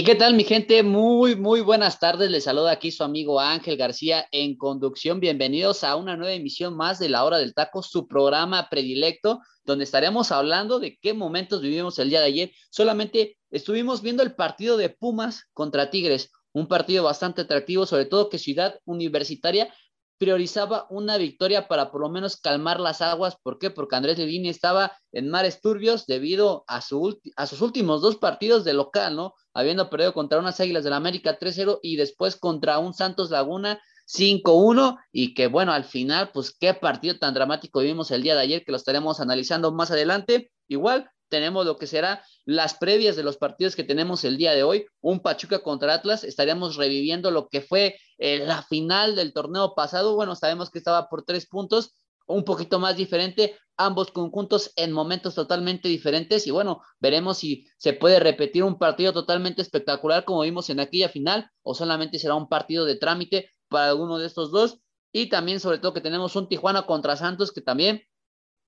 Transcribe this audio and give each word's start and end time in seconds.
¿Y 0.00 0.02
qué 0.02 0.14
tal, 0.14 0.32
mi 0.32 0.44
gente? 0.44 0.82
Muy, 0.82 1.36
muy 1.36 1.60
buenas 1.60 2.00
tardes. 2.00 2.30
Les 2.30 2.44
saluda 2.44 2.70
aquí 2.70 2.90
su 2.90 3.04
amigo 3.04 3.38
Ángel 3.38 3.76
García 3.76 4.26
en 4.32 4.56
conducción. 4.56 5.20
Bienvenidos 5.20 5.84
a 5.84 5.94
una 5.96 6.16
nueva 6.16 6.32
emisión 6.32 6.74
más 6.74 6.98
de 6.98 7.10
La 7.10 7.22
Hora 7.22 7.36
del 7.36 7.52
Taco, 7.52 7.82
su 7.82 8.08
programa 8.08 8.70
predilecto, 8.70 9.40
donde 9.62 9.84
estaremos 9.84 10.32
hablando 10.32 10.80
de 10.80 10.96
qué 11.02 11.12
momentos 11.12 11.60
vivimos 11.60 11.98
el 11.98 12.08
día 12.08 12.20
de 12.20 12.28
ayer. 12.28 12.52
Solamente 12.70 13.36
estuvimos 13.50 14.00
viendo 14.00 14.22
el 14.22 14.34
partido 14.34 14.78
de 14.78 14.88
Pumas 14.88 15.50
contra 15.52 15.90
Tigres, 15.90 16.30
un 16.52 16.66
partido 16.66 17.04
bastante 17.04 17.42
atractivo, 17.42 17.84
sobre 17.84 18.06
todo 18.06 18.30
que 18.30 18.38
Ciudad 18.38 18.80
Universitaria 18.86 19.70
priorizaba 20.20 20.86
una 20.90 21.16
victoria 21.16 21.66
para 21.66 21.90
por 21.90 22.02
lo 22.02 22.10
menos 22.10 22.36
calmar 22.36 22.78
las 22.78 23.00
aguas. 23.00 23.36
¿Por 23.42 23.58
qué? 23.58 23.70
Porque 23.70 23.96
Andrés 23.96 24.18
Levini 24.18 24.50
estaba 24.50 24.92
en 25.12 25.30
mares 25.30 25.62
turbios 25.62 26.04
debido 26.04 26.62
a, 26.68 26.82
su, 26.82 27.18
a 27.36 27.46
sus 27.46 27.62
últimos 27.62 28.02
dos 28.02 28.16
partidos 28.16 28.62
de 28.64 28.74
local, 28.74 29.16
¿no? 29.16 29.32
Habiendo 29.54 29.88
perdido 29.88 30.12
contra 30.12 30.38
unas 30.38 30.60
Águilas 30.60 30.84
del 30.84 30.92
América 30.92 31.38
3-0 31.38 31.78
y 31.82 31.96
después 31.96 32.36
contra 32.36 32.78
un 32.78 32.92
Santos 32.92 33.30
Laguna 33.30 33.80
5-1 34.14 34.98
y 35.10 35.32
que 35.32 35.46
bueno, 35.46 35.72
al 35.72 35.84
final, 35.84 36.30
pues 36.34 36.54
qué 36.54 36.74
partido 36.74 37.18
tan 37.18 37.32
dramático 37.32 37.80
vimos 37.80 38.10
el 38.10 38.22
día 38.22 38.34
de 38.34 38.42
ayer 38.42 38.64
que 38.64 38.72
lo 38.72 38.76
estaremos 38.76 39.20
analizando 39.20 39.72
más 39.72 39.90
adelante. 39.90 40.52
Igual, 40.68 41.10
tenemos 41.30 41.64
lo 41.64 41.76
que 41.76 41.86
será 41.86 42.22
las 42.44 42.74
previas 42.74 43.16
de 43.16 43.22
los 43.22 43.38
partidos 43.38 43.76
que 43.76 43.84
tenemos 43.84 44.24
el 44.24 44.36
día 44.36 44.52
de 44.52 44.62
hoy. 44.62 44.86
Un 45.00 45.20
Pachuca 45.20 45.62
contra 45.62 45.94
Atlas. 45.94 46.24
Estaríamos 46.24 46.76
reviviendo 46.76 47.30
lo 47.30 47.48
que 47.48 47.62
fue 47.62 47.96
eh, 48.18 48.44
la 48.44 48.62
final 48.62 49.16
del 49.16 49.32
torneo 49.32 49.74
pasado. 49.74 50.14
Bueno, 50.14 50.34
sabemos 50.34 50.70
que 50.70 50.78
estaba 50.78 51.08
por 51.08 51.24
tres 51.24 51.46
puntos, 51.46 51.94
un 52.26 52.44
poquito 52.44 52.78
más 52.78 52.96
diferente, 52.96 53.56
ambos 53.76 54.10
conjuntos 54.10 54.72
en 54.76 54.92
momentos 54.92 55.34
totalmente 55.34 55.88
diferentes 55.88 56.46
y 56.46 56.50
bueno, 56.50 56.82
veremos 57.00 57.38
si 57.38 57.66
se 57.78 57.92
puede 57.92 58.20
repetir 58.20 58.62
un 58.62 58.78
partido 58.78 59.12
totalmente 59.12 59.62
espectacular 59.62 60.24
como 60.24 60.42
vimos 60.42 60.68
en 60.70 60.80
aquella 60.80 61.08
final 61.08 61.50
o 61.62 61.74
solamente 61.74 62.18
será 62.18 62.34
un 62.34 62.48
partido 62.48 62.84
de 62.84 62.96
trámite 62.96 63.50
para 63.68 63.88
alguno 63.88 64.18
de 64.18 64.26
estos 64.26 64.50
dos. 64.50 64.80
Y 65.12 65.28
también 65.28 65.58
sobre 65.58 65.78
todo 65.78 65.92
que 65.92 66.00
tenemos 66.00 66.36
un 66.36 66.48
Tijuana 66.48 66.82
contra 66.82 67.16
Santos 67.16 67.52
que 67.52 67.62
también 67.62 68.02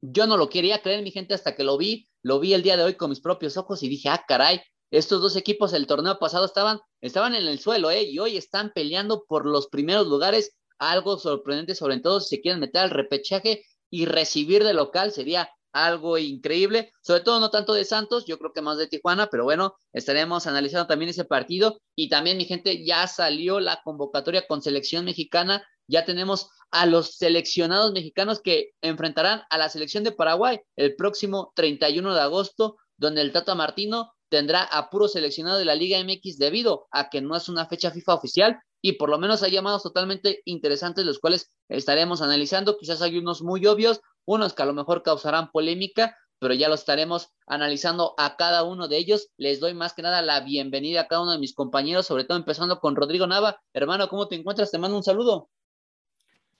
yo 0.02 0.26
no 0.26 0.36
lo 0.36 0.48
quería 0.48 0.82
creer, 0.82 1.02
mi 1.02 1.12
gente, 1.12 1.32
hasta 1.32 1.54
que 1.54 1.62
lo 1.62 1.78
vi, 1.78 2.08
lo 2.22 2.40
vi 2.40 2.54
el 2.54 2.62
día 2.62 2.76
de 2.76 2.84
hoy 2.84 2.94
con 2.94 3.10
mis 3.10 3.20
propios 3.20 3.56
ojos 3.56 3.82
y 3.82 3.88
dije, 3.88 4.08
ah, 4.08 4.24
caray, 4.26 4.60
estos 4.90 5.22
dos 5.22 5.36
equipos 5.36 5.72
el 5.72 5.86
torneo 5.86 6.18
pasado 6.18 6.44
estaban, 6.44 6.80
estaban 7.00 7.34
en 7.34 7.46
el 7.46 7.58
suelo, 7.58 7.90
¿eh? 7.90 8.02
Y 8.04 8.18
hoy 8.18 8.36
están 8.36 8.72
peleando 8.74 9.24
por 9.26 9.46
los 9.46 9.68
primeros 9.68 10.06
lugares, 10.06 10.54
algo 10.78 11.18
sorprendente, 11.18 11.74
sobre 11.74 12.00
todo 12.00 12.20
si 12.20 12.36
se 12.36 12.42
quieren 12.42 12.60
meter 12.60 12.82
al 12.82 12.90
repechaje 12.90 13.64
y 13.90 14.04
recibir 14.06 14.64
de 14.64 14.74
local, 14.74 15.12
sería 15.12 15.50
algo 15.72 16.18
increíble, 16.18 16.92
sobre 17.02 17.22
todo 17.22 17.40
no 17.40 17.50
tanto 17.50 17.72
de 17.72 17.84
Santos, 17.84 18.26
yo 18.26 18.38
creo 18.38 18.52
que 18.52 18.60
más 18.60 18.76
de 18.78 18.86
Tijuana, 18.86 19.28
pero 19.30 19.44
bueno, 19.44 19.76
estaremos 19.92 20.46
analizando 20.46 20.86
también 20.86 21.08
ese 21.10 21.24
partido. 21.24 21.80
Y 21.96 22.08
también 22.08 22.36
mi 22.36 22.44
gente 22.44 22.84
ya 22.84 23.06
salió 23.06 23.58
la 23.60 23.80
convocatoria 23.82 24.46
con 24.46 24.62
selección 24.62 25.04
mexicana, 25.04 25.66
ya 25.92 26.06
tenemos 26.06 26.48
a 26.70 26.86
los 26.86 27.16
seleccionados 27.16 27.92
mexicanos 27.92 28.40
que 28.40 28.70
enfrentarán 28.80 29.42
a 29.50 29.58
la 29.58 29.68
selección 29.68 30.04
de 30.04 30.12
Paraguay 30.12 30.58
el 30.74 30.96
próximo 30.96 31.52
31 31.54 32.14
de 32.14 32.20
agosto, 32.20 32.76
donde 32.96 33.20
el 33.20 33.30
Tata 33.30 33.54
Martino 33.54 34.14
tendrá 34.30 34.62
a 34.62 34.88
puro 34.88 35.06
seleccionado 35.06 35.58
de 35.58 35.66
la 35.66 35.74
Liga 35.74 36.02
MX 36.02 36.38
debido 36.38 36.86
a 36.90 37.10
que 37.10 37.20
no 37.20 37.36
es 37.36 37.50
una 37.50 37.66
fecha 37.66 37.90
FIFA 37.90 38.14
oficial 38.14 38.58
y 38.80 38.92
por 38.94 39.10
lo 39.10 39.18
menos 39.18 39.42
hay 39.42 39.52
llamados 39.52 39.82
totalmente 39.82 40.40
interesantes 40.46 41.04
los 41.04 41.18
cuales 41.18 41.52
estaremos 41.68 42.22
analizando. 42.22 42.78
Quizás 42.78 43.02
hay 43.02 43.18
unos 43.18 43.42
muy 43.42 43.66
obvios, 43.66 44.00
unos 44.24 44.54
que 44.54 44.62
a 44.62 44.66
lo 44.66 44.72
mejor 44.72 45.02
causarán 45.02 45.50
polémica, 45.50 46.16
pero 46.38 46.54
ya 46.54 46.70
lo 46.70 46.74
estaremos 46.74 47.28
analizando 47.46 48.14
a 48.16 48.36
cada 48.36 48.64
uno 48.64 48.88
de 48.88 48.96
ellos. 48.96 49.28
Les 49.36 49.60
doy 49.60 49.74
más 49.74 49.92
que 49.92 50.00
nada 50.00 50.22
la 50.22 50.40
bienvenida 50.40 51.02
a 51.02 51.06
cada 51.06 51.20
uno 51.22 51.32
de 51.32 51.38
mis 51.38 51.54
compañeros, 51.54 52.06
sobre 52.06 52.24
todo 52.24 52.38
empezando 52.38 52.80
con 52.80 52.96
Rodrigo 52.96 53.26
Nava. 53.26 53.60
Hermano, 53.74 54.08
¿cómo 54.08 54.26
te 54.26 54.36
encuentras? 54.36 54.70
Te 54.70 54.78
mando 54.78 54.96
un 54.96 55.04
saludo. 55.04 55.50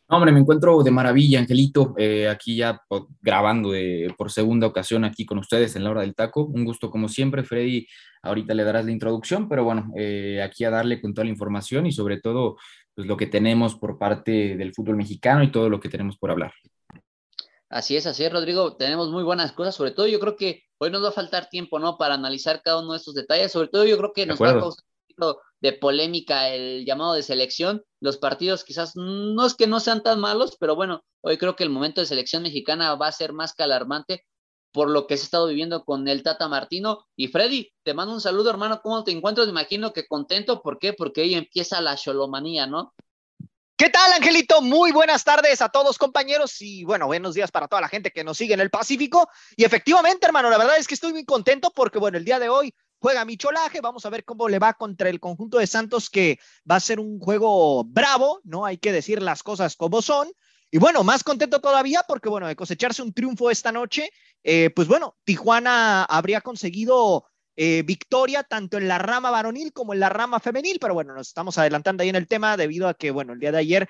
Hombre, 0.09 0.31
me 0.31 0.41
encuentro 0.41 0.83
de 0.83 0.91
maravilla, 0.91 1.39
Angelito, 1.39 1.95
eh, 1.97 2.29
aquí 2.29 2.57
ya 2.57 2.83
grabando 3.21 3.73
por 4.17 4.31
segunda 4.31 4.67
ocasión 4.67 5.05
aquí 5.05 5.25
con 5.25 5.39
ustedes 5.39 5.75
en 5.75 5.85
la 5.85 5.91
hora 5.91 6.01
del 6.03 6.15
taco. 6.15 6.45
Un 6.45 6.65
gusto 6.65 6.91
como 6.91 7.09
siempre, 7.09 7.45
Freddy. 7.45 7.87
Ahorita 8.23 8.53
le 8.53 8.65
darás 8.65 8.85
la 8.85 8.93
introducción, 8.93 9.49
pero 9.49 9.65
bueno, 9.65 9.91
eh, 9.97 10.43
aquí 10.43 10.65
a 10.65 10.71
darle 10.71 11.01
con 11.01 11.15
toda 11.15 11.25
la 11.25 11.31
información 11.31 11.87
y 11.87 11.93
sobre 11.93 12.21
todo 12.21 12.57
pues, 12.95 13.07
lo 13.07 13.17
que 13.17 13.27
tenemos 13.27 13.77
por 13.77 13.99
parte 13.99 14.57
del 14.57 14.75
fútbol 14.75 14.97
mexicano 14.97 15.43
y 15.43 15.51
todo 15.51 15.71
lo 15.71 15.81
que 15.81 15.89
tenemos 15.89 16.19
por 16.19 16.31
hablar. 16.31 16.53
Así 17.71 17.97
es, 17.97 18.07
así 18.07 18.23
es, 18.23 18.33
Rodrigo. 18.33 18.77
Tenemos 18.77 19.11
muy 19.11 19.23
buenas 19.23 19.53
cosas. 19.53 19.75
Sobre 19.75 19.93
todo, 19.93 20.07
yo 20.07 20.21
creo 20.21 20.37
que 20.37 20.65
hoy 20.77 20.91
nos 20.91 21.03
va 21.03 21.09
a 21.09 21.13
faltar 21.13 21.49
tiempo, 21.49 21.79
¿no? 21.79 21.97
Para 21.97 22.15
analizar 22.15 22.61
cada 22.63 22.83
uno 22.83 22.93
de 22.93 22.99
estos 22.99 23.15
detalles. 23.15 23.51
Sobre 23.51 23.69
todo, 23.69 23.87
yo 23.87 23.97
creo 23.97 24.13
que 24.13 24.27
nos 24.27 24.41
va 24.41 24.51
a 24.51 24.59
causar 24.61 24.85
de 25.63 25.73
polémica 25.73 26.49
el 26.49 26.85
llamado 26.85 27.15
de 27.15 27.23
selección. 27.23 27.83
Los 28.01 28.19
partidos 28.19 28.65
quizás 28.65 28.97
no 28.97 29.47
es 29.47 29.55
que 29.55 29.69
no 29.69 29.81
sean 29.81 30.03
tan 30.03 30.21
malos, 30.21 30.57
pero 30.59 30.75
bueno, 30.75 31.05
hoy 31.23 31.39
creo 31.39 31.57
que 31.57 31.63
el 31.63 31.71
momento 31.71 32.01
de 32.01 32.07
selección 32.07 32.43
mexicana 32.43 32.95
va 32.97 33.07
a 33.07 33.13
ser 33.13 33.33
más 33.33 33.55
que 33.55 33.63
alarmante 33.63 34.27
por 34.73 34.91
lo 34.91 35.07
que 35.07 35.17
se 35.17 35.23
ha 35.23 35.25
estado 35.25 35.47
viviendo 35.47 35.85
con 35.85 36.09
el 36.09 36.23
Tata 36.23 36.49
Martino. 36.49 37.07
Y 37.15 37.29
Freddy, 37.29 37.73
te 37.85 37.95
mando 37.95 38.15
un 38.15 38.21
saludo, 38.21 38.51
hermano. 38.51 38.81
¿Cómo 38.83 39.05
te 39.05 39.13
encuentras? 39.13 39.47
Me 39.47 39.53
imagino 39.53 39.93
que 39.93 40.07
contento. 40.07 40.63
¿Por 40.63 40.79
qué? 40.79 40.95
Porque 40.95 41.23
ahí 41.23 41.35
empieza 41.35 41.81
la 41.81 41.95
cholomanía, 41.95 42.67
¿no? 42.67 42.95
¿Qué 43.77 43.91
tal, 43.91 44.13
Angelito? 44.13 44.63
Muy 44.63 44.91
buenas 44.91 45.25
tardes 45.25 45.61
a 45.61 45.69
todos, 45.69 45.99
compañeros, 45.99 46.61
y 46.61 46.85
bueno, 46.85 47.07
buenos 47.07 47.35
días 47.35 47.51
para 47.51 47.67
toda 47.67 47.83
la 47.83 47.89
gente 47.89 48.13
que 48.13 48.23
nos 48.23 48.39
sigue 48.39 48.55
en 48.55 48.61
el 48.61 48.71
Pacífico. 48.71 49.29
Y 49.57 49.65
efectivamente, 49.65 50.25
hermano, 50.25 50.51
la 50.51 50.59
verdad 50.59 50.77
es 50.79 50.87
que 50.87 50.95
estoy 50.95 51.13
muy 51.13 51.25
contento 51.25 51.73
porque, 51.75 51.99
bueno, 51.99 52.17
el 52.17 52.25
día 52.25 52.39
de 52.39 52.49
hoy 52.49 52.75
juega 53.03 53.25
Micholaje, 53.25 53.81
vamos 53.81 54.07
a 54.07 54.11
ver 54.11 54.25
cómo 54.25 54.49
le 54.49 54.61
va 54.61 54.75
contra 54.75 55.11
el 55.11 55.19
conjunto 55.19 55.59
de 55.59 55.67
Santos, 55.67 56.09
que 56.09 56.39
va 56.71 56.77
a 56.77 56.81
ser 56.81 57.01
un 57.01 57.19
juego 57.19 57.83
bravo, 57.83 58.41
¿no? 58.45 58.65
Hay 58.65 58.79
que 58.79 58.93
decir 58.93 59.21
las 59.21 59.43
cosas 59.43 59.75
como 59.75 60.01
son. 60.01 60.29
Y 60.71 60.79
bueno, 60.79 61.03
más 61.03 61.25
contento 61.25 61.61
todavía 61.61 62.05
porque, 62.07 62.29
bueno, 62.29 62.47
de 62.47 62.55
cosecharse 62.55 63.03
un 63.03 63.13
triunfo 63.13 63.51
esta 63.51 63.73
noche, 63.73 64.09
eh, 64.45 64.71
pues 64.71 64.87
bueno, 64.87 65.17
Tijuana 65.25 66.05
habría 66.05 66.43
conseguido 66.43 67.27
eh, 67.57 67.83
victoria 67.85 68.45
tanto 68.45 68.79
en 68.79 68.87
la 68.87 68.99
rama 68.99 69.33
varonil 69.33 69.73
como 69.73 69.95
en 69.95 70.01
la 70.01 70.09
rama 70.09 70.39
femenil, 70.39 70.79
pero 70.81 70.95
bueno, 70.95 71.13
nos 71.13 71.27
estamos 71.27 71.59
adelantando 71.59 72.05
ahí 72.05 72.09
en 72.09 72.17
el 72.17 72.29
tema 72.29 72.57
debido 72.57 72.87
a 72.87 72.95
que, 72.95 73.11
bueno, 73.11 73.33
el 73.33 73.41
día 73.41 73.51
de 73.51 73.59
ayer 73.59 73.89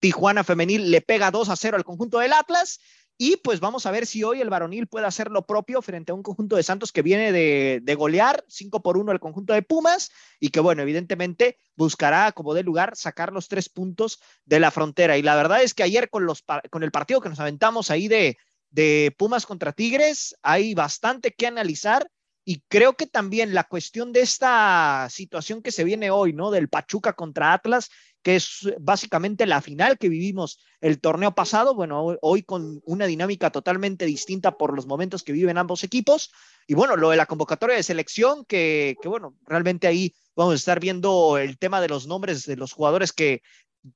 Tijuana 0.00 0.42
femenil 0.42 0.90
le 0.90 1.02
pega 1.02 1.30
2 1.30 1.50
a 1.50 1.56
0 1.56 1.76
al 1.76 1.84
conjunto 1.84 2.18
del 2.18 2.32
Atlas 2.32 2.80
y 3.16 3.36
pues 3.36 3.60
vamos 3.60 3.86
a 3.86 3.92
ver 3.92 4.06
si 4.06 4.24
hoy 4.24 4.40
el 4.40 4.50
varonil 4.50 4.88
puede 4.88 5.06
hacer 5.06 5.30
lo 5.30 5.46
propio 5.46 5.82
frente 5.82 6.10
a 6.10 6.14
un 6.14 6.22
conjunto 6.22 6.56
de 6.56 6.64
Santos 6.64 6.90
que 6.90 7.02
viene 7.02 7.30
de, 7.30 7.94
golear 7.94 8.44
5 8.48 8.82
por 8.82 8.96
1 8.96 9.12
al 9.12 9.20
conjunto 9.20 9.52
de 9.52 9.62
Pumas 9.62 10.10
y 10.40 10.48
que 10.48 10.58
bueno, 10.58 10.82
evidentemente 10.82 11.58
buscará 11.76 12.32
como 12.32 12.54
de 12.54 12.64
lugar 12.64 12.96
sacar 12.96 13.32
los 13.32 13.46
tres 13.46 13.68
puntos 13.68 14.20
de 14.44 14.58
la 14.58 14.72
frontera. 14.72 15.16
Y 15.16 15.22
la 15.22 15.36
verdad 15.36 15.62
es 15.62 15.74
que 15.74 15.84
ayer 15.84 16.10
con, 16.10 16.26
los, 16.26 16.44
con 16.70 16.82
el 16.82 16.90
partido 16.90 17.20
que 17.20 17.28
nos 17.28 17.38
aventamos 17.38 17.92
ahí 17.92 18.08
de, 18.08 18.36
de 18.70 19.14
Pumas 19.16 19.46
contra 19.46 19.72
Tigres, 19.72 20.36
hay 20.42 20.74
bastante 20.74 21.32
que 21.32 21.46
analizar 21.46 22.10
y 22.44 22.62
creo 22.68 22.94
que 22.94 23.06
también 23.06 23.54
la 23.54 23.64
cuestión 23.64 24.12
de 24.12 24.20
esta 24.20 25.08
situación 25.10 25.62
que 25.62 25.72
se 25.72 25.84
viene 25.84 26.10
hoy, 26.10 26.32
¿no? 26.32 26.50
Del 26.50 26.68
Pachuca 26.68 27.14
contra 27.14 27.52
Atlas 27.52 27.90
que 28.24 28.36
es 28.36 28.72
básicamente 28.80 29.44
la 29.44 29.60
final 29.60 29.98
que 29.98 30.08
vivimos 30.08 30.58
el 30.80 30.98
torneo 30.98 31.34
pasado, 31.34 31.74
bueno, 31.74 32.16
hoy 32.22 32.42
con 32.42 32.80
una 32.86 33.04
dinámica 33.04 33.50
totalmente 33.50 34.06
distinta 34.06 34.56
por 34.56 34.74
los 34.74 34.86
momentos 34.86 35.22
que 35.22 35.32
viven 35.32 35.58
ambos 35.58 35.84
equipos. 35.84 36.32
Y 36.66 36.72
bueno, 36.72 36.96
lo 36.96 37.10
de 37.10 37.18
la 37.18 37.26
convocatoria 37.26 37.76
de 37.76 37.82
selección, 37.82 38.46
que, 38.46 38.96
que 39.02 39.08
bueno, 39.08 39.36
realmente 39.44 39.86
ahí 39.86 40.14
vamos 40.34 40.54
a 40.54 40.56
estar 40.56 40.80
viendo 40.80 41.36
el 41.36 41.58
tema 41.58 41.82
de 41.82 41.88
los 41.88 42.06
nombres 42.06 42.46
de 42.46 42.56
los 42.56 42.72
jugadores 42.72 43.12
que 43.12 43.42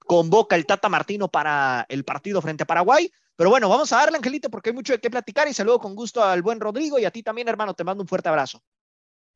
convoca 0.00 0.56
el 0.56 0.66
Tata 0.66 0.90
Martino 0.90 1.28
para 1.28 1.86
el 1.88 2.04
partido 2.04 2.42
frente 2.42 2.64
a 2.64 2.66
Paraguay. 2.66 3.10
Pero 3.38 3.50
bueno, 3.50 3.68
vamos 3.68 3.92
a 3.92 3.98
darle, 3.98 4.16
Angelito, 4.18 4.50
porque 4.50 4.70
hay 4.70 4.74
mucho 4.74 4.92
de 4.92 4.98
qué 4.98 5.08
platicar 5.08 5.46
y 5.46 5.54
saludo 5.54 5.78
con 5.78 5.94
gusto 5.94 6.22
al 6.22 6.42
buen 6.42 6.58
Rodrigo 6.58 6.98
y 6.98 7.04
a 7.04 7.10
ti 7.12 7.22
también, 7.22 7.48
hermano, 7.48 7.72
te 7.72 7.84
mando 7.84 8.02
un 8.02 8.08
fuerte 8.08 8.28
abrazo. 8.28 8.60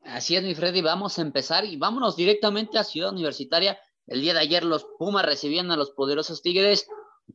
Así 0.03 0.35
es, 0.35 0.43
mi 0.43 0.57
Freddy, 0.57 0.83
vamos 0.83 1.19
a 1.19 1.23
empezar 1.23 1.65
y 1.65 1.77
vámonos 1.77 2.17
directamente 2.17 2.79
a 2.79 2.85
Ciudad 2.85 3.13
Universitaria 3.13 3.79
el 4.07 4.21
día 4.21 4.35
de 4.35 4.41
ayer 4.41 4.65
los 4.65 4.85
Pumas 4.99 5.25
recibían 5.25 5.71
a 5.71 5.77
los 5.77 5.93
poderosos 5.93 6.43
Tigres, 6.43 6.89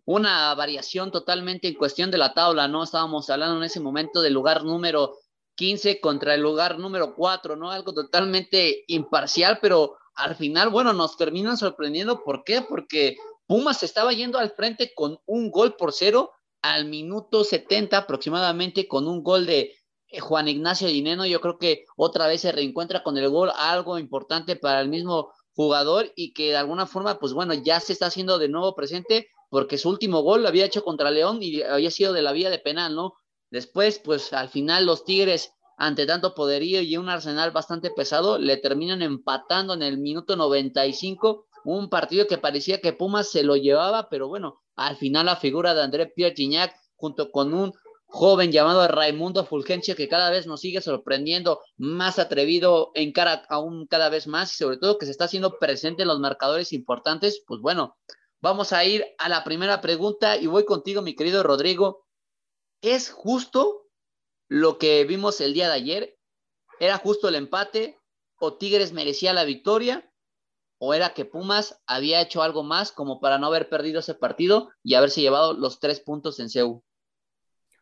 una 0.05 0.53
variación 0.55 1.11
totalmente 1.11 1.67
en 1.67 1.75
cuestión 1.75 2.11
de 2.11 2.17
la 2.17 2.33
tabla, 2.33 2.67
¿no? 2.67 2.83
Estábamos 2.83 3.29
hablando 3.29 3.57
en 3.57 3.63
ese 3.63 3.79
momento 3.79 4.21
del 4.21 4.33
lugar 4.33 4.63
número 4.63 5.15
15 5.55 6.01
contra 6.01 6.35
el 6.35 6.41
lugar 6.41 6.77
número 6.77 7.15
4, 7.15 7.55
¿no? 7.55 7.71
Algo 7.71 7.93
totalmente 7.93 8.83
imparcial, 8.87 9.59
pero 9.61 9.97
al 10.15 10.35
final, 10.35 10.69
bueno, 10.69 10.93
nos 10.93 11.15
terminan 11.15 11.57
sorprendiendo. 11.57 12.23
¿Por 12.23 12.43
qué? 12.43 12.61
Porque 12.61 13.15
Pumas 13.47 13.81
estaba 13.83 14.11
yendo 14.11 14.37
al 14.37 14.51
frente 14.51 14.93
con 14.93 15.19
un 15.25 15.49
gol 15.49 15.75
por 15.77 15.93
cero 15.93 16.31
al 16.61 16.85
minuto 16.85 17.43
70 17.43 17.97
aproximadamente 17.97 18.87
con 18.87 19.07
un 19.07 19.23
gol 19.23 19.45
de 19.45 19.75
eh, 20.07 20.19
Juan 20.19 20.47
Ignacio 20.47 20.87
Dineno. 20.87 21.25
Yo 21.25 21.41
creo 21.41 21.57
que 21.57 21.85
otra 21.95 22.27
vez 22.27 22.41
se 22.41 22.51
reencuentra 22.51 23.03
con 23.03 23.17
el 23.17 23.29
gol, 23.29 23.51
algo 23.55 23.99
importante 23.99 24.55
para 24.55 24.81
el 24.81 24.89
mismo 24.89 25.31
jugador 25.53 26.11
y 26.15 26.33
que 26.33 26.49
de 26.49 26.57
alguna 26.57 26.85
forma, 26.85 27.19
pues 27.19 27.33
bueno, 27.33 27.53
ya 27.53 27.79
se 27.79 27.93
está 27.93 28.07
haciendo 28.07 28.37
de 28.37 28.47
nuevo 28.47 28.75
presente 28.75 29.27
porque 29.49 29.77
su 29.77 29.89
último 29.89 30.21
gol 30.21 30.43
lo 30.43 30.49
había 30.49 30.65
hecho 30.65 30.83
contra 30.83 31.11
León 31.11 31.39
y 31.41 31.61
había 31.61 31.91
sido 31.91 32.13
de 32.13 32.21
la 32.21 32.31
vía 32.31 32.49
de 32.49 32.59
penal, 32.59 32.95
¿no? 32.95 33.13
Después, 33.49 33.99
pues 33.99 34.33
al 34.33 34.49
final 34.49 34.85
los 34.85 35.05
Tigres, 35.05 35.53
ante 35.77 36.05
tanto 36.05 36.35
poderío 36.35 36.81
y 36.81 36.97
un 36.97 37.09
arsenal 37.09 37.51
bastante 37.51 37.91
pesado, 37.91 38.37
le 38.37 38.57
terminan 38.57 39.01
empatando 39.01 39.73
en 39.73 39.83
el 39.83 39.97
minuto 39.97 40.35
95, 40.35 41.45
un 41.63 41.89
partido 41.89 42.27
que 42.27 42.37
parecía 42.37 42.81
que 42.81 42.93
Pumas 42.93 43.29
se 43.29 43.43
lo 43.43 43.55
llevaba, 43.55 44.09
pero 44.09 44.27
bueno, 44.27 44.61
al 44.77 44.95
final 44.95 45.25
la 45.25 45.35
figura 45.35 45.73
de 45.73 45.81
André 45.81 46.07
Pierre 46.07 46.35
Gignac 46.35 46.73
junto 46.95 47.31
con 47.31 47.53
un 47.53 47.73
joven 48.05 48.51
llamado 48.51 48.87
Raimundo 48.87 49.43
Fulgencio 49.43 49.95
que 49.95 50.07
cada 50.07 50.29
vez 50.29 50.47
nos 50.47 50.61
sigue 50.61 50.81
sorprendiendo, 50.81 51.61
más 51.75 52.19
atrevido 52.19 52.91
en 52.93 53.11
cara 53.11 53.45
aún 53.49 53.85
cada 53.87 54.09
vez 54.09 54.27
más 54.27 54.53
y 54.53 54.57
sobre 54.57 54.77
todo 54.77 54.97
que 54.97 55.05
se 55.05 55.11
está 55.11 55.25
haciendo 55.25 55.59
presente 55.59 56.03
en 56.03 56.07
los 56.07 56.19
marcadores 56.19 56.71
importantes, 56.71 57.43
pues 57.45 57.59
bueno, 57.59 57.97
vamos 58.39 58.71
a 58.71 58.85
ir 58.85 59.05
a 59.17 59.27
la 59.29 59.43
primera 59.43 59.81
pregunta 59.81 60.37
y 60.37 60.47
voy 60.47 60.63
contigo, 60.63 61.01
mi 61.01 61.15
querido 61.15 61.43
Rodrigo. 61.43 62.05
¿Es 62.81 63.09
justo 63.09 63.87
lo 64.47 64.77
que 64.77 65.03
vimos 65.03 65.41
el 65.41 65.53
día 65.53 65.67
de 65.67 65.73
ayer? 65.73 66.17
¿Era 66.79 66.97
justo 66.97 67.27
el 67.27 67.35
empate 67.35 67.99
o 68.39 68.57
Tigres 68.57 68.93
merecía 68.93 69.33
la 69.33 69.43
victoria? 69.43 70.09
¿O 70.79 70.93
era 70.93 71.13
que 71.13 71.25
Pumas 71.25 71.81
había 71.87 72.21
hecho 72.21 72.43
algo 72.43 72.63
más 72.63 72.91
como 72.91 73.19
para 73.19 73.37
no 73.37 73.47
haber 73.47 73.69
perdido 73.69 73.99
ese 73.99 74.13
partido 74.13 74.69
y 74.83 74.93
haberse 74.93 75.21
llevado 75.21 75.53
los 75.53 75.79
tres 75.79 75.99
puntos 75.99 76.39
en 76.39 76.49
CEU? 76.49 76.83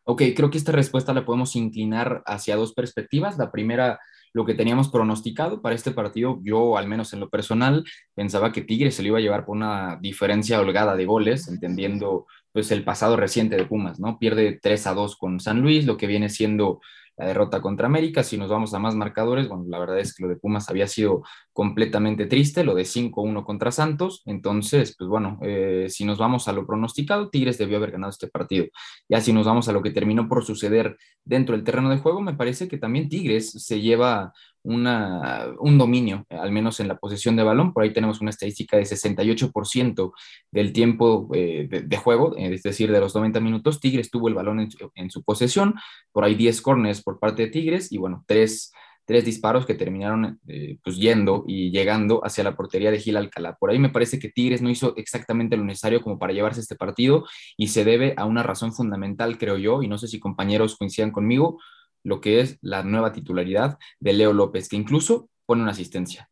Ok, 0.04 0.22
creo 0.36 0.50
que 0.50 0.58
esta 0.58 0.70
respuesta 0.70 1.12
la 1.12 1.24
podemos 1.24 1.56
inclinar 1.56 2.22
hacia 2.26 2.54
dos 2.54 2.72
perspectivas. 2.72 3.38
La 3.38 3.50
primera, 3.50 3.98
lo 4.32 4.46
que 4.46 4.54
teníamos 4.54 4.88
pronosticado 4.88 5.60
para 5.60 5.74
este 5.74 5.90
partido, 5.90 6.38
yo 6.44 6.78
al 6.78 6.86
menos 6.86 7.12
en 7.12 7.18
lo 7.18 7.28
personal 7.28 7.84
pensaba 8.14 8.52
que 8.52 8.62
Tigres 8.62 8.94
se 8.94 9.02
lo 9.02 9.08
iba 9.08 9.18
a 9.18 9.20
llevar 9.20 9.44
por 9.44 9.56
una 9.56 9.98
diferencia 10.00 10.60
holgada 10.60 10.94
de 10.94 11.06
goles, 11.06 11.48
entendiendo 11.48 12.26
pues 12.52 12.70
el 12.70 12.84
pasado 12.84 13.16
reciente 13.16 13.56
de 13.56 13.66
Pumas, 13.66 13.98
¿no? 13.98 14.18
Pierde 14.18 14.58
3 14.62 14.86
a 14.86 14.94
2 14.94 15.16
con 15.16 15.40
San 15.40 15.60
Luis, 15.60 15.86
lo 15.86 15.96
que 15.96 16.06
viene 16.06 16.28
siendo 16.28 16.80
la 17.16 17.26
derrota 17.26 17.60
contra 17.60 17.86
América. 17.86 18.22
Si 18.22 18.36
nos 18.36 18.50
vamos 18.50 18.74
a 18.74 18.78
más 18.78 18.94
marcadores, 18.94 19.48
bueno, 19.48 19.64
la 19.68 19.78
verdad 19.78 19.98
es 19.98 20.14
que 20.14 20.22
lo 20.22 20.28
de 20.28 20.36
Pumas 20.36 20.68
había 20.68 20.86
sido 20.86 21.22
completamente 21.52 22.26
triste, 22.26 22.64
lo 22.64 22.74
de 22.74 22.84
5-1 22.84 23.44
contra 23.44 23.70
Santos. 23.70 24.22
Entonces, 24.26 24.94
pues 24.98 25.08
bueno, 25.08 25.38
eh, 25.42 25.86
si 25.88 26.04
nos 26.04 26.18
vamos 26.18 26.48
a 26.48 26.52
lo 26.52 26.66
pronosticado, 26.66 27.30
Tigres 27.30 27.58
debió 27.58 27.78
haber 27.78 27.92
ganado 27.92 28.10
este 28.10 28.28
partido. 28.28 28.66
Ya 29.08 29.20
si 29.20 29.32
nos 29.32 29.46
vamos 29.46 29.68
a 29.68 29.72
lo 29.72 29.82
que 29.82 29.90
terminó 29.90 30.28
por 30.28 30.44
suceder 30.44 30.96
dentro 31.24 31.56
del 31.56 31.64
terreno 31.64 31.90
de 31.90 31.98
juego, 31.98 32.20
me 32.20 32.34
parece 32.34 32.68
que 32.68 32.78
también 32.78 33.08
Tigres 33.08 33.50
se 33.50 33.80
lleva 33.80 34.32
una, 34.66 35.46
un 35.60 35.78
dominio, 35.78 36.24
al 36.28 36.50
menos 36.50 36.80
en 36.80 36.88
la 36.88 36.98
posesión 36.98 37.36
de 37.36 37.44
balón. 37.44 37.72
Por 37.72 37.84
ahí 37.84 37.92
tenemos 37.92 38.20
una 38.20 38.30
estadística 38.30 38.76
de 38.76 38.82
68% 38.82 40.12
del 40.50 40.72
tiempo 40.72 41.28
eh, 41.34 41.68
de, 41.70 41.96
juego, 41.96 42.36
eh, 42.36 42.54
es 42.54 42.62
decir, 42.62 42.90
de 42.90 43.00
los 43.00 43.14
90 43.14 43.40
minutos. 43.40 43.80
Tigres 43.80 44.10
tuvo 44.10 44.28
el 44.28 44.34
balón 44.34 44.68
en, 44.94 45.10
su 45.10 45.22
posesión, 45.22 45.74
por 46.12 46.24
ahí 46.24 46.34
10 46.34 46.60
corners 46.62 47.02
por 47.02 47.18
parte 47.20 47.42
de 47.42 47.50
Tigres 47.50 47.92
y 47.92 47.98
bueno, 47.98 48.24
tres 48.26 48.72
tres 49.06 49.24
disparos 49.24 49.66
que 49.66 49.74
terminaron 49.74 50.40
eh, 50.48 50.78
pues 50.82 50.96
yendo 50.96 51.44
y 51.46 51.70
llegando 51.70 52.24
hacia 52.24 52.42
la 52.42 52.56
portería 52.56 52.90
de 52.90 52.98
Gil 52.98 53.16
Alcalá. 53.16 53.56
Por 53.56 53.70
ahí 53.70 53.78
me 53.78 53.88
parece 53.88 54.18
que 54.18 54.30
Tigres 54.30 54.62
no 54.62 54.68
hizo 54.68 54.96
exactamente 54.96 55.56
lo 55.56 55.62
necesario 55.62 56.02
como 56.02 56.18
para 56.18 56.32
llevarse 56.32 56.60
este 56.60 56.74
partido 56.74 57.24
y 57.56 57.68
se 57.68 57.84
debe 57.84 58.14
a 58.16 58.24
una 58.24 58.42
razón 58.42 58.72
fundamental, 58.72 59.38
creo 59.38 59.58
yo, 59.58 59.80
y 59.82 59.86
no 59.86 59.96
sé 59.96 60.08
si 60.08 60.18
compañeros 60.18 60.76
coincidan 60.76 61.12
conmigo, 61.12 61.60
lo 62.06 62.20
que 62.20 62.40
es 62.40 62.58
la 62.62 62.84
nueva 62.84 63.12
titularidad 63.12 63.78
de 63.98 64.12
Leo 64.12 64.32
López, 64.32 64.68
que 64.68 64.76
incluso 64.76 65.28
pone 65.44 65.62
una 65.62 65.72
asistencia. 65.72 66.30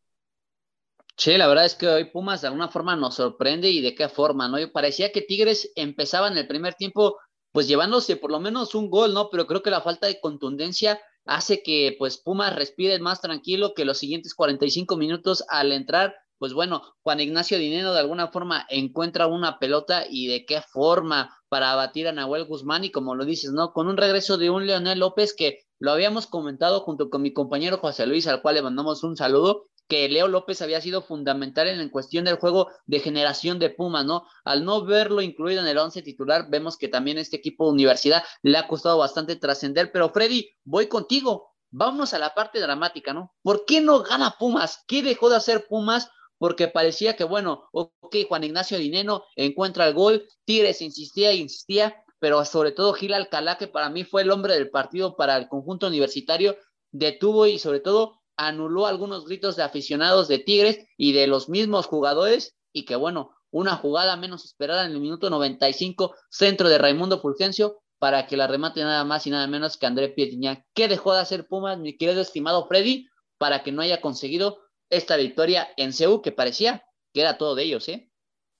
Sí, 1.17 1.37
la 1.37 1.49
verdad 1.49 1.65
es 1.65 1.75
que 1.75 1.89
hoy 1.89 2.05
Pumas 2.05 2.43
de 2.43 2.47
alguna 2.47 2.69
forma 2.69 2.95
nos 2.95 3.17
sorprende 3.17 3.71
y 3.71 3.81
de 3.81 3.95
qué 3.97 4.09
forma, 4.09 4.47
¿no? 4.49 4.57
Parecía 4.73 5.11
que 5.11 5.23
Tigres 5.23 5.73
empezaba 5.75 6.29
en 6.29 6.39
el 6.39 6.47
primer 6.47 6.75
tiempo 6.75 7.19
pues 7.51 7.67
llevándose 7.67 8.17
por 8.17 8.31
lo 8.31 8.39
menos 8.41 8.75
un 8.77 8.89
gol, 8.89 9.15
¿no? 9.15 9.31
Pero 9.31 9.47
creo 9.47 9.63
que 9.63 9.71
la 9.71 9.81
falta 9.81 10.07
de 10.07 10.21
contundencia 10.21 11.01
hace 11.25 11.63
que 11.63 11.97
pues 11.99 12.19
Pumas 12.19 12.55
respire 12.55 12.99
más 13.01 13.21
tranquilo 13.21 13.75
que 13.75 13.85
los 13.85 13.99
siguientes 13.99 14.35
45 14.35 14.97
minutos 14.97 15.45
al 15.49 15.73
entrar. 15.73 16.15
Pues 16.39 16.53
bueno, 16.53 16.83
Juan 17.03 17.21
Ignacio 17.21 17.59
Dinero 17.59 17.93
de 17.93 18.01
alguna 18.01 18.29
forma 18.29 18.67
encuentra 18.69 19.27
una 19.27 19.59
pelota 19.59 20.05
y 20.09 20.27
de 20.27 20.45
qué 20.47 20.63
forma 20.63 21.37
para 21.49 21.71
abatir 21.71 22.09
a 22.09 22.13
Nahuel 22.13 22.45
Guzmán 22.45 22.83
y 22.83 22.91
como 22.91 23.15
lo 23.15 23.25
dices, 23.25 23.53
¿no? 23.53 23.73
Con 23.73 23.87
un 23.87 23.97
regreso 23.97 24.37
de 24.37 24.51
un 24.51 24.67
Leonel 24.67 24.99
López 24.99 25.35
que 25.37 25.64
lo 25.79 25.93
habíamos 25.93 26.27
comentado 26.27 26.81
junto 26.81 27.11
con 27.11 27.23
mi 27.23 27.33
compañero 27.33 27.79
José 27.79 28.07
Luis, 28.07 28.27
al 28.27 28.43
cual 28.43 28.57
le 28.57 28.63
mandamos 28.63 29.05
un 29.05 29.17
saludo, 29.17 29.69
que 29.89 30.09
Leo 30.09 30.29
López 30.29 30.63
había 30.63 30.81
sido 30.81 31.03
fundamental 31.03 31.69
en, 31.69 31.89
cuestión 31.91 32.25
del 32.25 32.37
juego 32.37 32.71
de 32.87 33.01
generación 33.01 33.59
de 33.59 33.71
Pumas, 33.71 34.05
¿no? 34.05 34.27
Al 34.45 34.65
no 34.65 34.85
verlo 34.85 35.21
incluido 35.21 35.61
en 35.61 35.67
el 35.67 35.79
once 35.79 36.03
titular, 36.03 36.47
vemos 36.49 36.79
que 36.79 36.89
también 36.89 37.19
este 37.19 37.37
equipo 37.37 37.67
de 37.67 37.73
universidad 37.73 38.23
le 38.43 38.57
ha 38.57 38.67
costado 38.67 38.99
bastante 38.99 39.37
trascender, 39.37 39.93
pero 39.93 40.11
Freddy, 40.11 40.51
voy 40.65 40.87
contigo, 40.87 41.55
vámonos 41.71 42.15
a 42.15 42.19
la 42.19 42.35
parte 42.35 42.61
dramática, 42.61 43.13
¿no? 43.13 43.35
¿Por 43.43 43.65
qué 43.67 43.81
no 43.81 44.03
gana 44.03 44.37
Pumas? 44.39 44.85
¿Qué 44.87 45.03
dejó 45.03 45.29
de 45.29 45.37
hacer 45.37 45.67
Pumas? 45.69 46.11
Porque 46.39 46.69
parecía 46.69 47.15
que, 47.17 47.25
bueno, 47.25 47.69
ok, 47.73 48.17
Juan 48.29 48.45
Ignacio 48.45 48.79
Dineno 48.79 49.25
encuentra 49.37 49.87
el 49.87 49.95
gol, 49.95 50.27
Tigres 50.45 50.83
insistía 50.83 51.33
insistía, 51.33 52.04
pero 52.25 52.43
sobre 52.47 52.73
todo 52.73 52.95
Gil 52.95 53.13
Alcalá, 53.13 53.59
que 53.59 53.69
para 53.69 53.91
mí 53.91 54.03
fue 54.03 54.23
el 54.23 54.31
hombre 54.31 54.55
del 54.55 54.71
partido 54.71 55.15
para 55.15 55.37
el 55.37 55.47
conjunto 55.47 55.89
universitario, 55.89 56.57
detuvo 56.91 57.47
y 57.47 57.59
sobre 57.59 57.81
todo 57.81 58.23
anuló 58.35 58.87
algunos 58.87 59.27
gritos 59.27 59.57
de 59.57 59.63
aficionados 59.63 60.27
de 60.27 60.39
Tigres 60.39 60.87
y 60.97 61.13
de 61.13 61.27
los 61.27 61.51
mismos 61.51 61.85
jugadores 61.85 62.57
y 62.73 62.87
que 62.87 62.97
bueno, 62.97 63.37
una 63.51 63.77
jugada 63.77 64.17
menos 64.17 64.47
esperada 64.47 64.87
en 64.87 64.93
el 64.93 65.01
minuto 65.01 65.29
95, 65.29 66.15
centro 66.31 66.71
de 66.71 66.79
Raimundo 66.79 67.21
Fulgencio 67.21 67.83
para 67.99 68.27
que 68.27 68.39
la 68.39 68.47
remate 68.47 68.81
nada 68.81 69.05
más 69.05 69.27
y 69.27 69.31
nada 69.31 69.47
menos 69.47 69.77
que 69.77 69.85
André 69.85 70.09
Pietiña. 70.09 70.65
¿Qué 70.73 70.89
dejó 70.89 71.13
de 71.13 71.21
hacer 71.21 71.47
Pumas, 71.47 71.79
mi 71.79 71.95
querido 71.99 72.23
estimado 72.23 72.67
Freddy, 72.69 73.07
para 73.37 73.63
que 73.63 73.71
no 73.71 73.83
haya 73.83 74.01
conseguido 74.01 74.63
esta 74.89 75.19
victoria 75.19 75.69
en 75.77 75.93
CEU 75.93 76.23
que 76.23 76.33
parecía 76.33 76.87
que 77.13 77.21
era 77.21 77.37
todo 77.37 77.55
de 77.55 77.65
ellos, 77.65 77.87
¿eh? 77.91 78.09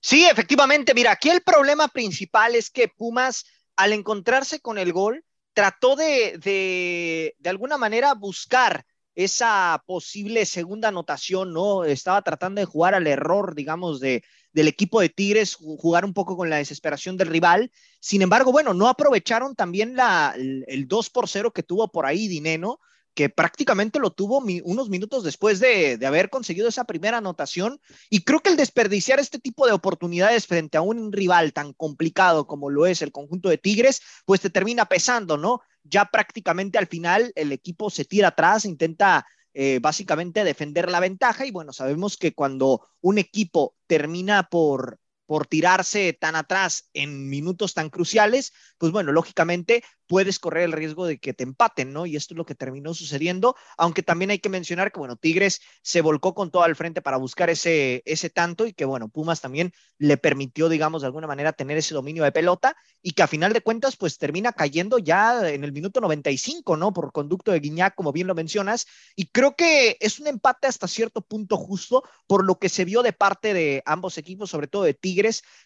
Sí, 0.05 0.23
efectivamente, 0.23 0.93
mira, 0.93 1.13
aquí 1.13 1.31
el 1.31 1.41
problema 1.41 1.87
principal 1.87 2.53
es 2.53 2.69
que 2.69 2.87
Pumas, 2.87 3.43
al 3.75 3.93
encontrarse 3.93 4.59
con 4.59 4.77
el 4.77 4.93
gol, 4.93 5.25
trató 5.53 5.95
de, 5.95 6.37
de, 6.37 7.35
de 7.39 7.49
alguna 7.49 7.77
manera 7.77 8.13
buscar 8.13 8.85
esa 9.15 9.81
posible 9.87 10.45
segunda 10.45 10.89
anotación, 10.89 11.53
¿no? 11.53 11.85
Estaba 11.85 12.21
tratando 12.21 12.59
de 12.59 12.65
jugar 12.65 12.93
al 12.93 13.07
error, 13.07 13.55
digamos, 13.55 14.01
de, 14.01 14.23
del 14.51 14.67
equipo 14.67 14.99
de 14.99 15.09
Tigres, 15.09 15.55
jugar 15.55 16.03
un 16.03 16.13
poco 16.13 16.35
con 16.35 16.49
la 16.49 16.57
desesperación 16.57 17.15
del 17.15 17.29
rival. 17.29 17.71
Sin 18.01 18.21
embargo, 18.21 18.51
bueno, 18.51 18.73
no 18.73 18.89
aprovecharon 18.89 19.55
también 19.55 19.95
la, 19.95 20.33
el, 20.35 20.65
el 20.67 20.87
2 20.87 21.09
por 21.09 21.29
0 21.29 21.51
que 21.51 21.63
tuvo 21.63 21.89
por 21.91 22.05
ahí 22.05 22.27
Dineno, 22.27 22.79
que 23.15 23.29
prácticamente 23.29 23.99
lo 23.99 24.11
tuvo 24.11 24.43
unos 24.63 24.89
minutos 24.89 25.23
después 25.23 25.59
de, 25.59 25.97
de, 25.97 26.05
haber 26.05 26.29
conseguido 26.29 26.67
esa 26.67 26.83
primera 26.83 27.17
anotación. 27.17 27.79
Y 28.09 28.23
creo 28.23 28.41
que 28.41 28.49
el 28.49 28.57
desperdiciar 28.57 29.19
este 29.19 29.39
tipo 29.39 29.65
de 29.65 29.73
oportunidades 29.73 30.45
frente 30.45 30.77
a 30.77 30.81
un 30.81 31.11
rival 31.11 31.53
tan 31.53 31.73
complicado 31.73 32.45
como 32.45 32.69
lo 32.69 32.85
es 32.85 33.01
el 33.01 33.13
conjunto 33.13 33.49
de 33.49 33.57
Tigres, 33.57 34.01
pues 34.25 34.41
te 34.41 34.49
termina 34.49 34.85
pesando, 34.85 35.37
¿no? 35.37 35.61
Ya 35.83 36.05
prácticamente 36.05 36.77
al 36.77 36.87
final 36.87 37.31
el 37.35 37.53
equipo 37.53 37.89
se 37.89 38.03
tira 38.03 38.27
atrás, 38.27 38.65
intenta 38.65 39.25
eh, 39.53 39.79
básicamente 39.81 40.43
defender 40.43 40.91
la 40.91 40.99
ventaja 40.99 41.45
y 41.45 41.51
bueno, 41.51 41.71
sabemos 41.71 42.17
que 42.17 42.33
cuando 42.33 42.89
un 42.99 43.17
equipo 43.17 43.73
termina 43.87 44.49
por 44.49 44.99
por 45.25 45.47
tirarse 45.47 46.13
tan 46.13 46.35
atrás 46.35 46.89
en 46.93 47.29
minutos 47.29 47.73
tan 47.73 47.89
cruciales, 47.89 48.53
pues 48.77 48.91
bueno, 48.91 49.11
lógicamente 49.11 49.83
puedes 50.07 50.39
correr 50.39 50.63
el 50.63 50.71
riesgo 50.71 51.05
de 51.05 51.17
que 51.17 51.33
te 51.33 51.43
empaten, 51.43 51.91
¿no? 51.91 52.05
Y 52.05 52.15
esto 52.15 52.33
es 52.33 52.37
lo 52.37 52.45
que 52.45 52.55
terminó 52.55 52.93
sucediendo, 52.93 53.55
aunque 53.77 54.03
también 54.03 54.31
hay 54.31 54.39
que 54.39 54.49
mencionar 54.49 54.91
que, 54.91 54.99
bueno, 54.99 55.15
Tigres 55.15 55.61
se 55.81 56.01
volcó 56.01 56.33
con 56.33 56.51
todo 56.51 56.63
al 56.63 56.75
frente 56.75 57.01
para 57.01 57.17
buscar 57.17 57.49
ese, 57.49 58.03
ese 58.05 58.29
tanto 58.29 58.67
y 58.67 58.73
que, 58.73 58.85
bueno, 58.85 59.09
Pumas 59.09 59.41
también 59.41 59.73
le 59.97 60.17
permitió, 60.17 60.69
digamos, 60.69 61.01
de 61.01 61.07
alguna 61.07 61.27
manera 61.27 61.53
tener 61.53 61.77
ese 61.77 61.93
dominio 61.93 62.23
de 62.23 62.31
pelota 62.31 62.75
y 63.01 63.11
que 63.11 63.23
a 63.23 63.27
final 63.27 63.53
de 63.53 63.61
cuentas, 63.61 63.95
pues 63.97 64.17
termina 64.17 64.53
cayendo 64.53 64.97
ya 64.97 65.49
en 65.49 65.63
el 65.63 65.71
minuto 65.71 66.01
95, 66.01 66.77
¿no? 66.77 66.93
Por 66.93 67.11
conducto 67.11 67.51
de 67.51 67.59
Guiñac, 67.59 67.95
como 67.95 68.11
bien 68.11 68.27
lo 68.27 68.35
mencionas, 68.35 68.85
y 69.15 69.27
creo 69.27 69.55
que 69.55 69.97
es 69.99 70.19
un 70.19 70.27
empate 70.27 70.67
hasta 70.67 70.87
cierto 70.87 71.21
punto 71.21 71.57
justo 71.57 72.03
por 72.27 72.45
lo 72.45 72.59
que 72.59 72.69
se 72.69 72.85
vio 72.85 73.03
de 73.03 73.13
parte 73.13 73.53
de 73.53 73.81
ambos 73.85 74.17
equipos, 74.17 74.49
sobre 74.49 74.67
todo 74.67 74.83
de 74.83 74.93
Tigres, 74.93 75.14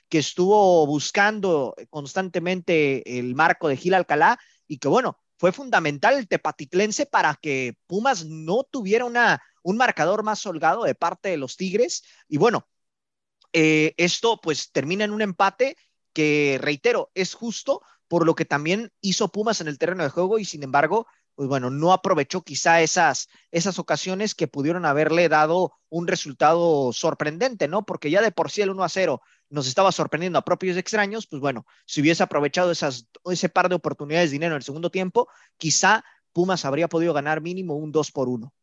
que 0.09 0.19
estuvo 0.19 0.85
buscando 0.85 1.75
constantemente 1.89 3.19
el 3.19 3.35
marco 3.35 3.67
de 3.67 3.77
Gil 3.77 3.93
Alcalá 3.93 4.39
y 4.67 4.77
que 4.77 4.87
bueno, 4.87 5.19
fue 5.37 5.51
fundamental 5.51 6.15
el 6.15 6.27
tepatitlense 6.27 7.05
para 7.05 7.35
que 7.35 7.75
Pumas 7.87 8.25
no 8.25 8.63
tuviera 8.69 9.05
una, 9.05 9.41
un 9.63 9.77
marcador 9.77 10.23
más 10.23 10.45
holgado 10.45 10.83
de 10.83 10.95
parte 10.95 11.29
de 11.29 11.37
los 11.37 11.55
Tigres. 11.55 12.03
Y 12.27 12.37
bueno, 12.37 12.67
eh, 13.53 13.93
esto 13.97 14.39
pues 14.41 14.71
termina 14.71 15.05
en 15.05 15.11
un 15.11 15.21
empate 15.21 15.77
que, 16.13 16.57
reitero, 16.61 17.09
es 17.13 17.33
justo 17.33 17.81
por 18.09 18.25
lo 18.25 18.35
que 18.35 18.43
también 18.43 18.91
hizo 18.99 19.31
Pumas 19.31 19.61
en 19.61 19.67
el 19.69 19.77
terreno 19.77 20.03
de 20.03 20.09
juego 20.09 20.39
y 20.39 20.45
sin 20.45 20.63
embargo, 20.63 21.07
pues 21.39 21.47
bueno, 21.47 21.69
no 21.69 21.93
aprovechó 21.93 22.41
quizá 22.41 22.81
esas, 22.81 23.29
esas 23.49 23.79
ocasiones 23.79 24.35
que 24.35 24.49
pudieron 24.49 24.83
haberle 24.83 25.29
dado 25.29 25.71
un 25.87 26.05
resultado 26.05 26.91
sorprendente, 26.91 27.69
¿no? 27.69 27.85
Porque 27.85 28.11
ya 28.11 28.21
de 28.21 28.33
por 28.33 28.51
sí 28.51 28.61
el 28.61 28.71
1 28.71 28.83
a 28.83 28.89
0 28.89 29.21
nos 29.47 29.65
estaba 29.65 29.93
sorprendiendo 29.93 30.37
a 30.37 30.43
propios 30.43 30.75
extraños, 30.75 31.27
pues 31.27 31.39
bueno, 31.39 31.65
si 31.85 32.01
hubiese 32.01 32.23
aprovechado 32.23 32.71
esas, 32.71 33.07
ese 33.23 33.47
par 33.47 33.69
de 33.69 33.75
oportunidades 33.75 34.31
de 34.31 34.33
dinero 34.33 34.55
en 34.55 34.57
el 34.57 34.63
segundo 34.63 34.89
tiempo, 34.89 35.29
quizá 35.55 36.03
Pumas 36.33 36.65
habría 36.65 36.89
podido 36.89 37.13
ganar 37.13 37.39
mínimo 37.39 37.77
un 37.77 37.93
2 37.93 38.11
por 38.11 38.27
1. 38.27 38.53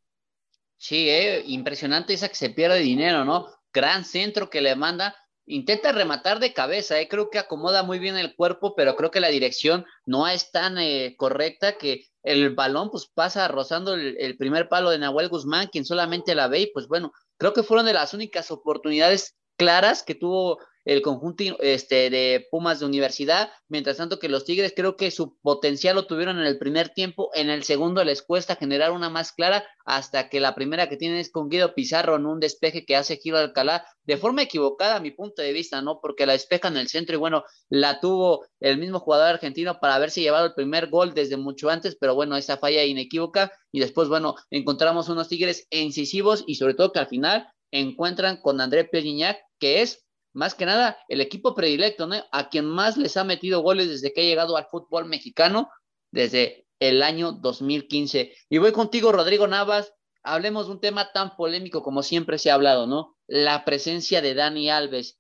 Sí, 0.77 1.09
eh, 1.09 1.45
impresionante 1.47 2.13
esa 2.13 2.29
que 2.29 2.35
se 2.35 2.51
pierde 2.51 2.81
dinero, 2.81 3.25
¿no? 3.25 3.47
Gran 3.73 4.05
centro 4.05 4.51
que 4.51 4.61
le 4.61 4.77
manda. 4.77 5.17
Intenta 5.47 5.93
rematar 5.93 6.41
de 6.41 6.53
cabeza, 6.53 7.01
eh, 7.01 7.09
creo 7.09 7.31
que 7.31 7.39
acomoda 7.39 7.85
muy 7.85 7.99
bien 7.99 8.17
el 8.17 8.35
cuerpo, 8.35 8.75
pero 8.75 8.97
creo 8.97 9.13
que 9.13 9.21
la 9.21 9.29
dirección 9.29 9.87
no 10.05 10.27
es 10.27 10.51
tan 10.51 10.77
eh, 10.79 11.15
correcta 11.17 11.79
que 11.79 12.07
el 12.25 12.55
balón 12.55 12.91
pues 12.91 13.07
pasa 13.07 13.47
rozando 13.47 13.95
el, 13.95 14.17
el, 14.19 14.37
primer 14.37 14.69
palo 14.69 14.91
de 14.91 14.99
Nahuel 14.99 15.29
Guzmán, 15.29 15.69
quien 15.69 15.85
solamente 15.85 16.35
la 16.35 16.49
ve 16.49 16.63
y 16.63 16.73
pues 16.73 16.89
bueno, 16.89 17.13
creo 17.39 17.53
que 17.53 17.63
fueron 17.63 17.87
de 17.87 17.93
las 17.93 18.13
únicas 18.13 18.51
oportunidades 18.51 19.37
claras 19.57 20.03
que 20.03 20.17
tuvo 20.17 20.59
el 20.87 21.03
conjunto 21.03 21.45
este, 21.61 22.11
de 22.11 22.47
Pumas 22.51 22.79
de 22.79 22.87
Universidad, 22.87 23.51
mientras 23.69 23.97
tanto 23.97 24.21
que 24.21 24.29
los 24.29 24.45
Tigres 24.45 24.73
creo 24.75 24.97
que 24.97 25.11
su 25.11 25.37
potencial 25.41 25.97
lo 25.97 26.07
tuvieron 26.07 26.39
en 26.39 26.47
el 26.47 26.59
primer 26.59 26.91
tiempo, 26.91 27.31
en 27.35 27.51
el 27.51 27.65
segundo 27.65 28.05
les 28.05 28.23
cuesta 28.23 28.55
generar 28.55 28.93
una 28.93 29.11
más 29.11 29.33
clara, 29.33 29.67
hasta 29.85 30.29
que 30.29 30.39
la 30.39 30.55
primera 30.55 30.89
que 30.89 30.97
tienen 30.97 31.19
es 31.19 31.31
con 31.31 31.49
Guido 31.49 31.75
Pizarro 31.75 32.15
en 32.17 32.27
un 32.27 32.39
despeje 32.39 32.87
que 32.87 32.95
hace 32.95 33.17
Giro 33.17 33.39
Alcalá, 33.39 33.85
de 34.05 34.17
forma 34.17 34.43
equivocada 34.43 34.97
a 34.97 35.01
mi 35.01 35.11
punto 35.11 35.43
de 35.43 35.53
vista, 35.53 35.83
¿no? 35.83 36.01
Porque 36.01 36.25
la 36.25 36.35
despeja 36.35 36.69
en 36.69 36.77
el 36.77 36.87
centro 36.87 37.17
y 37.17 37.19
bueno, 37.19 37.43
la 37.69 37.99
tuvo 37.99 38.47
el 38.61 38.79
mismo 38.79 39.01
jugador 39.01 39.27
argentino 39.27 39.81
para 39.81 39.97
haberse 39.97 40.21
llevado 40.21 40.47
el 40.47 40.55
primer 40.55 40.89
gol 40.89 41.15
desde 41.15 41.37
mucho 41.37 41.69
antes, 41.69 41.97
pero 42.01 42.15
bueno, 42.15 42.37
esa 42.37 42.59
falla 42.59 42.85
inequívoca 42.85 43.51
y 43.73 43.81
después, 43.81 44.09
bueno, 44.09 44.37
encontramos 44.51 45.09
unos 45.09 45.29
Tigres 45.29 45.67
incisivos 45.71 46.45
y 46.47 46.55
sobre 46.55 46.75
todo 46.75 46.93
que 46.93 47.01
al 47.01 47.09
final 47.09 47.49
encuentran 47.73 48.41
con 48.41 48.61
André 48.61 48.85
Pelliñac, 48.85 49.39
que 49.59 49.83
es 49.83 50.06
más 50.37 50.55
que 50.55 50.67
nada 50.67 50.99
el 51.09 51.23
equipo 51.23 51.55
predilecto, 51.55 52.07
¿no? 52.07 52.17
A 52.31 52.51
quien 52.51 52.67
más 52.67 52.99
les 52.99 53.17
ha 53.17 53.25
metido 53.25 53.63
goles 53.63 53.89
desde 53.89 54.13
que 54.13 54.21
ha 54.21 54.25
llegado 54.25 54.59
al 54.59 54.67
fútbol 54.67 55.07
mexicano, 55.07 55.71
desde 56.11 56.67
el 56.79 57.03
año 57.03 57.33
2015. 57.33 58.35
Y 58.51 58.59
voy 58.59 58.73
contigo, 58.73 59.13
Rodrigo 59.13 59.47
Navas. 59.47 59.95
Hablemos 60.23 60.67
de 60.67 60.73
un 60.73 60.81
tema 60.81 61.11
tan 61.13 61.37
polémico 61.37 61.83
como 61.83 62.03
siempre 62.03 62.39
se 62.39 62.51
ha 62.51 62.55
hablado, 62.55 62.87
¿no? 62.87 63.17
La 63.27 63.65
presencia 63.65 64.21
de 64.21 64.35
Dani 64.35 64.69
Alves. 64.69 65.19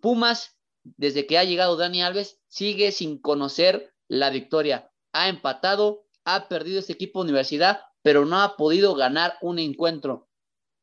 Pumas, 0.00 0.58
desde 0.82 1.26
que 1.26 1.38
ha 1.38 1.44
llegado 1.44 1.76
Dani 1.76 2.02
Alves, 2.02 2.38
sigue 2.48 2.92
sin 2.92 3.18
conocer 3.18 3.94
la 4.08 4.28
victoria. 4.28 4.92
Ha 5.12 5.30
empatado, 5.30 6.04
ha 6.24 6.48
perdido 6.48 6.80
este 6.80 6.92
equipo 6.92 7.22
universidad, 7.22 7.80
pero 8.02 8.26
no 8.26 8.42
ha 8.42 8.56
podido 8.56 8.94
ganar 8.94 9.38
un 9.40 9.58
encuentro. 9.58 10.28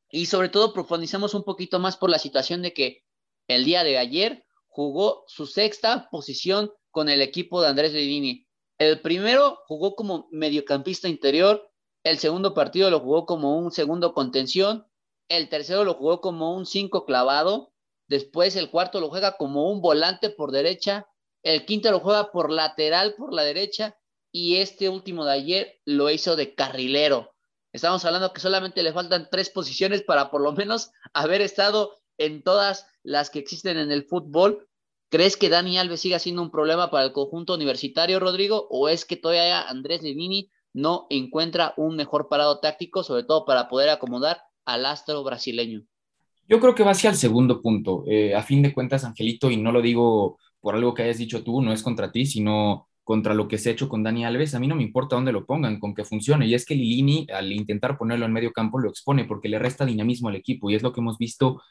Y 0.10 0.25
sobre 0.25 0.50
todo 0.50 0.74
profundizamos 0.74 1.36
un 1.36 1.43
poquito 1.43 1.77
más 1.77 1.96
por 1.96 2.10
la 2.10 2.17
situación 2.17 2.63
de 2.63 2.74
que 2.74 3.03
el 3.48 3.66
día 3.66 3.84
de 3.84 3.98
ayer 3.98 4.46
jugó 4.68 5.24
su 5.27 5.48
sexta 5.48 6.08
posición 6.12 6.72
con 6.92 7.10
el 7.10 7.22
equipo 7.22 7.62
de 7.62 7.68
Andrés 7.68 7.94
Lidini. 7.94 8.48
El 8.77 9.01
primero 9.01 9.60
jugó 9.68 9.96
como 9.96 10.27
mediocampista 10.32 11.08
interior, 11.08 11.72
el 12.04 12.20
segundo 12.20 12.54
partido 12.54 12.89
lo 12.92 13.00
jugó 13.00 13.25
como 13.25 13.58
un 13.58 13.72
segundo 13.72 14.13
contención, 14.13 14.86
el 15.30 15.50
tercero 15.50 15.84
lo 15.84 15.96
jugó 15.96 16.22
como 16.22 16.56
un 16.56 16.66
cinco 16.66 17.06
clavado, 17.06 17.74
después 18.08 18.56
el 18.56 18.70
cuarto 18.70 19.00
lo 19.00 19.10
juega 19.10 19.38
como 19.38 19.72
un 19.72 19.82
volante 19.82 20.30
por 20.30 20.51
derecha, 20.51 21.08
el 21.44 21.66
quinto 21.66 21.92
lo 21.92 22.00
juega 22.00 22.32
por 22.32 22.51
lateral 22.51 23.16
por 23.16 23.34
la 23.34 23.44
derecha 23.44 23.98
y 24.32 24.58
este 24.58 24.89
último 24.89 25.25
de 25.25 25.34
ayer 25.34 25.82
lo 25.86 26.10
hizo 26.10 26.36
de 26.36 26.54
carrilero. 26.54 27.34
Estamos 27.74 28.06
hablando 28.06 28.32
que 28.32 28.42
solamente 28.42 28.84
le 28.84 28.94
faltan 28.94 29.27
tres 29.32 29.50
posiciones 29.50 30.04
para 30.04 30.30
por 30.32 30.42
lo 30.42 30.51
menos 30.54 30.92
haber 31.13 31.42
estado 31.42 32.00
en 32.18 32.44
todas 32.44 32.88
las 33.08 33.30
que 33.30 33.40
existen 33.40 33.78
en 33.78 33.90
el 33.90 34.04
fútbol. 34.04 34.68
¿Crees 35.10 35.38
que 35.38 35.48
Dani 35.48 35.78
Alves 35.78 36.02
siga 36.02 36.20
siendo 36.20 36.42
un 36.42 36.52
problema 36.52 36.92
para 36.92 37.06
el 37.06 37.14
conjunto 37.14 37.54
universitario, 37.54 38.20
Rodrigo? 38.20 38.68
¿O 38.70 38.90
es 38.90 39.06
que 39.06 39.16
todavía 39.16 39.62
Andrés 39.62 40.04
Lenini 40.04 40.52
no 40.74 41.08
encuentra 41.10 41.74
un 41.78 41.96
mejor 41.96 42.28
parado 42.28 42.60
táctico, 42.60 43.04
sobre 43.04 43.24
todo 43.24 43.46
para 43.46 43.70
poder 43.70 43.90
acomodar 43.90 44.42
al 44.66 44.86
astro 44.86 45.24
brasileño? 45.24 45.84
Yo 46.50 46.60
creo 46.60 46.76
que 46.76 46.84
va 46.84 46.92
hacia 46.92 47.10
el 47.10 47.16
segundo 47.16 47.62
punto. 47.62 48.04
Eh, 48.08 48.36
a 48.36 48.44
fin 48.44 48.62
de 48.62 48.74
cuentas, 48.74 49.06
Angelito, 49.06 49.50
y 49.50 49.56
no 49.56 49.72
lo 49.72 49.82
digo 49.82 50.38
por 50.60 50.76
algo 50.76 50.94
que 50.94 51.04
hayas 51.04 51.18
dicho 51.18 51.46
tú, 51.46 51.62
no 51.62 51.72
es 51.72 51.84
contra 51.84 52.12
ti, 52.12 52.26
sino 52.26 52.90
contra 53.06 53.34
lo 53.34 53.48
que 53.48 53.58
se 53.58 53.70
ha 53.70 53.72
hecho 53.72 53.88
con 53.88 54.04
Dani 54.04 54.26
Alves, 54.26 54.54
a 54.54 54.60
mí 54.60 54.68
no 54.68 54.76
me 54.76 54.84
importa 54.84 55.16
dónde 55.16 55.32
lo 55.32 55.46
pongan, 55.46 55.80
con 55.80 55.96
que 55.96 56.04
funcione. 56.04 56.46
Y 56.46 56.56
es 56.56 56.66
que 56.66 56.76
Lilini, 56.76 57.26
al 57.34 57.54
intentar 57.54 57.98
ponerlo 57.98 58.26
en 58.26 58.34
medio 58.34 58.52
campo, 58.52 58.80
lo 58.80 58.90
expone 58.90 59.24
porque 59.24 59.48
le 59.48 59.60
resta 59.60 59.86
dinamismo 59.86 60.28
al 60.28 60.36
equipo. 60.36 60.70
Y 60.70 60.76
es 60.76 60.84
lo 60.84 60.92
que 60.92 61.00
hemos 61.00 61.18
visto 61.18 61.62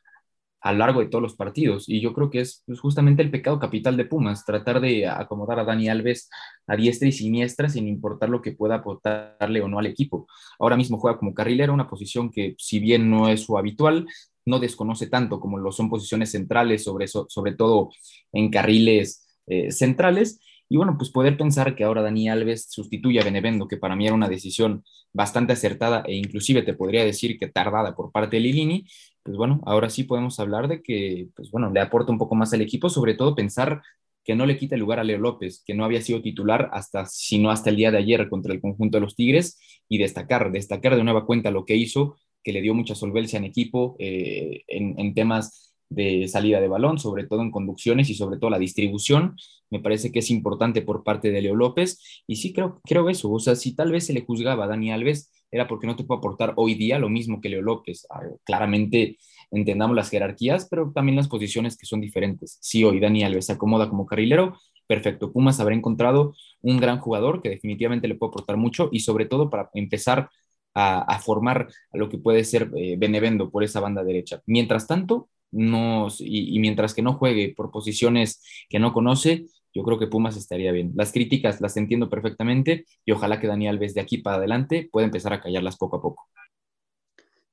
a 0.67 0.73
lo 0.73 0.79
largo 0.79 1.01
de 1.01 1.07
todos 1.07 1.23
los 1.23 1.37
partidos. 1.37 1.89
Y 1.89 2.01
yo 2.01 2.13
creo 2.13 2.29
que 2.29 2.41
es 2.41 2.65
pues, 2.67 2.81
justamente 2.81 3.23
el 3.23 3.31
pecado 3.31 3.61
capital 3.61 3.97
de 3.97 4.05
Pumas, 4.05 4.45
tratar 4.45 4.81
de 4.81 5.07
acomodar 5.07 5.61
a 5.61 5.65
Dani 5.65 5.89
Alves 5.89 6.29
a 6.67 6.75
diestra 6.75 7.07
y 7.07 7.13
siniestra 7.13 7.69
sin 7.69 7.87
importar 7.87 8.29
lo 8.29 8.43
que 8.43 8.51
pueda 8.51 8.77
aportarle 8.77 9.61
o 9.61 9.69
no 9.69 9.79
al 9.79 9.87
equipo. 9.87 10.27
Ahora 10.59 10.77
mismo 10.77 10.99
juega 10.99 11.19
como 11.19 11.35
carrilero, 11.35 11.73
una 11.73 11.89
posición 11.89 12.31
que 12.33 12.57
si 12.59 12.81
bien 12.81 13.09
no 13.09 13.29
es 13.29 13.43
su 13.43 13.57
habitual, 13.57 14.09
no 14.45 14.59
desconoce 14.59 15.07
tanto 15.07 15.39
como 15.39 15.57
lo 15.57 15.71
son 15.71 15.89
posiciones 15.89 16.33
centrales, 16.33 16.83
sobre, 16.83 17.07
sobre 17.07 17.53
todo 17.55 17.91
en 18.33 18.51
carriles 18.51 19.25
eh, 19.47 19.71
centrales. 19.71 20.41
Y 20.69 20.79
bueno, 20.79 20.97
pues 20.99 21.11
poder 21.11 21.37
pensar 21.37 21.77
que 21.77 21.85
ahora 21.85 22.03
Dani 22.03 22.29
Alves 22.29 22.67
sustituye 22.71 23.21
a 23.21 23.25
Benevendo, 23.25 23.69
que 23.69 23.77
para 23.77 23.95
mí 23.95 24.07
era 24.07 24.17
una 24.17 24.29
decisión 24.29 24.83
bastante 25.13 25.53
acertada 25.53 26.03
e 26.07 26.17
inclusive 26.17 26.63
te 26.63 26.75
podría 26.75 27.05
decir 27.05 27.39
que 27.39 27.47
tardada 27.47 27.95
por 27.95 28.11
parte 28.11 28.37
de 28.37 28.41
Lilini, 28.41 28.85
pues 29.27 29.37
bueno, 29.37 29.61
ahora 29.67 29.91
sí 29.91 30.05
podemos 30.05 30.41
hablar 30.41 30.69
de 30.69 30.83
que, 30.83 31.29
pues 31.37 31.51
bueno, 31.51 31.71
le 31.71 31.81
aporta 31.81 32.13
un 32.13 32.19
poco 32.19 32.37
más 32.37 32.55
al 32.55 32.63
equipo, 32.63 32.89
sobre 32.89 33.15
todo 33.15 33.35
pensar 33.35 33.83
que 34.25 34.35
no 34.37 34.47
le 34.47 34.57
quita 34.57 34.77
el 34.77 34.81
lugar 34.81 35.01
a 35.01 35.05
Leo 35.05 35.19
López, 35.19 35.63
que 35.67 35.75
no 35.75 35.85
había 35.85 36.01
sido 36.01 36.23
titular 36.23 36.71
hasta, 36.73 37.07
sino 37.07 37.51
hasta 37.51 37.71
el 37.71 37.77
día 37.77 37.91
de 37.91 37.99
ayer 37.99 38.29
contra 38.29 38.55
el 38.55 38.61
conjunto 38.61 38.97
de 38.97 39.03
los 39.03 39.17
Tigres, 39.17 39.59
y 39.89 39.99
destacar, 39.99 40.53
destacar 40.53 40.97
de 40.97 41.05
nueva 41.05 41.27
cuenta 41.27 41.51
lo 41.51 41.65
que 41.65 41.77
hizo, 41.77 42.17
que 42.43 42.53
le 42.53 42.63
dio 42.63 42.75
mucha 42.75 42.95
solvencia 42.95 43.39
en 43.39 43.45
equipo 43.45 43.97
eh, 43.99 44.63
en, 44.69 45.15
temas 45.15 45.75
de 45.89 46.29
salida 46.29 46.61
de 46.61 46.69
balón, 46.69 46.99
sobre 46.99 47.25
todo 47.25 47.43
en 47.43 47.51
conducciones 47.51 48.09
y 48.09 48.15
sobre 48.15 48.39
todo 48.39 48.51
la 48.51 48.59
distribución. 48.59 49.37
Me 49.71 49.81
parece 49.81 50.13
que 50.13 50.21
es 50.21 50.31
importante 50.31 50.83
por 50.83 51.03
parte 51.03 51.33
de 51.33 51.43
Leo 51.43 51.57
López 51.57 52.23
y 52.27 52.37
sí 52.37 52.53
creo, 52.53 52.81
creo 52.85 53.09
eso. 53.11 53.31
O 53.33 53.41
sea, 53.41 53.57
si 53.57 53.75
tal 53.75 53.91
vez 53.91 54.07
se 54.07 54.13
le 54.13 54.25
juzgaba 54.25 54.65
a 54.65 54.69
Dani 54.69 54.93
Alves, 54.93 55.31
era 55.51 55.69
porque 55.69 55.87
no 55.87 55.97
te 55.97 56.05
puede 56.05 56.19
aportar 56.19 56.55
hoy 56.57 56.75
día 56.75 56.99
lo 56.99 57.09
mismo 57.09 57.41
que 57.41 57.49
Leo 57.49 57.63
López. 57.63 58.07
Ah, 58.11 58.23
claramente 58.45 59.19
entendamos 59.51 59.97
las 59.97 60.11
jerarquías, 60.11 60.67
pero 60.71 60.93
también 60.95 61.17
las 61.17 61.29
posiciones 61.29 61.77
que 61.77 61.87
son 61.87 62.01
diferentes. 62.01 62.59
Si 62.61 62.85
hoy 62.85 63.01
Dani 63.01 63.25
Alves 63.25 63.47
se 63.47 63.53
acomoda 63.53 63.89
como 63.89 64.07
carrilero, 64.07 64.59
perfecto. 64.87 65.33
Pumas 65.33 65.61
habrá 65.61 65.75
encontrado 65.75 66.35
un 66.63 66.79
gran 66.79 66.99
jugador 66.99 67.43
que 67.43 67.49
definitivamente 67.49 68.09
le 68.09 68.17
puede 68.17 68.31
aportar 68.31 68.57
mucho 68.57 68.89
y 68.93 69.01
sobre 69.01 69.27
todo 69.27 69.51
para 69.51 69.71
empezar 69.75 70.31
a, 70.79 71.19
formar 71.21 71.69
a 71.91 71.97
lo 71.97 72.11
que 72.11 72.19
puede 72.19 72.45
ser 72.45 72.71
eh, 72.77 72.97
Benevendo 72.99 73.51
por 73.51 73.65
esa 73.65 73.81
banda 73.81 74.05
derecha. 74.05 74.43
Mientras 74.47 74.87
tanto, 74.87 75.31
no, 75.51 76.09
y, 76.19 76.59
mientras 76.59 76.93
que 76.93 77.03
no 77.03 77.15
juegue 77.15 77.55
por 77.57 77.71
posiciones 77.71 78.43
que 78.69 78.79
no 78.79 78.93
conoce, 78.93 79.47
yo 79.77 79.83
creo 79.83 79.99
que 79.99 80.07
Pumas 80.07 80.37
estaría 80.37 80.73
bien. 80.73 80.93
Las 80.97 81.13
críticas 81.13 81.61
las 81.61 81.77
entiendo 81.77 82.09
perfectamente 82.09 82.87
y 83.05 83.13
ojalá 83.13 83.39
que 83.39 83.47
Daniel 83.47 83.75
Alves 83.75 83.93
de 83.93 84.01
aquí 84.01 84.19
para 84.19 84.39
adelante 84.39 84.89
pueda 84.91 85.05
empezar 85.05 85.35
a 85.35 85.41
callarlas 85.41 85.77
poco 85.77 85.97
a 85.97 86.03
poco. 86.03 86.25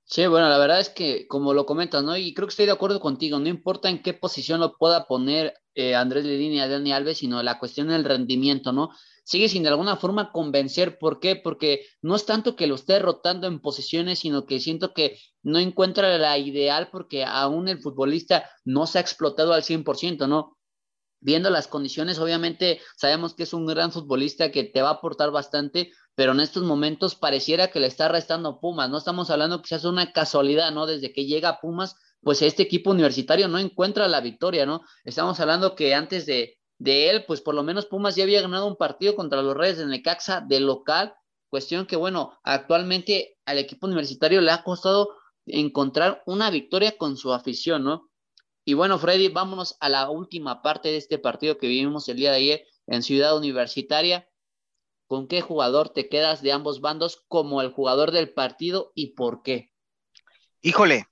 Sí, 0.06 0.26
bueno, 0.28 0.48
la 0.48 0.58
verdad 0.58 0.80
es 0.80 0.90
que 0.90 1.28
como 1.28 1.54
lo 1.54 1.66
comentas, 1.66 2.04
¿no? 2.04 2.16
Y 2.16 2.34
creo 2.34 2.48
que 2.48 2.52
estoy 2.52 2.66
de 2.66 2.72
acuerdo 2.72 3.02
contigo, 3.02 3.40
no 3.40 3.50
importa 3.50 3.90
en 3.90 4.02
qué 4.02 4.14
posición 4.14 4.62
lo 4.62 4.78
pueda 4.78 5.06
poner 5.06 5.54
eh, 5.76 5.96
Andrés 5.96 6.24
Ledini 6.24 6.62
a 6.62 6.68
Dani 6.68 6.94
Alves, 6.94 7.18
sino 7.18 7.42
la 7.44 7.60
cuestión 7.60 7.90
del 7.90 8.06
rendimiento, 8.06 8.72
¿no? 8.72 8.92
Sigue 9.26 9.50
sin 9.50 9.64
de 9.64 9.70
alguna 9.70 9.98
forma 9.98 10.32
convencer, 10.32 11.00
¿por 11.00 11.20
qué? 11.20 11.36
Porque 11.36 11.86
no 12.02 12.16
es 12.16 12.26
tanto 12.26 12.56
que 12.56 12.68
lo 12.68 12.76
esté 12.76 13.00
rotando 13.00 13.48
en 13.48 13.60
posiciones, 13.60 14.20
sino 14.20 14.46
que 14.46 14.60
siento 14.60 14.94
que 14.94 15.18
no 15.42 15.60
encuentra 15.60 16.18
la 16.18 16.38
ideal 16.38 16.90
porque 16.92 17.26
aún 17.26 17.68
el 17.68 17.82
futbolista 17.82 18.50
no 18.66 18.86
se 18.88 19.00
ha 19.00 19.02
explotado 19.02 19.54
al 19.54 19.64
100%, 19.64 20.28
¿no? 20.28 20.58
Viendo 21.24 21.50
las 21.50 21.70
condiciones, 21.70 22.20
obviamente 22.20 22.82
sabemos 22.98 23.34
que 23.34 23.44
es 23.44 23.54
un 23.54 23.66
gran 23.66 23.94
futbolista 23.94 24.52
que 24.52 24.66
te 24.66 24.82
va 24.82 24.90
a 24.90 24.94
aportar 24.96 25.32
bastante, 25.32 25.94
pero 26.16 26.34
en 26.34 26.42
estos 26.42 26.64
momentos 26.64 27.16
pareciera 27.16 27.70
que 27.70 27.80
le 27.80 27.88
está 27.88 28.10
restando 28.10 28.60
Pumas, 28.60 28.90
no 28.90 28.98
estamos 28.98 29.30
hablando 29.30 29.62
que 29.62 29.80
sea 29.80 29.90
una 29.90 30.12
casualidad, 30.12 30.74
¿no? 30.74 30.86
Desde 30.86 31.14
que 31.14 31.26
llega 31.26 31.48
a 31.48 31.60
Pumas, 31.62 31.96
pues 32.22 32.42
este 32.42 32.64
equipo 32.64 32.92
universitario 32.92 33.48
no 33.48 33.58
encuentra 33.58 34.10
la 34.10 34.20
victoria, 34.20 34.66
¿no? 34.66 34.82
Estamos 35.06 35.40
hablando 35.40 35.76
que 35.76 35.96
antes 35.96 36.26
de, 36.26 36.58
de 36.78 37.10
él, 37.10 37.24
pues 37.26 37.40
por 37.40 37.56
lo 37.56 37.64
menos 37.64 37.86
Pumas 37.86 38.18
ya 38.18 38.24
había 38.24 38.42
ganado 38.42 38.68
un 38.68 38.76
partido 38.76 39.16
contra 39.16 39.42
los 39.42 39.56
Reyes 39.56 39.78
de 39.78 39.86
Necaxa 39.86 40.42
de 40.42 40.60
local, 40.60 41.14
cuestión 41.48 41.86
que 41.86 41.96
bueno, 41.96 42.38
actualmente 42.44 43.38
al 43.46 43.60
equipo 43.60 43.88
universitario 43.88 44.42
le 44.42 44.52
ha 44.52 44.64
costado 44.64 45.08
encontrar 45.46 46.22
una 46.26 46.50
victoria 46.50 46.98
con 46.98 47.16
su 47.16 47.32
afición, 47.32 47.86
¿no? 47.86 48.10
Y 48.66 48.76
bueno, 48.76 48.98
Freddy, 48.98 49.28
vámonos 49.28 49.76
a 49.80 49.90
la 49.90 50.10
última 50.10 50.62
parte 50.62 50.90
de 50.90 50.98
este 50.98 51.18
partido 51.18 51.58
que 51.58 51.68
vivimos 51.68 52.08
el 52.08 52.18
día 52.18 52.32
de 52.32 52.38
ayer 52.38 52.68
en 52.88 53.04
Ciudad 53.04 53.36
Universitaria. 53.38 54.30
¿Con 55.08 55.28
qué 55.28 55.42
jugador 55.42 55.90
te 55.90 56.08
quedas 56.08 56.42
de 56.42 56.54
ambos 56.54 56.80
bandos 56.80 57.26
como 57.28 57.62
el 57.62 57.72
jugador 57.72 58.12
del 58.12 58.34
partido 58.34 58.92
y 58.96 59.16
por 59.16 59.44
qué? 59.44 59.72
Híjole, 60.62 61.08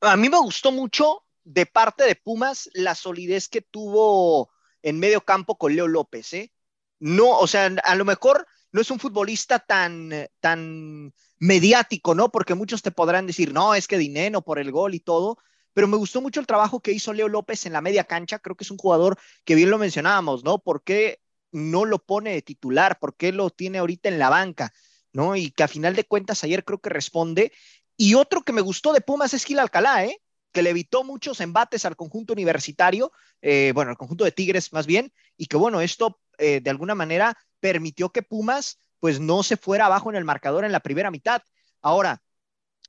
a 0.00 0.16
mí 0.16 0.28
me 0.30 0.38
gustó 0.38 0.72
mucho 0.72 1.24
de 1.44 1.66
parte 1.66 2.04
de 2.04 2.16
Pumas 2.16 2.70
la 2.72 2.94
solidez 2.94 3.48
que 3.48 3.60
tuvo 3.60 4.50
en 4.82 4.98
medio 4.98 5.20
campo 5.20 5.56
con 5.56 5.76
Leo 5.76 5.86
López, 5.86 6.32
¿eh? 6.32 6.52
No, 6.98 7.38
o 7.38 7.46
sea, 7.46 7.66
a 7.66 7.94
lo 7.94 8.04
mejor 8.06 8.46
no 8.72 8.80
es 8.80 8.90
un 8.90 8.98
futbolista 8.98 9.58
tan, 9.58 10.10
tan 10.40 11.12
mediático, 11.38 12.14
¿no? 12.14 12.30
Porque 12.30 12.54
muchos 12.54 12.82
te 12.82 12.90
podrán 12.90 13.26
decir, 13.26 13.52
no, 13.52 13.74
es 13.74 13.86
que 13.86 13.98
dinero 13.98 14.40
por 14.42 14.58
el 14.58 14.72
gol 14.72 14.94
y 14.94 15.00
todo, 15.00 15.38
pero 15.76 15.88
me 15.88 15.98
gustó 15.98 16.22
mucho 16.22 16.40
el 16.40 16.46
trabajo 16.46 16.80
que 16.80 16.92
hizo 16.92 17.12
Leo 17.12 17.28
López 17.28 17.66
en 17.66 17.74
la 17.74 17.82
media 17.82 18.04
cancha. 18.04 18.38
Creo 18.38 18.56
que 18.56 18.64
es 18.64 18.70
un 18.70 18.78
jugador 18.78 19.18
que 19.44 19.54
bien 19.54 19.68
lo 19.68 19.76
mencionábamos, 19.76 20.42
¿no? 20.42 20.58
¿Por 20.58 20.82
qué 20.82 21.20
no 21.52 21.84
lo 21.84 21.98
pone 21.98 22.32
de 22.32 22.40
titular? 22.40 22.98
¿Por 22.98 23.14
qué 23.14 23.30
lo 23.30 23.50
tiene 23.50 23.76
ahorita 23.76 24.08
en 24.08 24.18
la 24.18 24.30
banca? 24.30 24.72
¿No? 25.12 25.36
Y 25.36 25.50
que 25.50 25.64
a 25.64 25.68
final 25.68 25.94
de 25.94 26.04
cuentas 26.04 26.42
ayer 26.44 26.64
creo 26.64 26.78
que 26.78 26.88
responde. 26.88 27.52
Y 27.94 28.14
otro 28.14 28.40
que 28.40 28.54
me 28.54 28.62
gustó 28.62 28.94
de 28.94 29.02
Pumas 29.02 29.34
es 29.34 29.44
Gil 29.44 29.58
Alcalá, 29.58 30.06
¿eh? 30.06 30.18
que 30.50 30.62
le 30.62 30.70
evitó 30.70 31.04
muchos 31.04 31.42
embates 31.42 31.84
al 31.84 31.94
conjunto 31.94 32.32
universitario, 32.32 33.12
eh, 33.42 33.72
bueno, 33.74 33.90
al 33.90 33.98
conjunto 33.98 34.24
de 34.24 34.32
Tigres 34.32 34.72
más 34.72 34.86
bien, 34.86 35.12
y 35.36 35.44
que 35.44 35.58
bueno, 35.58 35.82
esto 35.82 36.22
eh, 36.38 36.62
de 36.62 36.70
alguna 36.70 36.94
manera 36.94 37.36
permitió 37.60 38.08
que 38.08 38.22
Pumas 38.22 38.78
pues 38.98 39.20
no 39.20 39.42
se 39.42 39.58
fuera 39.58 39.84
abajo 39.84 40.08
en 40.08 40.16
el 40.16 40.24
marcador 40.24 40.64
en 40.64 40.72
la 40.72 40.80
primera 40.80 41.10
mitad. 41.10 41.42
Ahora, 41.82 42.22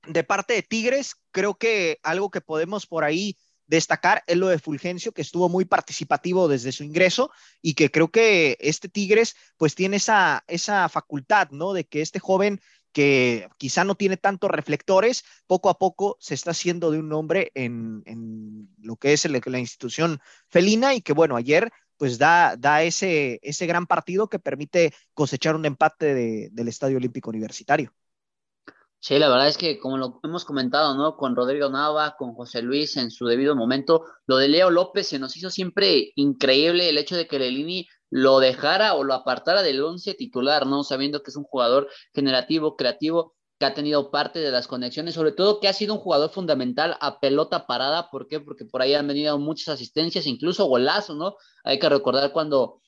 de 0.07 0.23
parte 0.23 0.53
de 0.53 0.63
Tigres, 0.63 1.15
creo 1.31 1.55
que 1.55 1.99
algo 2.03 2.29
que 2.29 2.41
podemos 2.41 2.85
por 2.85 3.03
ahí 3.03 3.37
destacar 3.67 4.23
es 4.27 4.37
lo 4.37 4.47
de 4.47 4.59
Fulgencio, 4.59 5.11
que 5.11 5.21
estuvo 5.21 5.49
muy 5.49 5.65
participativo 5.65 6.47
desde 6.47 6.71
su 6.71 6.83
ingreso 6.83 7.31
y 7.61 7.73
que 7.73 7.91
creo 7.91 8.09
que 8.09 8.57
este 8.59 8.89
Tigres 8.89 9.35
pues 9.57 9.75
tiene 9.75 9.97
esa, 9.97 10.43
esa 10.47 10.87
facultad, 10.89 11.49
¿no? 11.51 11.73
De 11.73 11.85
que 11.85 12.01
este 12.01 12.19
joven 12.19 12.61
que 12.93 13.47
quizá 13.57 13.83
no 13.83 13.95
tiene 13.95 14.17
tantos 14.17 14.49
reflectores, 14.49 15.23
poco 15.45 15.69
a 15.69 15.77
poco 15.77 16.17
se 16.19 16.33
está 16.33 16.51
haciendo 16.51 16.89
de 16.89 16.97
un 16.97 17.09
nombre 17.09 17.51
en, 17.53 18.01
en 18.05 18.69
lo 18.79 18.95
que 18.95 19.13
es 19.13 19.25
la 19.25 19.59
institución 19.59 20.19
felina 20.47 20.95
y 20.95 21.01
que 21.01 21.13
bueno, 21.13 21.35
ayer 21.35 21.71
pues 21.97 22.17
da, 22.17 22.55
da 22.57 22.83
ese, 22.83 23.39
ese 23.43 23.67
gran 23.67 23.85
partido 23.85 24.29
que 24.29 24.39
permite 24.39 24.93
cosechar 25.13 25.55
un 25.55 25.65
empate 25.65 26.13
de, 26.13 26.49
del 26.51 26.67
Estadio 26.67 26.97
Olímpico 26.97 27.29
Universitario. 27.29 27.93
Sí, 28.99 29.17
la 29.19 29.29
verdad 29.29 29.47
es 29.47 29.57
que 29.57 29.79
como 29.79 29.97
lo 29.97 30.19
hemos 30.23 30.43
comentado, 30.43 30.95
¿no? 30.95 31.15
Con 31.15 31.35
Rodrigo 31.35 31.69
Nava, 31.69 32.15
con 32.17 32.33
José 32.33 32.61
Luis 32.61 32.97
en 32.97 33.11
su 33.11 33.25
debido 33.25 33.55
momento, 33.55 34.03
lo 34.25 34.37
de 34.37 34.49
Leo 34.49 34.69
López 34.69 35.07
se 35.07 35.19
nos 35.19 35.37
hizo 35.37 35.49
siempre 35.49 36.11
increíble 36.15 36.89
el 36.89 36.97
hecho 36.97 37.15
de 37.15 37.27
que 37.27 37.39
Lelini 37.39 37.87
lo 38.09 38.39
dejara 38.39 38.95
o 38.95 39.03
lo 39.03 39.13
apartara 39.13 39.61
del 39.61 39.81
once 39.81 40.13
titular, 40.13 40.65
¿no? 40.65 40.83
Sabiendo 40.83 41.21
que 41.23 41.31
es 41.31 41.37
un 41.37 41.43
jugador 41.43 41.89
generativo, 42.13 42.75
creativo, 42.75 43.35
que 43.59 43.65
ha 43.65 43.73
tenido 43.73 44.11
parte 44.11 44.39
de 44.39 44.51
las 44.51 44.67
conexiones, 44.67 45.15
sobre 45.15 45.31
todo 45.31 45.59
que 45.59 45.67
ha 45.67 45.73
sido 45.73 45.93
un 45.95 45.99
jugador 45.99 46.29
fundamental 46.29 46.97
a 47.01 47.19
pelota 47.19 47.65
parada, 47.65 48.09
¿por 48.11 48.27
qué? 48.27 48.39
Porque 48.39 48.65
por 48.65 48.81
ahí 48.81 48.93
han 48.93 49.07
venido 49.07 49.37
muchas 49.39 49.69
asistencias, 49.69 50.27
incluso 50.27 50.65
golazos, 50.65 51.15
¿no? 51.17 51.35
Hay 51.63 51.79
que 51.79 51.89
recordar 51.89 52.31
cuando 52.31 52.81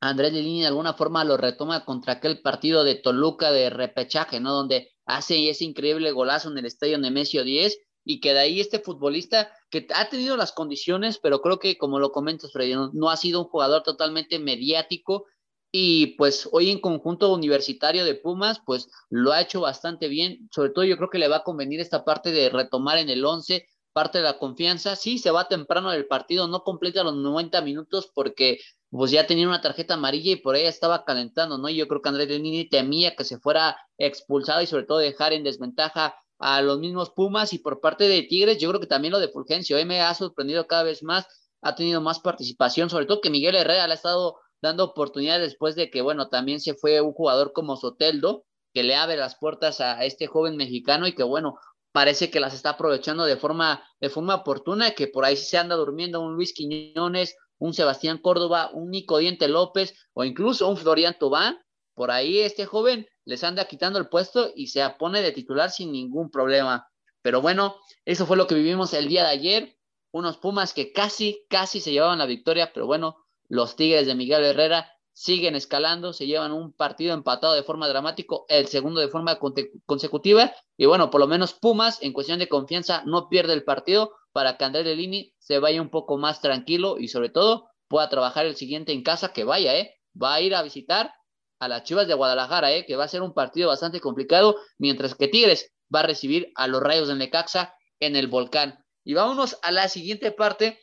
Andrés 0.00 0.32
Lelini 0.32 0.62
de 0.62 0.68
alguna 0.68 0.94
forma 0.94 1.24
lo 1.24 1.36
retoma 1.36 1.84
contra 1.84 2.14
aquel 2.14 2.42
partido 2.42 2.84
de 2.84 2.96
Toluca 2.96 3.50
de 3.50 3.70
repechaje, 3.70 4.38
¿no? 4.40 4.52
Donde 4.52 4.93
hace 5.06 5.48
ese 5.48 5.64
increíble 5.64 6.10
golazo 6.12 6.50
en 6.50 6.58
el 6.58 6.66
estadio 6.66 6.98
Nemesio 6.98 7.44
10 7.44 7.78
y 8.04 8.20
que 8.20 8.34
de 8.34 8.40
ahí 8.40 8.60
este 8.60 8.80
futbolista 8.80 9.50
que 9.70 9.86
ha 9.94 10.08
tenido 10.08 10.36
las 10.36 10.52
condiciones, 10.52 11.18
pero 11.18 11.40
creo 11.40 11.58
que 11.58 11.78
como 11.78 11.98
lo 11.98 12.12
comentas, 12.12 12.52
Freddy, 12.52 12.74
no, 12.92 13.10
ha 13.10 13.16
sido 13.16 13.40
un 13.40 13.48
jugador 13.48 13.82
totalmente 13.82 14.38
mediático 14.38 15.26
y 15.72 16.14
pues 16.16 16.48
hoy 16.52 16.70
en 16.70 16.80
conjunto 16.80 17.32
universitario 17.32 18.04
de 18.04 18.14
Pumas, 18.14 18.60
pues 18.64 18.88
lo 19.10 19.32
ha 19.32 19.40
hecho 19.40 19.60
bastante 19.60 20.08
bien, 20.08 20.48
sobre 20.52 20.70
todo 20.70 20.84
yo 20.84 20.96
creo 20.96 21.10
que 21.10 21.18
le 21.18 21.28
va 21.28 21.38
a 21.38 21.42
convenir 21.42 21.80
esta 21.80 22.04
parte 22.04 22.30
de 22.30 22.48
retomar 22.48 22.98
en 22.98 23.08
el 23.08 23.24
11, 23.24 23.66
parte 23.92 24.18
de 24.18 24.24
la 24.24 24.38
confianza, 24.38 24.94
sí, 24.96 25.18
se 25.18 25.30
va 25.30 25.48
temprano 25.48 25.90
del 25.90 26.06
partido, 26.06 26.46
no 26.46 26.62
completa 26.62 27.02
los 27.02 27.16
90 27.16 27.60
minutos 27.62 28.10
porque 28.14 28.58
pues 28.96 29.10
ya 29.10 29.26
tenía 29.26 29.48
una 29.48 29.60
tarjeta 29.60 29.94
amarilla 29.94 30.32
y 30.32 30.36
por 30.36 30.54
ahí 30.54 30.66
estaba 30.66 31.04
calentando, 31.04 31.58
¿no? 31.58 31.68
Yo 31.68 31.88
creo 31.88 32.00
que 32.00 32.08
Andrés 32.08 32.28
Nini 32.40 32.68
temía 32.68 33.16
que 33.16 33.24
se 33.24 33.38
fuera 33.38 33.76
expulsado 33.98 34.62
y 34.62 34.66
sobre 34.66 34.84
todo 34.84 34.98
dejar 34.98 35.32
en 35.32 35.42
desventaja 35.42 36.14
a 36.38 36.62
los 36.62 36.78
mismos 36.78 37.10
Pumas 37.10 37.52
y 37.52 37.58
por 37.58 37.80
parte 37.80 38.06
de 38.06 38.22
Tigres, 38.22 38.58
yo 38.58 38.68
creo 38.68 38.80
que 38.80 38.86
también 38.86 39.10
lo 39.10 39.18
de 39.18 39.28
Fulgencio 39.28 39.78
¿eh? 39.78 39.84
me 39.84 40.00
ha 40.00 40.14
sorprendido 40.14 40.68
cada 40.68 40.84
vez 40.84 41.02
más, 41.02 41.26
ha 41.60 41.74
tenido 41.74 42.00
más 42.00 42.20
participación, 42.20 42.88
sobre 42.88 43.06
todo 43.06 43.20
que 43.20 43.30
Miguel 43.30 43.56
Herrera 43.56 43.86
le 43.88 43.94
ha 43.94 43.96
estado 43.96 44.38
dando 44.62 44.84
oportunidades 44.84 45.42
después 45.42 45.74
de 45.74 45.90
que, 45.90 46.00
bueno, 46.00 46.28
también 46.28 46.60
se 46.60 46.74
fue 46.74 47.00
un 47.00 47.12
jugador 47.14 47.52
como 47.52 47.76
Soteldo, 47.76 48.44
que 48.72 48.84
le 48.84 48.94
abre 48.94 49.16
las 49.16 49.36
puertas 49.36 49.80
a 49.80 50.04
este 50.04 50.28
joven 50.28 50.56
mexicano 50.56 51.08
y 51.08 51.14
que, 51.14 51.24
bueno, 51.24 51.58
parece 51.90 52.30
que 52.30 52.38
las 52.38 52.54
está 52.54 52.70
aprovechando 52.70 53.24
de 53.24 53.36
forma, 53.36 53.84
de 54.00 54.08
forma 54.08 54.36
oportuna, 54.36 54.92
que 54.92 55.08
por 55.08 55.24
ahí 55.24 55.36
se 55.36 55.58
anda 55.58 55.74
durmiendo 55.74 56.20
un 56.20 56.34
Luis 56.34 56.52
Quiñones, 56.52 57.36
un 57.58 57.74
Sebastián 57.74 58.18
Córdoba, 58.18 58.70
un 58.72 58.90
Nico 58.90 59.18
Diente 59.18 59.48
López 59.48 59.94
o 60.12 60.24
incluso 60.24 60.68
un 60.68 60.76
Florian 60.76 61.16
Tobán, 61.18 61.58
por 61.94 62.10
ahí 62.10 62.40
este 62.40 62.66
joven 62.66 63.06
les 63.24 63.44
anda 63.44 63.66
quitando 63.66 63.98
el 63.98 64.08
puesto 64.08 64.50
y 64.54 64.66
se 64.68 64.88
pone 64.98 65.22
de 65.22 65.32
titular 65.32 65.70
sin 65.70 65.92
ningún 65.92 66.30
problema. 66.30 66.88
Pero 67.22 67.40
bueno, 67.40 67.76
eso 68.04 68.26
fue 68.26 68.36
lo 68.36 68.46
que 68.46 68.54
vivimos 68.54 68.92
el 68.92 69.08
día 69.08 69.22
de 69.22 69.30
ayer. 69.30 69.78
Unos 70.12 70.36
Pumas 70.36 70.74
que 70.74 70.92
casi, 70.92 71.44
casi 71.48 71.80
se 71.80 71.92
llevaban 71.92 72.18
la 72.18 72.26
victoria, 72.26 72.72
pero 72.72 72.86
bueno, 72.86 73.16
los 73.48 73.76
Tigres 73.76 74.06
de 74.06 74.14
Miguel 74.14 74.44
Herrera 74.44 74.90
siguen 75.12 75.54
escalando, 75.54 76.12
se 76.12 76.26
llevan 76.26 76.52
un 76.52 76.72
partido 76.72 77.14
empatado 77.14 77.54
de 77.54 77.62
forma 77.62 77.88
dramática, 77.88 78.36
el 78.48 78.66
segundo 78.66 79.00
de 79.00 79.08
forma 79.08 79.38
consecutiva, 79.86 80.52
y 80.76 80.86
bueno, 80.86 81.10
por 81.10 81.20
lo 81.20 81.28
menos 81.28 81.54
Pumas, 81.54 82.02
en 82.02 82.12
cuestión 82.12 82.40
de 82.40 82.48
confianza, 82.48 83.02
no 83.06 83.28
pierde 83.28 83.52
el 83.52 83.64
partido 83.64 84.12
para 84.34 84.56
que 84.56 84.64
Andrés 84.64 84.96
Lini 84.96 85.32
se 85.38 85.60
vaya 85.60 85.80
un 85.80 85.90
poco 85.90 86.18
más 86.18 86.40
tranquilo 86.40 86.98
y 86.98 87.06
sobre 87.06 87.28
todo 87.28 87.70
pueda 87.86 88.08
trabajar 88.08 88.46
el 88.46 88.56
siguiente 88.56 88.92
en 88.92 89.04
casa, 89.04 89.32
que 89.32 89.44
vaya, 89.44 89.76
¿eh? 89.76 89.94
Va 90.20 90.34
a 90.34 90.40
ir 90.40 90.56
a 90.56 90.62
visitar 90.62 91.14
a 91.60 91.68
las 91.68 91.84
Chivas 91.84 92.08
de 92.08 92.14
Guadalajara, 92.14 92.72
¿eh? 92.72 92.84
Que 92.84 92.96
va 92.96 93.04
a 93.04 93.08
ser 93.08 93.22
un 93.22 93.32
partido 93.32 93.68
bastante 93.68 94.00
complicado, 94.00 94.56
mientras 94.76 95.14
que 95.14 95.28
Tigres 95.28 95.72
va 95.94 96.00
a 96.00 96.06
recibir 96.08 96.50
a 96.56 96.66
los 96.66 96.82
Rayos 96.82 97.06
de 97.06 97.14
Necaxa 97.14 97.76
en 98.00 98.16
el 98.16 98.26
Volcán. 98.26 98.84
Y 99.04 99.14
vámonos 99.14 99.56
a 99.62 99.70
la 99.70 99.88
siguiente 99.88 100.32
parte, 100.32 100.80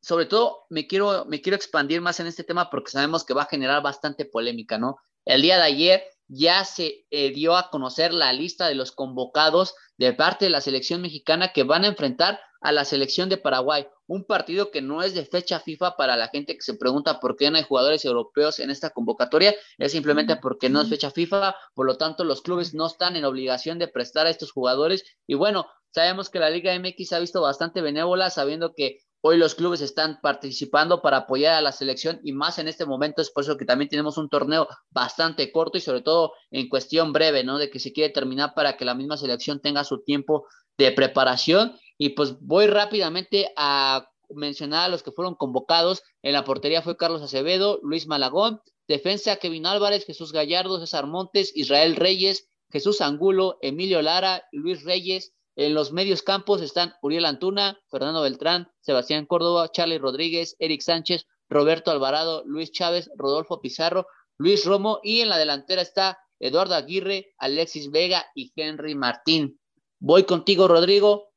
sobre 0.00 0.24
todo 0.24 0.64
me 0.70 0.86
quiero, 0.86 1.26
me 1.26 1.42
quiero 1.42 1.56
expandir 1.56 2.00
más 2.00 2.20
en 2.20 2.26
este 2.26 2.42
tema 2.42 2.70
porque 2.70 2.90
sabemos 2.90 3.26
que 3.26 3.34
va 3.34 3.42
a 3.42 3.48
generar 3.50 3.82
bastante 3.82 4.24
polémica, 4.24 4.78
¿no? 4.78 4.96
El 5.26 5.42
día 5.42 5.58
de 5.58 5.64
ayer 5.64 6.04
ya 6.28 6.64
se 6.64 7.06
eh, 7.10 7.32
dio 7.32 7.56
a 7.56 7.70
conocer 7.70 8.12
la 8.12 8.32
lista 8.32 8.68
de 8.68 8.74
los 8.74 8.92
convocados 8.92 9.74
de 9.98 10.12
parte 10.12 10.46
de 10.46 10.50
la 10.50 10.60
selección 10.60 11.00
mexicana 11.00 11.52
que 11.52 11.62
van 11.62 11.84
a 11.84 11.88
enfrentar 11.88 12.40
a 12.60 12.72
la 12.72 12.84
selección 12.84 13.28
de 13.28 13.36
Paraguay. 13.36 13.86
Un 14.06 14.24
partido 14.24 14.70
que 14.70 14.82
no 14.82 15.02
es 15.02 15.14
de 15.14 15.24
fecha 15.24 15.60
FIFA 15.60 15.96
para 15.96 16.16
la 16.16 16.28
gente 16.28 16.54
que 16.54 16.62
se 16.62 16.74
pregunta 16.74 17.20
por 17.20 17.36
qué 17.36 17.50
no 17.50 17.58
hay 17.58 17.62
jugadores 17.62 18.04
europeos 18.04 18.58
en 18.58 18.70
esta 18.70 18.90
convocatoria. 18.90 19.54
Es 19.78 19.92
simplemente 19.92 20.36
porque 20.36 20.68
no 20.68 20.80
es 20.80 20.88
fecha 20.88 21.10
FIFA, 21.10 21.54
por 21.74 21.86
lo 21.86 21.96
tanto 21.96 22.24
los 22.24 22.42
clubes 22.42 22.74
no 22.74 22.86
están 22.86 23.16
en 23.16 23.24
obligación 23.24 23.78
de 23.78 23.88
prestar 23.88 24.26
a 24.26 24.30
estos 24.30 24.52
jugadores. 24.52 25.04
Y 25.26 25.34
bueno, 25.34 25.66
sabemos 25.90 26.28
que 26.28 26.38
la 26.38 26.50
Liga 26.50 26.76
MX 26.78 27.12
ha 27.12 27.18
visto 27.18 27.40
bastante 27.40 27.80
benévola, 27.80 28.30
sabiendo 28.30 28.74
que 28.74 28.98
Hoy 29.22 29.38
los 29.38 29.54
clubes 29.54 29.80
están 29.80 30.20
participando 30.20 31.02
para 31.02 31.18
apoyar 31.18 31.54
a 31.54 31.60
la 31.60 31.72
selección 31.72 32.20
y 32.22 32.32
más 32.32 32.58
en 32.58 32.68
este 32.68 32.86
momento 32.86 33.22
es 33.22 33.30
por 33.30 33.42
eso 33.42 33.56
que 33.56 33.64
también 33.64 33.88
tenemos 33.88 34.18
un 34.18 34.28
torneo 34.28 34.68
bastante 34.90 35.50
corto 35.50 35.78
y 35.78 35.80
sobre 35.80 36.02
todo 36.02 36.32
en 36.50 36.68
cuestión 36.68 37.12
breve, 37.12 37.42
¿no? 37.42 37.58
De 37.58 37.70
que 37.70 37.80
se 37.80 37.92
quiere 37.92 38.12
terminar 38.12 38.52
para 38.54 38.76
que 38.76 38.84
la 38.84 38.94
misma 38.94 39.16
selección 39.16 39.60
tenga 39.60 39.84
su 39.84 40.02
tiempo 40.04 40.46
de 40.78 40.92
preparación. 40.92 41.76
Y 41.98 42.10
pues 42.10 42.38
voy 42.40 42.66
rápidamente 42.66 43.52
a 43.56 44.08
mencionar 44.30 44.84
a 44.84 44.88
los 44.88 45.02
que 45.02 45.12
fueron 45.12 45.34
convocados. 45.34 46.02
En 46.22 46.32
la 46.32 46.44
portería 46.44 46.82
fue 46.82 46.96
Carlos 46.96 47.22
Acevedo, 47.22 47.80
Luis 47.82 48.06
Malagón, 48.06 48.60
defensa 48.86 49.36
Kevin 49.36 49.66
Álvarez, 49.66 50.04
Jesús 50.04 50.32
Gallardo, 50.32 50.78
César 50.78 51.06
Montes, 51.06 51.52
Israel 51.56 51.96
Reyes, 51.96 52.48
Jesús 52.70 53.00
Angulo, 53.00 53.58
Emilio 53.62 54.02
Lara, 54.02 54.44
Luis 54.52 54.84
Reyes, 54.84 55.34
en 55.56 55.74
los 55.74 55.90
medios 55.90 56.22
campos 56.22 56.60
están 56.60 56.94
Uriel 57.02 57.24
Antuna, 57.24 57.80
Fernando 57.90 58.22
Beltrán, 58.22 58.68
Sebastián 58.80 59.24
Córdoba, 59.26 59.70
Charlie 59.72 59.98
Rodríguez, 59.98 60.54
Eric 60.58 60.82
Sánchez, 60.82 61.26
Roberto 61.48 61.90
Alvarado, 61.90 62.44
Luis 62.44 62.70
Chávez, 62.72 63.10
Rodolfo 63.16 63.60
Pizarro, 63.60 64.06
Luis 64.38 64.66
Romo 64.66 65.00
y 65.02 65.20
en 65.20 65.30
la 65.30 65.38
delantera 65.38 65.80
está 65.80 66.18
Eduardo 66.38 66.74
Aguirre, 66.74 67.34
Alexis 67.38 67.90
Vega 67.90 68.26
y 68.34 68.52
Henry 68.54 68.94
Martín. 68.94 69.58
Voy 69.98 70.24
contigo, 70.24 70.68
Rodrigo. 70.68 71.32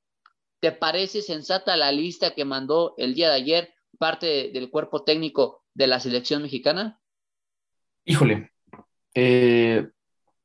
¿Te 0.59 0.73
parece 0.73 1.21
sensata 1.21 1.77
la 1.77 1.93
lista 1.93 2.35
que 2.35 2.43
mandó 2.43 2.95
el 2.97 3.15
día 3.15 3.29
de 3.29 3.35
ayer 3.35 3.73
parte 3.97 4.51
del 4.51 4.69
cuerpo 4.69 5.03
técnico 5.03 5.63
de 5.73 5.87
la 5.87 6.01
selección 6.01 6.41
mexicana? 6.41 6.99
Híjole, 8.03 8.51
eh, 9.13 9.87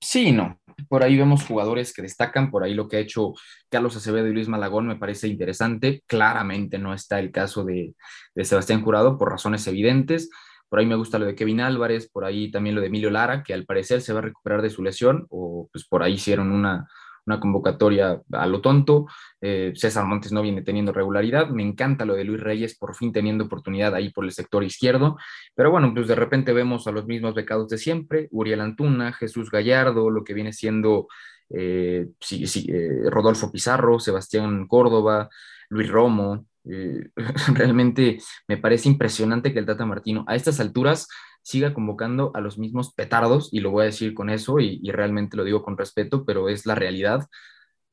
sí 0.01 0.29
y 0.29 0.33
no. 0.33 0.61
Por 0.89 1.03
ahí 1.03 1.17
vemos 1.17 1.45
jugadores 1.45 1.93
que 1.93 2.03
destacan, 2.03 2.51
por 2.51 2.65
ahí 2.65 2.75
lo 2.75 2.89
que 2.89 2.97
ha 2.97 3.01
hecho 3.01 3.33
Carlos 3.69 3.97
Acevedo 3.97 4.27
y 4.29 4.33
Luis 4.33 4.49
Malagón 4.49 4.87
me 4.87 4.97
parece 4.97 5.29
interesante. 5.29 6.03
Claramente 6.07 6.79
no 6.79 6.95
está 6.95 7.19
el 7.19 7.31
caso 7.31 7.65
de, 7.65 7.95
de 8.35 8.45
Sebastián 8.45 8.83
Jurado 8.83 9.19
por 9.19 9.31
razones 9.31 9.67
evidentes. 9.67 10.31
Por 10.69 10.81
ahí 10.81 10.87
me 10.87 10.97
gusta 10.97 11.19
lo 11.19 11.27
de 11.27 11.35
Kevin 11.35 11.61
Álvarez, 11.61 12.11
por 12.11 12.25
ahí 12.25 12.51
también 12.51 12.75
lo 12.75 12.81
de 12.81 12.89
Emilio 12.89 13.11
Lara, 13.11 13.43
que 13.43 13.55
al 13.55 13.65
parecer 13.65 14.01
se 14.01 14.13
va 14.13 14.19
a 14.19 14.23
recuperar 14.23 14.61
de 14.61 14.71
su 14.71 14.83
lesión, 14.83 15.27
o 15.31 15.69
pues 15.71 15.87
por 15.87 16.03
ahí 16.03 16.15
hicieron 16.15 16.51
una, 16.51 16.89
una 17.27 17.41
convocatoria 17.41 18.23
a 18.33 18.47
lo 18.47 18.61
tonto. 18.61 19.07
Eh, 19.41 19.73
César 19.75 20.05
Montes 20.07 20.33
no 20.33 20.43
viene 20.43 20.63
teniendo 20.63 20.93
regularidad. 20.93 21.49
Me 21.49 21.63
encanta 21.63 22.05
lo 22.05 22.15
de 22.15 22.25
Luis 22.25 22.41
Reyes, 22.41 22.77
por 22.77 22.95
fin 22.95 23.13
teniendo 23.13 23.45
oportunidad 23.45 23.95
ahí 23.95 24.11
por 24.11 24.25
el 24.25 24.33
sector 24.33 24.65
izquierdo. 24.65 25.17
Pero 25.55 25.71
bueno, 25.71 25.93
pues 25.95 26.09
de 26.09 26.15
repente 26.15 26.53
vemos 26.53 26.87
a 26.87 26.93
los 26.93 27.07
mismos 27.07 27.35
becados 27.35 27.69
de 27.69 27.79
siempre, 27.79 28.29
Uriel 28.31 28.61
Antuna, 28.61 29.13
Jesús 29.13 29.51
Gallardo, 29.51 30.11
lo 30.11 30.25
que 30.25 30.35
viene 30.35 30.53
siendo 30.53 31.09
eh, 31.51 32.09
sí, 32.21 32.47
sí, 32.47 32.67
eh, 32.69 33.11
Rodolfo 33.11 33.51
Pizarro, 33.53 34.01
Sebastián 34.01 34.67
Córdoba, 34.67 35.29
Luis 35.69 35.89
Romo. 35.89 36.47
realmente 37.55 38.19
me 38.49 38.57
parece 38.57 38.89
impresionante 38.89 39.53
que 39.53 39.59
el 39.59 39.67
Tata 39.67 39.85
Martino 39.85 40.25
a 40.27 40.35
estas 40.35 40.61
alturas 40.61 41.09
siga 41.45 41.75
convocando 41.75 42.33
a 42.35 42.41
los 42.41 42.59
mismos 42.59 42.93
petardos, 42.93 43.51
y 43.53 43.61
lo 43.61 43.71
voy 43.71 43.83
a 43.83 43.87
decir 43.87 44.15
con 44.15 44.31
eso, 44.31 44.59
y, 44.61 44.81
realmente 44.91 45.37
lo 45.37 45.45
digo 45.45 45.63
con 45.63 45.79
respeto, 45.79 46.25
pero 46.25 46.49
es 46.49 46.67
la 46.67 46.75
realidad. 46.75 47.29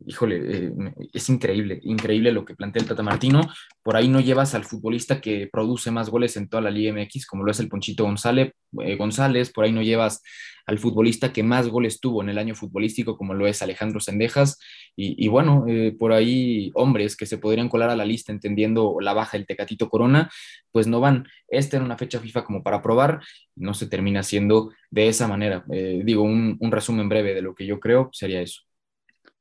Híjole, 0.05 0.67
eh, 0.67 0.73
es 1.13 1.29
increíble, 1.29 1.79
increíble 1.83 2.31
lo 2.31 2.45
que 2.45 2.55
plantea 2.55 2.81
el 2.81 2.87
Tata 2.87 3.03
Martino. 3.03 3.41
Por 3.83 3.95
ahí 3.95 4.07
no 4.07 4.19
llevas 4.19 4.55
al 4.55 4.63
futbolista 4.63 5.21
que 5.21 5.49
produce 5.51 5.91
más 5.91 6.09
goles 6.09 6.37
en 6.37 6.47
toda 6.47 6.61
la 6.61 6.71
Liga 6.71 6.93
MX, 6.93 7.27
como 7.27 7.43
lo 7.43 7.51
es 7.51 7.59
el 7.59 7.69
Ponchito 7.69 8.03
González, 8.03 8.53
eh, 8.81 8.95
González. 8.95 9.51
Por 9.51 9.65
ahí 9.65 9.71
no 9.71 9.81
llevas 9.81 10.23
al 10.65 10.79
futbolista 10.79 11.33
que 11.33 11.43
más 11.43 11.67
goles 11.67 11.99
tuvo 11.99 12.21
en 12.23 12.29
el 12.29 12.37
año 12.37 12.55
futbolístico, 12.55 13.17
como 13.17 13.33
lo 13.33 13.47
es 13.47 13.61
Alejandro 13.61 13.99
Sendejas. 13.99 14.57
Y, 14.95 15.27
bueno, 15.29 15.65
eh, 15.67 15.95
por 15.97 16.11
ahí 16.11 16.71
hombres 16.75 17.15
que 17.15 17.25
se 17.25 17.37
podrían 17.37 17.69
colar 17.69 17.89
a 17.89 17.95
la 17.95 18.05
lista 18.05 18.31
entendiendo 18.31 18.97
la 19.01 19.13
baja 19.13 19.37
del 19.37 19.47
Tecatito 19.47 19.89
Corona, 19.89 20.29
pues 20.71 20.85
no 20.85 20.99
van. 20.99 21.27
Esta 21.47 21.77
era 21.77 21.85
una 21.85 21.97
fecha 21.97 22.19
FIFA 22.19 22.43
como 22.43 22.61
para 22.61 22.81
probar 22.81 23.21
no 23.55 23.73
se 23.73 23.87
termina 23.87 24.19
haciendo 24.19 24.71
de 24.91 25.07
esa 25.07 25.27
manera. 25.27 25.65
Digo, 25.67 26.23
un 26.23 26.71
resumen 26.71 27.09
breve 27.09 27.33
de 27.33 27.41
lo 27.41 27.55
que 27.55 27.65
yo 27.65 27.79
creo 27.79 28.09
sería 28.13 28.41
eso. 28.41 28.61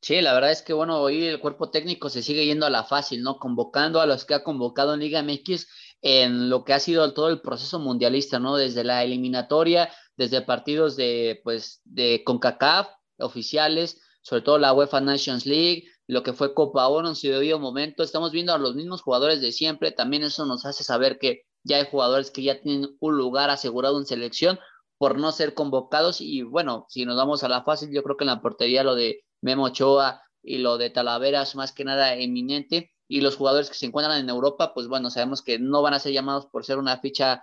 Sí, 0.02 0.20
la 0.22 0.32
verdad 0.32 0.50
es 0.50 0.62
que 0.62 0.72
bueno, 0.72 0.98
hoy 1.00 1.26
el 1.26 1.40
cuerpo 1.40 1.70
técnico 1.70 2.08
se 2.08 2.22
sigue 2.22 2.46
yendo 2.46 2.64
a 2.64 2.70
la 2.70 2.84
fácil, 2.84 3.22
¿no? 3.22 3.38
Convocando 3.38 4.00
a 4.00 4.06
los 4.06 4.24
que 4.24 4.34
ha 4.34 4.42
convocado 4.42 4.94
en 4.94 5.00
Liga 5.00 5.22
MX 5.22 5.66
en 6.00 6.48
lo 6.48 6.64
que 6.64 6.72
ha 6.72 6.80
sido 6.80 7.12
todo 7.12 7.28
el 7.28 7.42
proceso 7.42 7.78
mundialista, 7.78 8.38
¿no? 8.38 8.56
Desde 8.56 8.82
la 8.82 9.04
eliminatoria, 9.04 9.90
desde 10.16 10.40
partidos 10.40 10.96
de, 10.96 11.40
pues, 11.44 11.82
de 11.84 12.22
CONCACAF 12.24 12.88
oficiales, 13.18 14.00
sobre 14.22 14.42
todo 14.42 14.58
la 14.58 14.72
UEFA 14.72 15.00
Nations 15.00 15.44
League, 15.44 15.84
lo 16.06 16.22
que 16.22 16.32
fue 16.32 16.54
Copa 16.54 16.88
Oro 16.88 17.08
en 17.08 17.16
su 17.16 17.28
debido 17.28 17.58
momento. 17.58 18.02
Estamos 18.02 18.32
viendo 18.32 18.54
a 18.54 18.58
los 18.58 18.74
mismos 18.74 19.02
jugadores 19.02 19.42
de 19.42 19.52
siempre. 19.52 19.92
También 19.92 20.22
eso 20.22 20.46
nos 20.46 20.64
hace 20.64 20.82
saber 20.82 21.18
que 21.18 21.42
ya 21.62 21.76
hay 21.76 21.86
jugadores 21.90 22.30
que 22.30 22.42
ya 22.42 22.60
tienen 22.60 22.96
un 23.00 23.16
lugar 23.16 23.50
asegurado 23.50 23.98
en 23.98 24.06
selección 24.06 24.58
por 24.98 25.18
no 25.18 25.30
ser 25.32 25.52
convocados. 25.54 26.20
Y 26.20 26.42
bueno, 26.42 26.86
si 26.88 27.04
nos 27.04 27.16
vamos 27.16 27.44
a 27.44 27.48
la 27.48 27.64
fácil, 27.64 27.90
yo 27.92 28.02
creo 28.02 28.16
que 28.16 28.24
en 28.24 28.28
la 28.28 28.40
portería 28.40 28.82
lo 28.82 28.94
de 28.94 29.24
Memo 29.40 29.64
Ochoa 29.64 30.22
y 30.42 30.58
lo 30.58 30.78
de 30.78 30.90
Talaveras 30.90 31.54
más 31.54 31.72
que 31.72 31.84
nada 31.84 32.14
eminente. 32.14 32.92
Y 33.08 33.20
los 33.22 33.36
jugadores 33.36 33.68
que 33.68 33.76
se 33.76 33.86
encuentran 33.86 34.20
en 34.20 34.28
Europa, 34.28 34.72
pues 34.72 34.86
bueno, 34.86 35.10
sabemos 35.10 35.42
que 35.42 35.58
no 35.58 35.82
van 35.82 35.94
a 35.94 35.98
ser 35.98 36.12
llamados 36.12 36.46
por 36.46 36.64
ser 36.64 36.78
una 36.78 36.98
ficha 36.98 37.42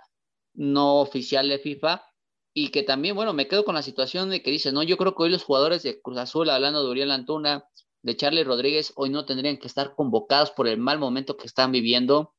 no 0.54 1.00
oficial 1.00 1.48
de 1.48 1.58
FIFA, 1.58 2.02
y 2.54 2.70
que 2.70 2.82
también, 2.82 3.14
bueno, 3.14 3.32
me 3.32 3.46
quedo 3.46 3.64
con 3.64 3.76
la 3.76 3.82
situación 3.82 4.30
de 4.30 4.42
que 4.42 4.50
dice, 4.50 4.72
no, 4.72 4.82
yo 4.82 4.96
creo 4.96 5.14
que 5.14 5.22
hoy 5.22 5.30
los 5.30 5.44
jugadores 5.44 5.84
de 5.84 6.00
Cruz 6.00 6.18
Azul, 6.18 6.50
hablando 6.50 6.82
de 6.82 6.90
Uriel 6.90 7.12
Antuna, 7.12 7.68
de 8.02 8.16
Charlie 8.16 8.42
Rodríguez, 8.42 8.92
hoy 8.96 9.10
no 9.10 9.24
tendrían 9.24 9.58
que 9.58 9.68
estar 9.68 9.94
convocados 9.94 10.50
por 10.50 10.66
el 10.66 10.78
mal 10.78 10.98
momento 10.98 11.36
que 11.36 11.46
están 11.46 11.70
viviendo. 11.70 12.34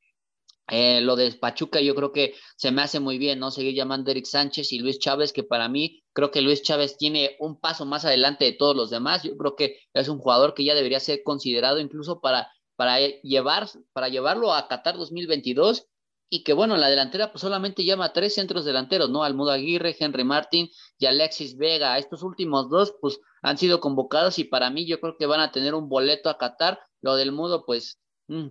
Eh, 0.70 1.00
lo 1.00 1.16
de 1.16 1.32
Pachuca 1.32 1.80
yo 1.80 1.94
creo 1.94 2.12
que 2.12 2.34
se 2.56 2.70
me 2.70 2.82
hace 2.82 3.00
muy 3.00 3.18
bien, 3.18 3.40
¿no? 3.40 3.50
Seguir 3.50 3.74
llamando 3.74 4.08
a 4.08 4.12
Eric 4.12 4.24
Sánchez 4.24 4.72
y 4.72 4.78
Luis 4.78 4.98
Chávez, 4.98 5.32
que 5.32 5.42
para 5.42 5.68
mí 5.68 6.02
creo 6.12 6.30
que 6.30 6.40
Luis 6.40 6.62
Chávez 6.62 6.96
tiene 6.96 7.36
un 7.40 7.58
paso 7.58 7.84
más 7.86 8.04
adelante 8.04 8.44
de 8.44 8.52
todos 8.52 8.76
los 8.76 8.90
demás. 8.90 9.24
Yo 9.24 9.36
creo 9.36 9.56
que 9.56 9.78
es 9.92 10.08
un 10.08 10.18
jugador 10.18 10.54
que 10.54 10.64
ya 10.64 10.74
debería 10.74 11.00
ser 11.00 11.22
considerado 11.24 11.80
incluso 11.80 12.20
para, 12.20 12.48
para, 12.76 13.00
llevar, 13.00 13.68
para 13.92 14.08
llevarlo 14.08 14.54
a 14.54 14.68
Qatar 14.68 14.96
2022 14.96 15.88
y 16.32 16.44
que 16.44 16.52
bueno, 16.52 16.76
la 16.76 16.88
delantera 16.88 17.32
pues 17.32 17.42
solamente 17.42 17.84
llama 17.84 18.12
tres 18.12 18.34
centros 18.34 18.64
delanteros, 18.64 19.10
¿no? 19.10 19.24
Almudo 19.24 19.50
Aguirre, 19.50 19.96
Henry 19.98 20.22
Martin 20.22 20.70
y 20.96 21.06
Alexis 21.06 21.56
Vega. 21.56 21.98
Estos 21.98 22.22
últimos 22.22 22.70
dos 22.70 22.94
pues 23.00 23.18
han 23.42 23.58
sido 23.58 23.80
convocados 23.80 24.38
y 24.38 24.44
para 24.44 24.70
mí 24.70 24.86
yo 24.86 25.00
creo 25.00 25.16
que 25.18 25.26
van 25.26 25.40
a 25.40 25.50
tener 25.50 25.74
un 25.74 25.88
boleto 25.88 26.30
a 26.30 26.38
Qatar. 26.38 26.80
Lo 27.00 27.16
del 27.16 27.32
Mudo 27.32 27.66
pues 27.66 27.98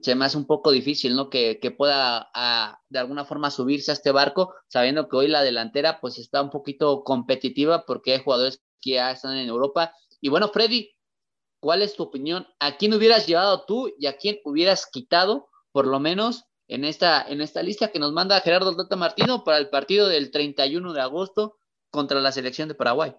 se 0.01 0.15
me 0.15 0.25
hace 0.25 0.37
un 0.37 0.45
poco 0.45 0.71
difícil, 0.71 1.15
¿no? 1.15 1.29
Que, 1.29 1.59
que 1.61 1.71
pueda 1.71 2.29
de 2.89 2.99
alguna 2.99 3.23
forma 3.23 3.49
subirse 3.49 3.91
a 3.91 3.93
este 3.93 4.11
barco, 4.11 4.53
sabiendo 4.67 5.07
que 5.07 5.15
hoy 5.15 5.27
la 5.27 5.41
delantera 5.41 6.01
pues 6.01 6.17
está 6.17 6.41
un 6.41 6.49
poquito 6.49 7.03
competitiva 7.03 7.85
porque 7.85 8.13
hay 8.13 8.23
jugadores 8.23 8.61
que 8.81 8.91
ya 8.91 9.11
están 9.11 9.37
en 9.37 9.47
Europa. 9.47 9.93
Y 10.19 10.29
bueno, 10.29 10.49
Freddy, 10.49 10.91
¿cuál 11.61 11.81
es 11.81 11.95
tu 11.95 12.03
opinión? 12.03 12.47
¿A 12.59 12.77
quién 12.77 12.93
hubieras 12.93 13.25
llevado 13.25 13.63
tú 13.65 13.93
y 13.97 14.07
a 14.07 14.17
quién 14.17 14.39
hubieras 14.43 14.85
quitado 14.91 15.49
por 15.71 15.87
lo 15.87 15.99
menos 15.99 16.45
en 16.67 16.83
esta, 16.83 17.21
en 17.21 17.41
esta 17.41 17.63
lista 17.63 17.91
que 17.91 17.99
nos 17.99 18.11
manda 18.11 18.41
Gerardo 18.41 18.75
Tata 18.75 18.95
Martino 18.95 19.43
para 19.43 19.57
el 19.57 19.69
partido 19.69 20.07
del 20.07 20.29
31 20.31 20.93
de 20.93 21.01
agosto 21.01 21.57
contra 21.89 22.19
la 22.19 22.31
selección 22.31 22.67
de 22.67 22.75
Paraguay. 22.75 23.15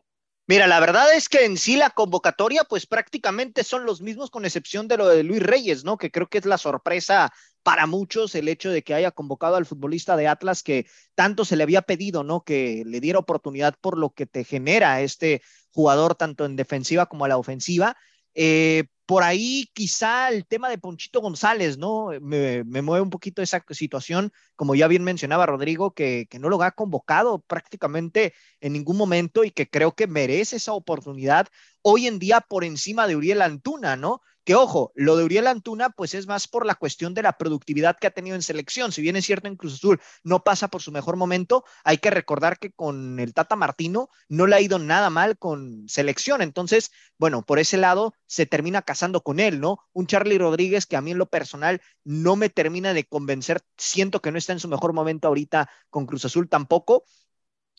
Mira, 0.46 0.66
la 0.66 0.81
verdad 0.81 1.14
es 1.14 1.29
que 1.29 1.44
en 1.44 1.57
sí 1.57 1.76
la 1.76 1.90
convocatoria, 1.90 2.64
pues 2.64 2.87
prácticamente 2.87 3.62
son 3.62 3.85
los 3.85 4.00
mismos, 4.00 4.31
con 4.31 4.44
excepción 4.44 4.88
de 4.88 4.96
lo 4.96 5.07
de 5.07 5.22
Luis 5.22 5.42
Reyes, 5.42 5.85
¿no? 5.85 5.96
Que 5.96 6.11
creo 6.11 6.29
que 6.29 6.38
es 6.38 6.44
la 6.44 6.59
sorpresa 6.59 7.33
para 7.62 7.87
muchos 7.87 8.35
el 8.35 8.48
hecho 8.48 8.70
de 8.70 8.83
que 8.83 8.94
haya 8.94 9.11
convocado 9.11 9.57
al 9.57 9.66
futbolista 9.66 10.16
de 10.16 10.26
Atlas 10.26 10.62
que 10.62 10.87
tanto 11.14 11.44
se 11.44 11.57
le 11.57 11.62
había 11.62 11.83
pedido, 11.83 12.24
¿no? 12.24 12.42
Que 12.42 12.83
le 12.85 13.00
diera 13.00 13.18
oportunidad 13.18 13.76
por 13.81 13.96
lo 13.98 14.11
que 14.11 14.26
te 14.26 14.44
genera 14.44 15.00
este 15.03 15.42
jugador, 15.72 16.14
tanto 16.16 16.44
en 16.44 16.57
defensiva 16.57 17.07
como 17.07 17.26
a 17.26 17.29
la 17.29 17.37
ofensiva. 17.37 17.96
Eh, 18.35 18.85
por 19.11 19.25
ahí 19.25 19.68
quizá 19.73 20.29
el 20.29 20.46
tema 20.46 20.68
de 20.68 20.79
Ponchito 20.79 21.20
González, 21.20 21.77
¿no? 21.79 22.11
Me, 22.20 22.62
mueve 22.62 23.03
un 23.03 23.11
poquito 23.11 23.42
esa 23.42 23.64
situación, 23.70 24.33
como 24.55 24.77
ya 24.77 24.87
bien 24.87 25.03
mencionaba 25.03 25.46
Rodrigo, 25.46 25.94
que, 25.94 26.29
que, 26.31 26.38
no 26.38 26.49
lo 26.49 26.62
ha 26.62 26.70
convocado 26.70 27.40
prácticamente 27.40 28.35
en 28.61 28.73
ningún 28.73 28.96
momento 28.96 29.42
y 29.42 29.51
que 29.51 29.68
creo 29.68 29.96
que 29.96 30.07
merece 30.07 30.55
esa 30.55 30.75
oportunidad 30.75 31.49
hoy 31.83 32.07
en 32.07 32.19
día 32.19 32.40
por 32.40 32.64
encima 32.64 33.07
de 33.07 33.16
Uriel 33.16 33.43
Antuna, 33.43 33.97
¿no? 33.97 34.23
Que 34.45 34.55
ojo, 34.55 34.90
lo 34.95 35.16
de 35.16 35.25
Uriel 35.25 35.47
Antuna, 35.47 35.90
pues 35.90 36.14
es 36.14 36.27
más 36.27 36.49
por 36.49 36.64
la 36.64 36.75
cuestión 36.75 37.12
de 37.12 37.23
la 37.23 37.37
productividad 37.37 37.99
que 37.99 38.07
ha 38.07 38.11
tenido 38.11 38.37
en 38.37 38.43
selección. 38.43 38.90
Si 38.90 39.03
bien 39.03 39.16
es 39.16 39.27
cierto 39.27 39.49
en 39.49 39.57
Cruz 39.57 39.75
Azul 39.75 40.01
no 40.25 40.43
pasa 40.43 40.69
por 40.69 40.81
su 40.83 40.93
mejor 40.93 41.16
momento, 41.16 41.64
hay 41.85 41.99
que 41.99 42.11
recordar 42.11 42.59
que 42.59 42.73
con 42.73 43.21
el 43.21 43.35
Tata 43.35 43.55
Martino 43.55 44.09
no 44.29 44.47
le 44.47 44.57
ha 44.57 44.61
ido 44.61 44.79
nada 44.79 45.11
mal 45.11 45.37
con 45.38 45.87
selección. 45.88 46.40
Entonces, 46.40 46.90
bueno, 47.19 47.43
por 47.45 47.59
ese 47.59 47.77
lado 47.77 48.14
se 48.27 48.47
termina 48.47 48.83
casando 48.83 49.23
con 49.23 49.40
él, 49.40 49.61
¿no? 49.61 49.79
Un 49.93 50.07
Charlie 50.07 50.38
Rodríguez 50.38 50.87
que 50.87 50.97
a 50.97 51.03
mí 51.03 51.11
en 51.11 51.19
lo 51.19 51.27
personal 51.29 51.83
no 52.03 52.35
me 52.35 52.49
termina 52.49 52.95
de 52.95 53.05
convencer. 53.05 53.61
Siento 53.77 54.23
que 54.23 54.33
no 54.33 54.38
está 54.38 54.53
en 54.55 54.61
su 54.61 54.69
mejor 54.69 54.95
momento 54.95 55.29
ahorita 55.29 55.71
con 55.90 56.07
Cruz 56.07 56.25
Azul 56.25 56.49
tampoco. 56.49 57.05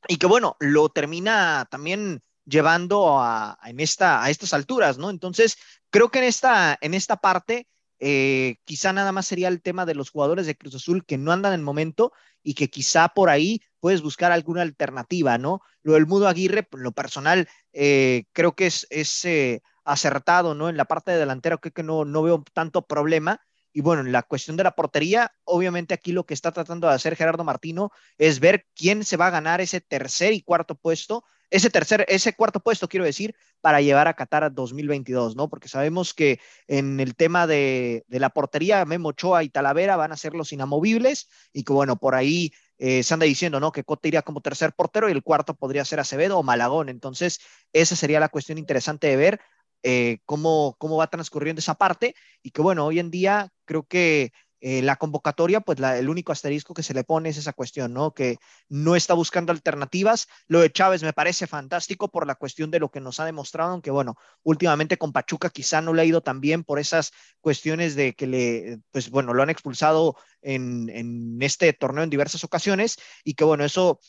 Y 0.07 0.17
que 0.17 0.27
bueno, 0.27 0.57
lo 0.59 0.89
termina 0.89 1.67
también 1.69 2.23
llevando 2.51 3.19
a, 3.19 3.57
en 3.65 3.79
esta, 3.79 4.23
a 4.23 4.29
estas 4.29 4.53
alturas, 4.53 4.97
¿no? 4.97 5.09
Entonces, 5.09 5.57
creo 5.89 6.09
que 6.11 6.19
en 6.19 6.25
esta, 6.25 6.77
en 6.81 6.93
esta 6.93 7.17
parte, 7.17 7.67
eh, 7.99 8.57
quizá 8.65 8.93
nada 8.93 9.11
más 9.11 9.25
sería 9.27 9.47
el 9.47 9.61
tema 9.61 9.85
de 9.85 9.95
los 9.95 10.11
jugadores 10.11 10.45
de 10.45 10.55
Cruz 10.55 10.75
Azul 10.75 11.05
que 11.05 11.17
no 11.17 11.31
andan 11.31 11.53
en 11.53 11.61
el 11.61 11.65
momento 11.65 12.11
y 12.43 12.53
que 12.55 12.69
quizá 12.69 13.09
por 13.09 13.29
ahí 13.29 13.61
puedes 13.79 14.01
buscar 14.01 14.31
alguna 14.31 14.61
alternativa, 14.61 15.37
¿no? 15.37 15.61
Lo 15.81 15.93
del 15.93 16.07
Mudo 16.07 16.27
Aguirre, 16.27 16.67
lo 16.71 16.91
personal, 16.91 17.47
eh, 17.73 18.25
creo 18.33 18.55
que 18.55 18.67
es, 18.67 18.85
es 18.89 19.25
eh, 19.25 19.61
acertado, 19.83 20.53
¿no? 20.53 20.69
En 20.69 20.77
la 20.77 20.85
parte 20.85 21.11
de 21.11 21.17
delantera, 21.17 21.57
creo 21.57 21.73
que 21.73 21.83
no, 21.83 22.05
no 22.05 22.23
veo 22.23 22.43
tanto 22.53 22.85
problema. 22.85 23.41
Y 23.73 23.81
bueno, 23.81 24.01
en 24.01 24.11
la 24.11 24.23
cuestión 24.23 24.57
de 24.57 24.63
la 24.63 24.75
portería, 24.75 25.31
obviamente 25.45 25.93
aquí 25.93 26.11
lo 26.11 26.25
que 26.25 26.33
está 26.33 26.51
tratando 26.51 26.87
de 26.87 26.95
hacer 26.95 27.15
Gerardo 27.15 27.45
Martino 27.45 27.91
es 28.17 28.41
ver 28.41 28.67
quién 28.75 29.05
se 29.05 29.15
va 29.15 29.27
a 29.27 29.31
ganar 29.31 29.61
ese 29.61 29.79
tercer 29.79 30.33
y 30.33 30.41
cuarto 30.41 30.75
puesto 30.75 31.23
ese 31.51 31.69
tercer, 31.69 32.05
ese 32.07 32.33
cuarto 32.33 32.61
puesto, 32.61 32.87
quiero 32.87 33.05
decir, 33.05 33.35
para 33.59 33.81
llevar 33.81 34.07
a 34.07 34.15
Qatar 34.15 34.43
a 34.43 34.49
2022, 34.49 35.35
¿no? 35.35 35.49
Porque 35.49 35.67
sabemos 35.67 36.13
que 36.13 36.39
en 36.67 36.99
el 36.99 37.15
tema 37.15 37.45
de, 37.45 38.05
la 38.07 38.29
portería, 38.29 38.85
Memo 38.85 39.09
Ochoa 39.09 39.43
y 39.43 39.49
Talavera 39.49 39.97
van 39.97 40.13
a 40.13 40.17
ser 40.17 40.33
los 40.33 40.53
inamovibles 40.53 41.29
y 41.53 41.63
que, 41.63 41.73
bueno, 41.73 41.97
por 41.97 42.15
ahí 42.15 42.53
eh, 42.77 43.03
se 43.03 43.13
anda 43.13 43.25
diciendo, 43.25 43.59
¿no? 43.59 43.71
Que 43.71 43.83
Cota 43.83 44.07
iría 44.07 44.21
como 44.21 44.41
tercer 44.41 44.73
portero 44.73 45.09
y 45.09 45.11
el 45.11 45.23
cuarto 45.23 45.53
podría 45.53 45.85
ser 45.85 45.99
Acevedo 45.99 46.39
o 46.39 46.43
Malagón. 46.43 46.89
Entonces, 46.89 47.41
esa 47.73 47.95
sería 47.95 48.19
la 48.19 48.29
cuestión 48.29 48.57
interesante 48.57 49.07
de 49.07 49.17
ver 49.17 49.41
eh, 49.83 50.19
cómo, 50.25 50.75
cómo 50.79 50.97
va 50.97 51.07
transcurriendo 51.07 51.59
esa 51.59 51.75
parte 51.75 52.15
y 52.41 52.51
que, 52.51 52.61
bueno, 52.61 52.85
hoy 52.85 52.99
en 52.99 53.11
día 53.11 53.51
creo 53.65 53.83
que 53.83 54.31
eh, 54.61 54.81
la 54.83 54.95
convocatoria, 54.95 55.59
pues 55.59 55.79
el 55.79 56.07
único 56.07 56.31
asterisco 56.31 56.75
que 56.75 56.83
se 56.83 56.93
le 56.93 57.03
pone 57.03 57.29
es 57.29 57.37
esa 57.37 57.51
cuestión, 57.51 57.93
¿no? 57.93 58.13
Que 58.13 58.37
no 58.69 58.95
está 58.95 59.15
buscando 59.15 59.51
alternativas. 59.51 60.27
Lo 60.47 60.59
de 60.59 60.71
Chávez 60.71 61.01
me 61.01 61.13
parece 61.13 61.47
fantástico 61.47 62.09
por 62.09 62.27
la 62.27 62.35
cuestión 62.35 62.69
de 62.69 62.79
lo 62.79 62.91
que 62.91 63.01
nos 63.01 63.19
ha 63.19 63.25
demostrado, 63.25 63.71
aunque 63.71 63.89
bueno, 63.89 64.15
últimamente 64.43 64.97
con 64.97 65.11
Pachuca 65.11 65.49
quizá 65.49 65.81
no 65.81 65.93
le 65.93 66.03
ha 66.03 66.05
ido 66.05 66.21
tan 66.21 66.41
bien 66.41 66.63
por 66.63 66.77
esas 66.79 67.11
cuestiones 67.39 67.95
de 67.95 68.13
que 68.13 68.27
le, 68.27 68.79
pues 68.91 69.09
bueno, 69.09 69.33
lo 69.33 69.41
han 69.41 69.49
expulsado 69.49 70.15
en, 70.41 70.89
en 70.89 71.41
este 71.41 71.73
torneo 71.73 72.03
en 72.03 72.11
diversas 72.11 72.43
ocasiones 72.43 72.99
y 73.23 73.33
que 73.33 73.43
bueno, 73.43 73.65
eso 73.65 73.99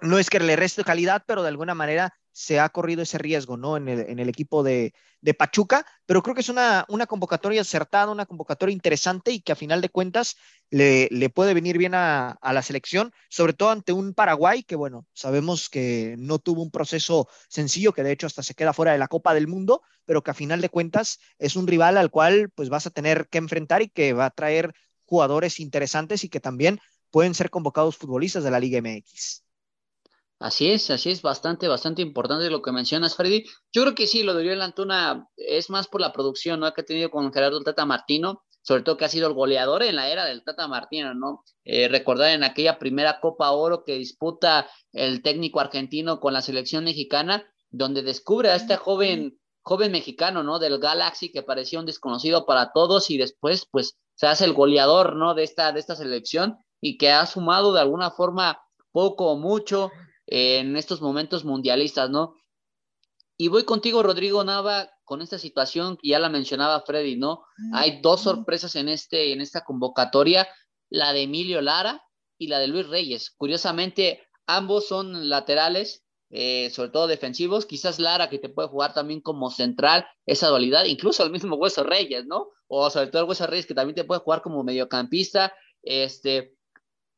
no 0.00 0.18
es 0.18 0.30
que 0.30 0.40
le 0.40 0.56
reste 0.56 0.82
calidad, 0.82 1.24
pero 1.26 1.42
de 1.42 1.48
alguna 1.48 1.74
manera 1.74 2.14
se 2.34 2.58
ha 2.58 2.68
corrido 2.68 3.00
ese 3.02 3.16
riesgo, 3.16 3.56
¿no? 3.56 3.76
En 3.76 3.88
el, 3.88 4.28
equipo 4.28 4.64
de, 4.64 4.92
Pachuca, 5.38 5.86
pero 6.04 6.22
creo 6.22 6.34
que 6.34 6.40
es 6.40 6.48
una, 6.48 6.84
convocatoria 7.08 7.60
acertada, 7.60 8.10
una 8.10 8.26
convocatoria 8.26 8.72
interesante 8.72 9.30
y 9.30 9.40
que 9.40 9.52
a 9.52 9.56
final 9.56 9.80
de 9.80 9.88
cuentas 9.88 10.36
le, 10.68 11.08
puede 11.30 11.54
venir 11.54 11.78
bien 11.78 11.94
a, 11.94 12.36
la 12.42 12.62
selección, 12.62 13.12
sobre 13.30 13.52
todo 13.52 13.70
ante 13.70 13.92
un 13.92 14.14
Paraguay 14.14 14.64
que, 14.64 14.74
bueno, 14.74 15.06
sabemos 15.14 15.70
que 15.70 16.16
no 16.18 16.40
tuvo 16.40 16.62
un 16.62 16.72
proceso 16.72 17.28
sencillo, 17.48 17.92
que 17.92 18.02
de 18.02 18.10
hecho 18.10 18.26
hasta 18.26 18.42
se 18.42 18.54
queda 18.54 18.72
fuera 18.72 18.92
de 18.92 18.98
la 18.98 19.08
Copa 19.08 19.32
del 19.32 19.46
Mundo, 19.46 19.82
pero 20.04 20.22
que 20.24 20.32
a 20.32 20.34
final 20.34 20.60
de 20.60 20.68
cuentas 20.68 21.20
es 21.38 21.54
un 21.54 21.68
rival 21.68 21.96
al 21.96 22.10
cual 22.10 22.50
pues 22.50 22.68
vas 22.68 22.86
a 22.86 22.90
tener 22.90 23.28
que 23.28 23.38
enfrentar 23.38 23.80
y 23.80 23.88
que 23.88 24.12
va 24.12 24.26
a 24.26 24.30
traer 24.30 24.74
jugadores 25.04 25.60
interesantes 25.60 26.24
y 26.24 26.28
que 26.28 26.40
también 26.40 26.80
pueden 27.12 27.34
ser 27.34 27.48
convocados 27.48 27.96
futbolistas 27.96 28.42
de 28.42 28.50
la 28.50 28.58
Liga 28.58 28.80
MX. 28.82 29.43
Así 30.40 30.70
es, 30.70 30.90
así 30.90 31.10
es, 31.10 31.22
bastante, 31.22 31.68
bastante 31.68 32.02
importante 32.02 32.50
lo 32.50 32.60
que 32.60 32.72
mencionas, 32.72 33.16
Freddy. 33.16 33.44
Yo 33.72 33.82
creo 33.82 33.94
que 33.94 34.06
sí, 34.06 34.22
lo 34.22 34.34
de 34.34 34.40
Uriel 34.40 34.62
Antuna 34.62 35.28
es 35.36 35.70
más 35.70 35.86
por 35.88 36.00
la 36.00 36.12
producción 36.12 36.60
¿no? 36.60 36.72
que 36.72 36.80
ha 36.80 36.84
tenido 36.84 37.10
con 37.10 37.32
Gerardo 37.32 37.62
Tata 37.62 37.86
Martino, 37.86 38.42
sobre 38.64 38.82
todo 38.82 38.96
que 38.96 39.04
ha 39.04 39.08
sido 39.08 39.28
el 39.28 39.34
goleador 39.34 39.82
en 39.82 39.96
la 39.96 40.08
era 40.08 40.24
del 40.24 40.42
Tata 40.42 40.66
Martino, 40.68 41.14
¿no? 41.14 41.44
Eh, 41.64 41.86
recordar 41.88 42.30
en 42.30 42.44
aquella 42.44 42.78
primera 42.78 43.20
Copa 43.20 43.50
Oro 43.50 43.84
que 43.84 43.94
disputa 43.94 44.68
el 44.92 45.22
técnico 45.22 45.60
argentino 45.60 46.18
con 46.18 46.32
la 46.32 46.40
selección 46.40 46.84
mexicana, 46.84 47.46
donde 47.70 48.02
descubre 48.02 48.48
a 48.50 48.54
este 48.54 48.76
joven, 48.76 49.38
joven 49.60 49.92
mexicano, 49.92 50.42
¿no? 50.42 50.58
Del 50.58 50.78
Galaxy 50.78 51.30
que 51.30 51.42
parecía 51.42 51.78
un 51.78 51.86
desconocido 51.86 52.46
para 52.46 52.72
todos 52.72 53.10
y 53.10 53.18
después, 53.18 53.68
pues, 53.70 53.98
se 54.14 54.26
hace 54.26 54.46
el 54.46 54.54
goleador, 54.54 55.14
¿no? 55.14 55.34
De 55.34 55.44
esta, 55.44 55.72
de 55.72 55.80
esta 55.80 55.94
selección 55.94 56.56
y 56.80 56.96
que 56.96 57.12
ha 57.12 57.26
sumado 57.26 57.74
de 57.74 57.80
alguna 57.80 58.10
forma 58.12 58.62
poco 58.92 59.32
o 59.32 59.36
mucho 59.36 59.90
en 60.26 60.76
estos 60.76 61.00
momentos 61.00 61.44
mundialistas, 61.44 62.10
¿no? 62.10 62.36
Y 63.36 63.48
voy 63.48 63.64
contigo, 63.64 64.02
Rodrigo 64.02 64.44
Nava, 64.44 64.90
con 65.04 65.20
esta 65.20 65.38
situación 65.38 65.98
ya 66.02 66.18
la 66.18 66.28
mencionaba 66.28 66.82
Freddy, 66.82 67.16
¿no? 67.16 67.44
Hay 67.72 68.00
dos 68.00 68.22
sorpresas 68.22 68.76
en, 68.76 68.88
este, 68.88 69.32
en 69.32 69.40
esta 69.40 69.64
convocatoria, 69.64 70.48
la 70.88 71.12
de 71.12 71.22
Emilio 71.22 71.60
Lara 71.60 72.02
y 72.38 72.46
la 72.46 72.58
de 72.58 72.68
Luis 72.68 72.86
Reyes. 72.86 73.32
Curiosamente, 73.36 74.22
ambos 74.46 74.86
son 74.86 75.28
laterales, 75.28 76.04
eh, 76.30 76.70
sobre 76.70 76.90
todo 76.90 77.06
defensivos. 77.06 77.66
Quizás 77.66 77.98
Lara, 77.98 78.30
que 78.30 78.38
te 78.38 78.48
puede 78.48 78.68
jugar 78.68 78.94
también 78.94 79.20
como 79.20 79.50
central, 79.50 80.06
esa 80.26 80.48
dualidad, 80.48 80.84
incluso 80.84 81.24
el 81.24 81.30
mismo 81.30 81.56
Hueso 81.56 81.82
Reyes, 81.82 82.26
¿no? 82.26 82.48
O 82.68 82.88
sobre 82.88 83.08
todo 83.08 83.22
el 83.22 83.28
Hueso 83.28 83.46
Reyes, 83.46 83.66
que 83.66 83.74
también 83.74 83.96
te 83.96 84.04
puede 84.04 84.20
jugar 84.20 84.42
como 84.42 84.62
mediocampista. 84.62 85.52
Este, 85.82 86.53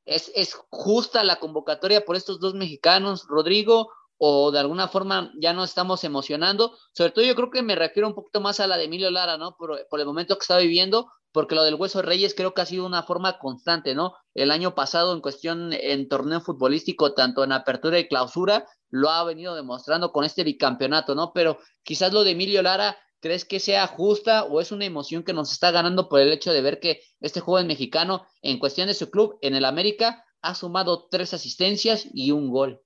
¿Es, 0.06 0.56
justa 0.70 1.24
la 1.24 1.36
convocatoria 1.36 2.04
por 2.04 2.14
estos 2.14 2.38
dos 2.38 2.54
mexicanos, 2.54 3.26
Rodrigo? 3.28 3.90
¿O 4.18 4.50
de 4.52 4.60
alguna 4.60 4.88
forma 4.88 5.32
ya 5.38 5.52
no 5.52 5.64
estamos 5.64 6.04
emocionando? 6.04 6.78
Sobre 6.92 7.10
todo 7.10 7.24
yo 7.24 7.34
creo 7.34 7.50
que 7.50 7.62
me 7.62 7.74
refiero 7.74 8.08
un 8.08 8.14
poquito 8.14 8.40
más 8.40 8.60
a 8.60 8.66
la 8.66 8.76
de 8.76 8.84
Emilio 8.84 9.10
Lara, 9.10 9.36
¿no? 9.36 9.56
Por, 9.56 9.78
el 9.90 10.06
momento 10.06 10.36
que 10.36 10.42
está 10.42 10.58
viviendo, 10.58 11.10
porque 11.32 11.56
lo 11.56 11.64
del 11.64 11.74
Hueso 11.74 12.00
Reyes 12.00 12.34
creo 12.34 12.54
que 12.54 12.62
ha 12.62 12.66
sido 12.66 12.86
una 12.86 13.02
forma 13.02 13.38
constante, 13.38 13.94
¿no? 13.94 14.14
El 14.32 14.52
año 14.52 14.74
pasado 14.74 15.12
en 15.12 15.20
cuestión 15.20 15.72
en 15.72 16.08
torneo 16.08 16.40
futbolístico, 16.40 17.12
tanto 17.12 17.42
en 17.44 17.52
apertura 17.52 17.98
y 17.98 18.08
clausura, 18.08 18.64
lo 18.88 19.10
ha 19.10 19.24
venido 19.24 19.54
demostrando 19.56 20.12
con 20.12 20.24
este 20.24 20.44
bicampeonato, 20.44 21.14
¿no? 21.14 21.32
Pero 21.34 21.58
quizás 21.82 22.12
lo 22.12 22.22
de 22.24 22.30
Emilio 22.30 22.62
Lara 22.62 22.96
¿Crees 23.20 23.44
que 23.44 23.60
sea 23.60 23.86
justa 23.86 24.44
o 24.44 24.60
es 24.60 24.72
una 24.72 24.84
emoción 24.84 25.22
que 25.22 25.32
nos 25.32 25.52
está 25.52 25.70
ganando 25.70 26.08
por 26.08 26.20
el 26.20 26.32
hecho 26.32 26.52
de 26.52 26.60
ver 26.60 26.80
que 26.80 27.00
este 27.20 27.40
joven 27.40 27.66
mexicano, 27.66 28.26
en 28.42 28.58
cuestión 28.58 28.88
de 28.88 28.94
su 28.94 29.10
club, 29.10 29.38
en 29.40 29.54
el 29.54 29.64
América, 29.64 30.24
ha 30.42 30.54
sumado 30.54 31.08
tres 31.10 31.34
asistencias 31.34 32.08
y 32.12 32.30
un 32.30 32.50
gol? 32.50 32.80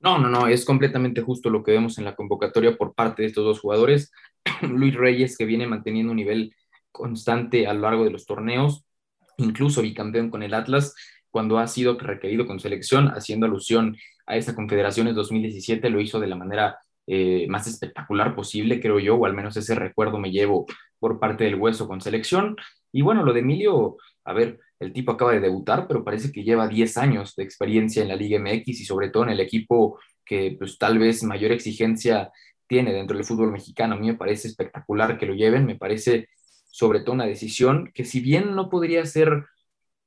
No, 0.00 0.18
no, 0.18 0.28
no, 0.28 0.48
es 0.48 0.64
completamente 0.64 1.22
justo 1.22 1.48
lo 1.48 1.62
que 1.62 1.72
vemos 1.72 1.96
en 1.98 2.04
la 2.04 2.14
convocatoria 2.14 2.76
por 2.76 2.94
parte 2.94 3.22
de 3.22 3.28
estos 3.28 3.44
dos 3.44 3.60
jugadores. 3.60 4.12
Luis 4.60 4.94
Reyes, 4.94 5.36
que 5.36 5.46
viene 5.46 5.66
manteniendo 5.66 6.10
un 6.10 6.18
nivel 6.18 6.54
constante 6.92 7.66
a 7.66 7.72
lo 7.72 7.80
largo 7.80 8.04
de 8.04 8.10
los 8.10 8.26
torneos, 8.26 8.84
incluso 9.38 9.82
bicampeón 9.82 10.30
con 10.30 10.42
el 10.42 10.54
Atlas, 10.54 10.94
cuando 11.30 11.58
ha 11.58 11.66
sido 11.66 11.98
requerido 11.98 12.46
con 12.46 12.60
selección, 12.60 13.08
haciendo 13.08 13.46
alusión 13.46 13.96
a 14.26 14.36
esta 14.36 14.54
Confederaciones 14.54 15.14
2017, 15.14 15.90
lo 15.90 16.00
hizo 16.00 16.20
de 16.20 16.28
la 16.28 16.36
manera 16.36 16.78
eh, 17.06 17.46
más 17.48 17.66
espectacular 17.66 18.34
posible, 18.34 18.80
creo 18.80 18.98
yo, 18.98 19.16
o 19.16 19.26
al 19.26 19.34
menos 19.34 19.56
ese 19.56 19.74
recuerdo 19.74 20.18
me 20.18 20.30
llevo 20.30 20.66
por 20.98 21.20
parte 21.20 21.44
del 21.44 21.56
hueso 21.56 21.86
con 21.86 22.00
selección. 22.00 22.56
Y 22.92 23.02
bueno, 23.02 23.24
lo 23.24 23.32
de 23.32 23.40
Emilio, 23.40 23.96
a 24.24 24.32
ver, 24.32 24.58
el 24.80 24.92
tipo 24.92 25.12
acaba 25.12 25.32
de 25.32 25.40
debutar, 25.40 25.86
pero 25.86 26.04
parece 26.04 26.32
que 26.32 26.44
lleva 26.44 26.68
10 26.68 26.96
años 26.96 27.34
de 27.36 27.44
experiencia 27.44 28.02
en 28.02 28.08
la 28.08 28.16
Liga 28.16 28.38
MX 28.38 28.68
y 28.68 28.84
sobre 28.84 29.10
todo 29.10 29.24
en 29.24 29.30
el 29.30 29.40
equipo 29.40 29.98
que 30.24 30.56
pues 30.58 30.78
tal 30.78 30.98
vez 30.98 31.22
mayor 31.22 31.52
exigencia 31.52 32.30
tiene 32.66 32.92
dentro 32.92 33.16
del 33.16 33.26
fútbol 33.26 33.52
mexicano. 33.52 33.94
A 33.94 33.98
mí 33.98 34.06
me 34.06 34.14
parece 34.14 34.48
espectacular 34.48 35.18
que 35.18 35.26
lo 35.26 35.34
lleven, 35.34 35.66
me 35.66 35.76
parece 35.76 36.28
sobre 36.70 37.00
todo 37.00 37.14
una 37.14 37.26
decisión 37.26 37.90
que 37.94 38.04
si 38.04 38.20
bien 38.20 38.54
no 38.54 38.68
podría 38.70 39.04
ser, 39.06 39.44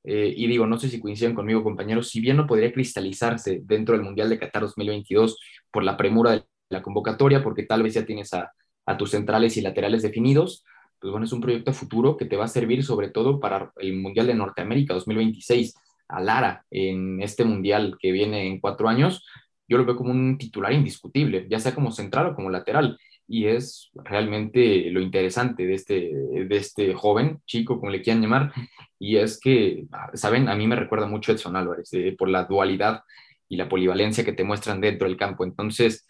eh, 0.04 0.32
y 0.36 0.46
digo, 0.46 0.66
no 0.66 0.78
sé 0.78 0.88
si 0.88 1.00
coinciden 1.00 1.34
conmigo 1.34 1.62
compañeros, 1.62 2.10
si 2.10 2.20
bien 2.20 2.36
no 2.36 2.46
podría 2.46 2.72
cristalizarse 2.72 3.60
dentro 3.64 3.94
del 3.94 4.04
Mundial 4.04 4.28
de 4.28 4.38
Qatar 4.38 4.62
2022 4.62 5.38
por 5.70 5.84
la 5.84 5.96
premura 5.96 6.32
del 6.32 6.44
la 6.68 6.82
convocatoria, 6.82 7.42
porque 7.42 7.64
tal 7.64 7.82
vez 7.82 7.94
ya 7.94 8.04
tienes 8.04 8.32
a, 8.34 8.52
tus 8.96 9.10
centrales 9.10 9.54
y 9.58 9.60
laterales 9.60 10.00
definidos, 10.00 10.64
pues 10.98 11.10
bueno, 11.10 11.26
es 11.26 11.32
un 11.32 11.42
proyecto 11.42 11.74
futuro 11.74 12.16
que 12.16 12.24
te 12.24 12.36
va 12.36 12.46
a 12.46 12.48
servir 12.48 12.82
sobre 12.82 13.10
todo 13.10 13.38
para 13.38 13.70
el 13.76 13.94
Mundial 13.94 14.26
de 14.26 14.34
Norteamérica 14.34 14.94
2026, 14.94 15.74
a 16.08 16.22
Lara 16.22 16.64
en 16.70 17.20
este 17.20 17.44
Mundial 17.44 17.98
que 18.00 18.12
viene 18.12 18.46
en 18.46 18.60
cuatro 18.60 18.88
años, 18.88 19.22
yo 19.68 19.76
lo 19.76 19.84
veo 19.84 19.96
como 19.96 20.10
un 20.10 20.38
titular 20.38 20.72
indiscutible, 20.72 21.46
ya 21.48 21.60
sea 21.60 21.74
como 21.74 21.92
central 21.92 22.28
o 22.28 22.34
como 22.34 22.50
lateral. 22.50 22.98
Y 23.30 23.46
es 23.46 23.90
realmente 23.94 24.90
lo 24.90 25.02
interesante 25.02 25.66
de 25.66 25.74
este, 25.74 25.94
de 26.14 26.56
este 26.56 26.94
joven, 26.94 27.42
chico, 27.44 27.78
como 27.78 27.92
le 27.92 28.00
quieran 28.00 28.22
llamar, 28.22 28.52
y 28.98 29.16
es 29.16 29.38
que, 29.38 29.84
saben, 30.14 30.48
a 30.48 30.54
mí 30.54 30.66
me 30.66 30.76
recuerda 30.76 31.06
mucho 31.06 31.30
a 31.30 31.34
Edson 31.34 31.54
Álvarez, 31.54 31.92
eh, 31.92 32.16
por 32.18 32.30
la 32.30 32.44
dualidad 32.44 33.02
y 33.46 33.56
la 33.56 33.68
polivalencia 33.68 34.24
que 34.24 34.32
te 34.32 34.44
muestran 34.44 34.80
dentro 34.80 35.06
del 35.06 35.18
campo. 35.18 35.44
Entonces, 35.44 36.06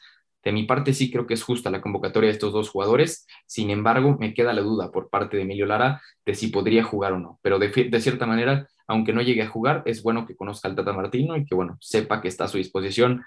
de 0.48 0.52
mi 0.52 0.62
parte 0.62 0.94
sí 0.94 1.10
creo 1.10 1.26
que 1.26 1.34
es 1.34 1.42
justa 1.42 1.70
la 1.70 1.82
convocatoria 1.82 2.28
de 2.28 2.32
estos 2.32 2.54
dos 2.54 2.70
jugadores, 2.70 3.26
sin 3.44 3.68
embargo 3.68 4.16
me 4.18 4.32
queda 4.32 4.54
la 4.54 4.62
duda 4.62 4.90
por 4.90 5.10
parte 5.10 5.36
de 5.36 5.42
Emilio 5.42 5.66
Lara 5.66 6.00
de 6.24 6.34
si 6.34 6.46
podría 6.46 6.82
jugar 6.82 7.12
o 7.12 7.18
no, 7.18 7.38
pero 7.42 7.58
de, 7.58 8.00
cierta 8.00 8.24
manera, 8.24 8.66
aunque 8.86 9.12
no 9.12 9.20
llegue 9.20 9.42
a 9.42 9.48
jugar, 9.48 9.82
es 9.84 10.02
bueno 10.02 10.26
que 10.26 10.36
conozca 10.36 10.66
al 10.66 10.74
Tata 10.74 10.94
Martino 10.94 11.36
y 11.36 11.44
que 11.44 11.54
bueno, 11.54 11.76
sepa 11.82 12.22
que 12.22 12.28
está 12.28 12.44
a 12.44 12.48
su 12.48 12.56
disposición 12.56 13.22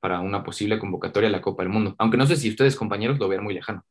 para 0.00 0.18
una 0.18 0.42
posible 0.42 0.80
convocatoria 0.80 1.28
a 1.28 1.32
la 1.32 1.40
Copa 1.40 1.62
del 1.62 1.70
Mundo, 1.70 1.94
aunque 1.96 2.16
no 2.16 2.26
sé 2.26 2.34
si 2.34 2.50
ustedes 2.50 2.74
compañeros 2.74 3.20
lo 3.20 3.28
vean 3.28 3.44
muy 3.44 3.54
lejano. 3.54 3.84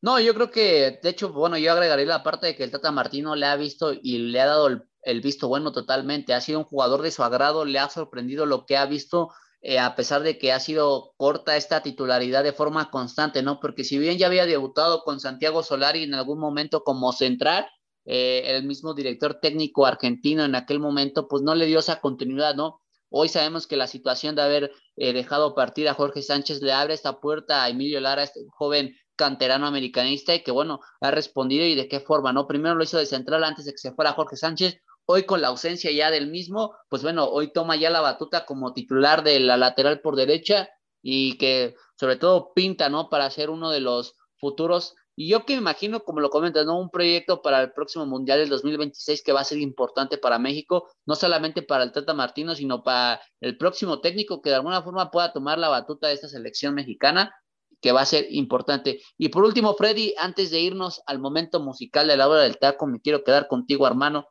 No, 0.00 0.20
yo 0.20 0.32
creo 0.32 0.52
que, 0.52 1.00
de 1.02 1.08
hecho, 1.08 1.32
bueno, 1.32 1.58
yo 1.58 1.72
agregaría 1.72 2.06
la 2.06 2.22
parte 2.22 2.46
de 2.46 2.56
que 2.56 2.62
el 2.62 2.70
Tata 2.70 2.92
Martino 2.92 3.34
le 3.34 3.46
ha 3.46 3.56
visto 3.56 3.92
y 3.92 4.18
le 4.30 4.40
ha 4.40 4.46
dado 4.46 4.68
el, 4.68 4.84
el 5.02 5.20
visto 5.22 5.48
bueno 5.48 5.72
totalmente, 5.72 6.34
ha 6.34 6.40
sido 6.40 6.60
un 6.60 6.66
jugador 6.66 7.02
de 7.02 7.10
su 7.10 7.24
agrado, 7.24 7.64
le 7.64 7.80
ha 7.80 7.90
sorprendido 7.90 8.46
lo 8.46 8.64
que 8.64 8.76
ha 8.76 8.86
visto 8.86 9.32
eh, 9.62 9.78
a 9.78 9.94
pesar 9.94 10.22
de 10.22 10.38
que 10.38 10.52
ha 10.52 10.60
sido 10.60 11.12
corta 11.16 11.56
esta 11.56 11.82
titularidad 11.82 12.42
de 12.44 12.52
forma 12.52 12.90
constante, 12.90 13.42
¿no? 13.42 13.60
Porque 13.60 13.84
si 13.84 13.98
bien 13.98 14.16
ya 14.16 14.26
había 14.26 14.46
debutado 14.46 15.02
con 15.02 15.20
Santiago 15.20 15.62
Solari 15.62 16.04
en 16.04 16.14
algún 16.14 16.38
momento 16.38 16.82
como 16.82 17.12
central, 17.12 17.66
eh, 18.06 18.42
el 18.46 18.64
mismo 18.64 18.94
director 18.94 19.38
técnico 19.40 19.84
argentino 19.84 20.44
en 20.44 20.54
aquel 20.54 20.80
momento, 20.80 21.28
pues 21.28 21.42
no 21.42 21.54
le 21.54 21.66
dio 21.66 21.80
esa 21.80 22.00
continuidad, 22.00 22.54
¿no? 22.54 22.80
Hoy 23.10 23.28
sabemos 23.28 23.66
que 23.66 23.76
la 23.76 23.86
situación 23.86 24.34
de 24.34 24.42
haber 24.42 24.72
eh, 24.96 25.12
dejado 25.12 25.54
partir 25.54 25.88
a 25.88 25.94
Jorge 25.94 26.22
Sánchez 26.22 26.62
le 26.62 26.72
abre 26.72 26.94
esta 26.94 27.20
puerta 27.20 27.64
a 27.64 27.68
Emilio 27.68 28.00
Lara, 28.00 28.22
este 28.22 28.40
joven 28.50 28.96
canterano 29.16 29.66
americanista, 29.66 30.34
y 30.34 30.42
que 30.42 30.52
bueno, 30.52 30.80
ha 31.00 31.10
respondido 31.10 31.66
y 31.66 31.74
de 31.74 31.88
qué 31.88 32.00
forma, 32.00 32.32
¿no? 32.32 32.46
Primero 32.46 32.76
lo 32.76 32.84
hizo 32.84 32.96
de 32.96 33.06
central 33.06 33.44
antes 33.44 33.66
de 33.66 33.72
que 33.72 33.78
se 33.78 33.92
fuera 33.92 34.12
Jorge 34.12 34.36
Sánchez, 34.36 34.80
Hoy 35.06 35.24
con 35.24 35.40
la 35.40 35.48
ausencia 35.48 35.90
ya 35.90 36.10
del 36.10 36.28
mismo, 36.28 36.74
pues 36.88 37.02
bueno, 37.02 37.26
hoy 37.28 37.52
toma 37.52 37.76
ya 37.76 37.90
la 37.90 38.00
batuta 38.00 38.46
como 38.46 38.72
titular 38.72 39.24
de 39.24 39.40
la 39.40 39.56
lateral 39.56 40.00
por 40.00 40.16
derecha 40.16 40.68
y 41.02 41.36
que 41.38 41.74
sobre 41.96 42.16
todo 42.16 42.52
pinta, 42.54 42.88
¿no? 42.88 43.08
Para 43.08 43.30
ser 43.30 43.50
uno 43.50 43.70
de 43.70 43.80
los 43.80 44.14
futuros. 44.38 44.94
Y 45.16 45.28
yo 45.28 45.44
que 45.44 45.54
me 45.54 45.60
imagino, 45.60 46.00
como 46.00 46.20
lo 46.20 46.30
comentas, 46.30 46.64
¿no? 46.64 46.78
Un 46.78 46.90
proyecto 46.90 47.42
para 47.42 47.60
el 47.60 47.72
próximo 47.72 48.06
Mundial 48.06 48.38
del 48.38 48.48
2026 48.48 49.22
que 49.22 49.32
va 49.32 49.40
a 49.40 49.44
ser 49.44 49.58
importante 49.58 50.16
para 50.16 50.38
México, 50.38 50.88
no 51.06 51.14
solamente 51.14 51.62
para 51.62 51.84
el 51.84 51.92
Tata 51.92 52.14
Martino, 52.14 52.54
sino 52.54 52.82
para 52.82 53.20
el 53.40 53.58
próximo 53.58 54.00
técnico 54.00 54.40
que 54.40 54.50
de 54.50 54.56
alguna 54.56 54.82
forma 54.82 55.10
pueda 55.10 55.32
tomar 55.32 55.58
la 55.58 55.68
batuta 55.68 56.08
de 56.08 56.14
esta 56.14 56.28
selección 56.28 56.74
mexicana 56.74 57.34
que 57.80 57.92
va 57.92 58.02
a 58.02 58.06
ser 58.06 58.26
importante. 58.30 59.00
Y 59.18 59.28
por 59.30 59.44
último, 59.44 59.74
Freddy, 59.74 60.14
antes 60.18 60.50
de 60.50 60.60
irnos 60.60 61.02
al 61.06 61.18
momento 61.18 61.60
musical 61.60 62.08
de 62.08 62.16
la 62.16 62.28
hora 62.28 62.42
del 62.42 62.58
taco, 62.58 62.86
me 62.86 63.00
quiero 63.00 63.24
quedar 63.24 63.48
contigo, 63.48 63.86
hermano. 63.86 64.26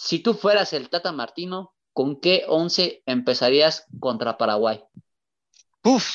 Si 0.00 0.20
tú 0.20 0.34
fueras 0.34 0.72
el 0.74 0.90
Tata 0.90 1.10
Martino, 1.10 1.74
¿con 1.92 2.20
qué 2.20 2.44
once 2.46 3.02
empezarías 3.04 3.84
contra 3.98 4.38
Paraguay? 4.38 4.80
Uf, 5.82 6.08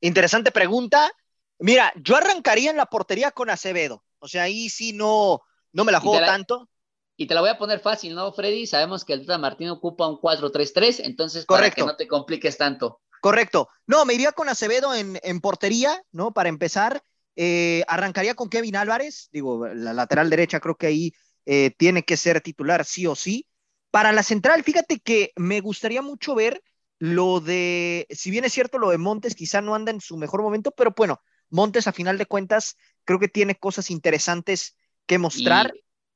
interesante 0.00 0.50
pregunta. 0.50 1.12
Mira, 1.58 1.92
yo 1.96 2.16
arrancaría 2.16 2.70
en 2.70 2.78
la 2.78 2.86
portería 2.86 3.30
con 3.30 3.50
Acevedo. 3.50 4.02
O 4.18 4.28
sea, 4.28 4.44
ahí 4.44 4.70
sí 4.70 4.94
no, 4.94 5.42
no 5.72 5.84
me 5.84 5.92
la 5.92 6.00
juego 6.00 6.24
tanto. 6.24 6.70
Y 7.14 7.26
te 7.26 7.34
la 7.34 7.42
voy 7.42 7.50
a 7.50 7.58
poner 7.58 7.80
fácil, 7.80 8.14
¿no, 8.14 8.32
Freddy? 8.32 8.66
Sabemos 8.66 9.04
que 9.04 9.12
el 9.12 9.26
Tata 9.26 9.36
Martino 9.36 9.74
ocupa 9.74 10.08
un 10.08 10.16
4-3-3, 10.16 11.02
entonces 11.04 11.44
para 11.44 11.70
que 11.70 11.82
no 11.82 11.96
te 11.96 12.08
compliques 12.08 12.56
tanto. 12.56 13.02
Correcto. 13.20 13.68
No, 13.86 14.06
me 14.06 14.14
iría 14.14 14.32
con 14.32 14.48
Acevedo 14.48 14.94
en, 14.94 15.40
portería, 15.42 16.02
¿no? 16.12 16.32
Para 16.32 16.48
empezar. 16.48 17.04
Eh, 17.36 17.84
arrancaría 17.88 18.34
con 18.34 18.48
Kevin 18.48 18.76
Álvarez, 18.76 19.28
digo, 19.32 19.66
la 19.66 19.92
lateral 19.92 20.30
derecha 20.30 20.60
creo 20.60 20.76
que 20.76 20.86
ahí 20.86 21.14
eh, 21.46 21.72
tiene 21.76 22.04
que 22.04 22.16
ser 22.16 22.40
titular 22.40 22.84
sí 22.84 23.06
o 23.06 23.14
sí. 23.14 23.46
Para 23.90 24.12
la 24.12 24.22
central, 24.22 24.62
fíjate 24.62 25.00
que 25.00 25.32
me 25.36 25.60
gustaría 25.60 26.02
mucho 26.02 26.34
ver 26.34 26.62
lo 26.98 27.40
de, 27.40 28.06
si 28.10 28.30
bien 28.30 28.44
es 28.44 28.52
cierto, 28.52 28.78
lo 28.78 28.90
de 28.90 28.98
Montes 28.98 29.34
quizá 29.34 29.60
no 29.60 29.74
anda 29.74 29.90
en 29.90 30.00
su 30.00 30.16
mejor 30.16 30.42
momento, 30.42 30.70
pero 30.70 30.94
bueno, 30.96 31.20
Montes 31.50 31.86
a 31.86 31.92
final 31.92 32.16
de 32.16 32.26
cuentas 32.26 32.76
creo 33.04 33.18
que 33.18 33.28
tiene 33.28 33.56
cosas 33.56 33.90
interesantes 33.90 34.76
que 35.06 35.18
mostrar. 35.18 35.74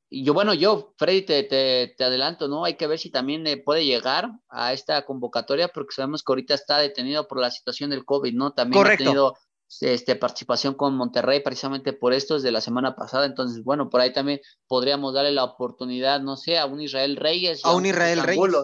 Y, 0.09 0.25
yo, 0.25 0.33
bueno, 0.33 0.55
yo, 0.55 0.95
Freddy, 0.97 1.23
te, 1.23 1.43
te, 1.43 2.05
adelanto, 2.05 2.47
¿no? 2.47 2.65
Hay 2.65 2.77
que 2.77 2.87
ver 2.87 3.01
si 3.01 3.11
también 3.11 3.45
puede 3.65 3.85
llegar 3.85 4.31
a 4.49 4.73
esta 4.73 5.05
convocatoria, 5.05 5.69
porque 5.69 5.95
sabemos 5.95 6.23
que 6.23 6.31
ahorita 6.31 6.55
está 6.55 6.79
detenido 6.79 7.27
por 7.27 7.41
la 7.41 7.51
situación 7.51 7.91
del 7.91 8.05
COVID, 8.05 8.33
¿no? 8.33 8.53
También 8.53 8.87
ha 8.87 8.97
tenido 8.97 9.37
este, 9.81 10.17
participación 10.17 10.75
con 10.75 10.97
Monterrey 10.97 11.41
precisamente 11.41 11.93
por 11.93 12.13
esto 12.13 12.35
desde 12.35 12.53
la 12.53 12.61
semana 12.61 12.95
pasada. 12.95 13.27
Entonces, 13.27 13.63
bueno, 13.65 13.91
por 13.91 14.01
ahí 14.01 14.13
también 14.13 14.41
podríamos 14.67 15.15
darle 15.15 15.33
la 15.33 15.45
oportunidad, 15.45 16.21
no 16.21 16.37
sé, 16.37 16.59
a 16.59 16.67
un 16.67 16.81
Israel 16.81 17.17
Reyes. 17.17 17.65
A 17.65 17.75
un 17.75 17.87
Israel 17.87 18.23
Reyes. 18.23 18.55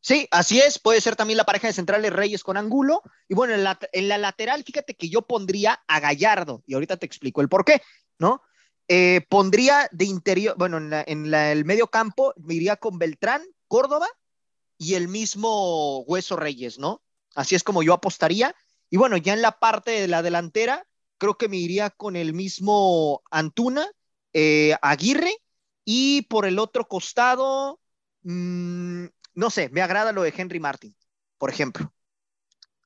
Sí, 0.00 0.28
así 0.30 0.60
es, 0.60 0.78
puede 0.78 1.00
ser 1.00 1.16
también 1.16 1.36
la 1.36 1.44
pareja 1.44 1.66
de 1.66 1.72
centrales 1.72 2.12
Reyes 2.12 2.44
con 2.44 2.56
Angulo. 2.56 3.02
Y 3.28 3.34
bueno, 3.34 3.54
en 3.54 3.64
la, 3.64 3.78
en 3.92 4.08
la 4.08 4.16
lateral, 4.16 4.62
fíjate 4.64 4.94
que 4.94 5.08
yo 5.08 5.22
pondría 5.22 5.82
a 5.88 6.00
Gallardo, 6.00 6.62
y 6.66 6.74
ahorita 6.74 6.96
te 6.96 7.06
explico 7.06 7.40
el 7.40 7.48
por 7.48 7.64
qué, 7.64 7.82
¿no? 8.18 8.42
Eh, 8.86 9.26
pondría 9.28 9.88
de 9.92 10.04
interior, 10.06 10.54
bueno, 10.56 10.78
en, 10.78 10.92
en 10.94 11.34
el 11.34 11.64
medio 11.64 11.88
campo, 11.88 12.32
me 12.36 12.54
iría 12.54 12.76
con 12.76 12.98
Beltrán, 12.98 13.42
Córdoba 13.66 14.08
y 14.78 14.94
el 14.94 15.08
mismo 15.08 16.00
Hueso 16.02 16.36
Reyes, 16.36 16.78
¿no? 16.78 17.02
Así 17.34 17.54
es 17.54 17.64
como 17.64 17.82
yo 17.82 17.92
apostaría. 17.92 18.54
Y 18.90 18.96
bueno, 18.96 19.16
ya 19.16 19.34
en 19.34 19.42
la 19.42 19.58
parte 19.58 19.90
de 19.90 20.08
la 20.08 20.22
delantera, 20.22 20.86
creo 21.18 21.36
que 21.36 21.48
me 21.48 21.56
iría 21.56 21.90
con 21.90 22.16
el 22.16 22.32
mismo 22.32 23.22
Antuna, 23.30 23.86
eh, 24.32 24.76
Aguirre, 24.82 25.32
y 25.84 26.22
por 26.22 26.46
el 26.46 26.58
otro 26.58 26.86
costado, 26.86 27.80
mmm, 28.22 29.06
no 29.34 29.50
sé, 29.50 29.68
me 29.70 29.82
agrada 29.82 30.12
lo 30.12 30.22
de 30.22 30.34
Henry 30.36 30.60
Martin, 30.60 30.94
por 31.38 31.50
ejemplo, 31.50 31.92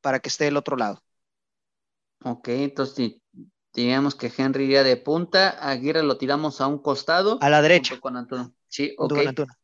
para 0.00 0.20
que 0.20 0.28
esté 0.28 0.44
del 0.44 0.56
otro 0.56 0.76
lado. 0.76 1.02
Ok, 2.24 2.48
entonces 2.48 3.14
digamos 3.72 4.14
que 4.14 4.32
Henry 4.36 4.64
iría 4.64 4.84
de 4.84 4.96
punta, 4.96 5.50
Aguirre 5.68 6.02
lo 6.02 6.18
tiramos 6.18 6.60
a 6.60 6.66
un 6.66 6.78
costado. 6.78 7.38
A 7.40 7.50
la 7.50 7.62
derecha. 7.62 7.98
Con 7.98 8.16
Antuna. 8.16 8.52
Sí, 8.68 8.94
ok. 8.98 9.18
Antuna 9.26 9.58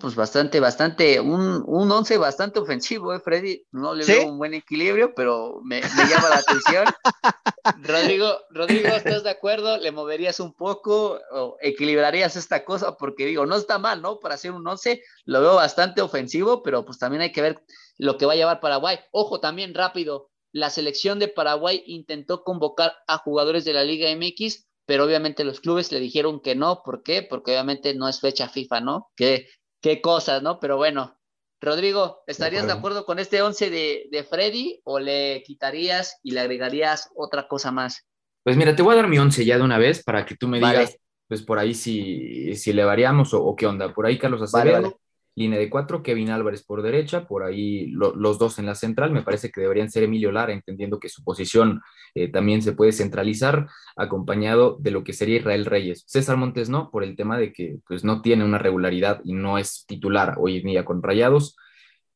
pues 0.00 0.14
bastante, 0.14 0.60
bastante, 0.60 1.20
un, 1.20 1.62
un 1.66 1.90
once 1.90 2.18
bastante 2.18 2.58
ofensivo, 2.58 3.14
¿eh, 3.14 3.20
Freddy? 3.20 3.64
No 3.72 3.94
le 3.94 4.04
veo 4.04 4.26
un 4.26 4.38
buen 4.38 4.54
equilibrio, 4.54 5.14
pero 5.14 5.60
me, 5.62 5.80
llama 5.80 6.28
la 6.30 6.36
atención. 6.36 6.84
Rodrigo, 7.82 8.38
Rodrigo, 8.50 8.88
¿estás 8.88 9.24
de 9.24 9.30
acuerdo? 9.30 9.76
¿Le 9.78 9.92
moverías 9.92 10.40
un 10.40 10.52
poco 10.54 11.20
o 11.32 11.56
equilibrarías 11.60 12.36
esta 12.36 12.64
cosa? 12.64 12.96
Porque 12.96 13.26
digo, 13.26 13.46
no 13.46 13.56
está 13.56 13.78
mal, 13.78 14.02
¿no? 14.02 14.18
Para 14.20 14.34
hacer 14.34 14.52
un 14.52 14.66
once, 14.66 15.02
lo 15.24 15.40
veo 15.40 15.54
bastante 15.54 16.00
ofensivo, 16.00 16.62
pero 16.62 16.84
pues 16.84 16.98
también 16.98 17.22
hay 17.22 17.32
que 17.32 17.42
ver 17.42 17.62
lo 17.98 18.18
que 18.18 18.26
va 18.26 18.32
a 18.34 18.36
llevar 18.36 18.60
Paraguay. 18.60 18.98
Ojo, 19.10 19.40
también 19.40 19.74
rápido, 19.74 20.30
la 20.52 20.70
selección 20.70 21.18
de 21.18 21.28
Paraguay 21.28 21.82
intentó 21.86 22.42
convocar 22.42 22.94
a 23.06 23.18
jugadores 23.18 23.64
de 23.64 23.74
la 23.74 23.84
Liga 23.84 24.08
MX 24.14 24.65
pero 24.86 25.04
obviamente 25.04 25.44
los 25.44 25.60
clubes 25.60 25.92
le 25.92 26.00
dijeron 26.00 26.40
que 26.40 26.54
no, 26.54 26.82
¿por 26.84 27.02
qué? 27.02 27.22
Porque 27.22 27.50
obviamente 27.52 27.94
no 27.94 28.08
es 28.08 28.20
fecha 28.20 28.48
FIFA, 28.48 28.80
¿no? 28.80 29.08
Qué, 29.16 29.48
qué 29.82 30.00
cosas, 30.00 30.42
¿no? 30.42 30.60
Pero 30.60 30.76
bueno, 30.76 31.18
Rodrigo, 31.60 32.22
¿estarías 32.26 32.66
de 32.66 32.72
acuerdo, 32.72 33.04
con 33.04 33.18
este 33.18 33.42
11 33.42 33.70
de, 33.70 34.08
de, 34.10 34.24
Freddy 34.24 34.80
o 34.84 34.98
le 34.98 35.42
quitarías 35.44 36.20
y 36.22 36.32
le 36.32 36.40
agregarías 36.40 37.10
otra 37.16 37.48
cosa 37.48 37.72
más? 37.72 38.06
Pues 38.44 38.56
mira, 38.56 38.76
te 38.76 38.82
voy 38.82 38.92
a 38.92 38.96
dar 38.96 39.08
mi 39.08 39.18
11 39.18 39.44
ya 39.44 39.56
de 39.56 39.64
una 39.64 39.78
vez 39.78 40.04
para 40.04 40.24
que 40.24 40.36
tú 40.36 40.46
me 40.48 40.58
digas, 40.58 40.96
pues 41.26 41.42
por 41.42 41.58
ahí 41.58 41.74
si, 41.74 42.54
si 42.54 42.72
le 42.72 42.84
variamos 42.84 43.34
o, 43.34 43.56
qué 43.56 43.66
onda. 43.66 43.92
Por 43.92 44.06
ahí 44.06 44.18
Carlos 44.18 44.42
Acevedo, 44.42 45.00
línea 45.36 45.58
de 45.58 45.70
cuatro, 45.70 46.02
Kevin 46.02 46.30
Álvarez 46.30 46.64
por 46.64 46.82
derecha, 46.82 47.28
por 47.28 47.44
ahí 47.44 47.88
los 47.88 48.38
dos 48.38 48.58
en 48.58 48.66
la 48.66 48.74
central, 48.74 49.12
me 49.12 49.22
parece 49.22 49.50
que 49.50 49.60
deberían 49.60 49.90
ser 49.90 50.02
Emilio 50.02 50.32
Lara, 50.32 50.52
entendiendo 50.52 50.98
que 50.98 51.10
su 51.10 51.22
posición 51.22 51.82
eh, 52.14 52.28
también 52.28 52.62
se 52.62 52.72
puede 52.72 52.92
centralizar, 52.92 53.68
acompañado 53.96 54.78
de 54.80 54.90
lo 54.90 55.04
que 55.04 55.12
sería 55.12 55.36
Israel 55.36 55.66
Reyes. 55.66 56.04
César 56.06 56.38
Montes 56.38 56.70
no, 56.70 56.90
por 56.90 57.04
el 57.04 57.16
tema 57.16 57.38
de 57.38 57.52
que 57.52 57.78
pues, 57.86 58.02
no 58.02 58.22
tiene 58.22 58.44
una 58.44 58.58
regularidad 58.58 59.20
y 59.24 59.34
no 59.34 59.58
es 59.58 59.84
titular 59.86 60.36
hoy 60.38 60.56
en 60.58 60.66
día 60.66 60.84
con 60.84 61.02
Rayados. 61.02 61.56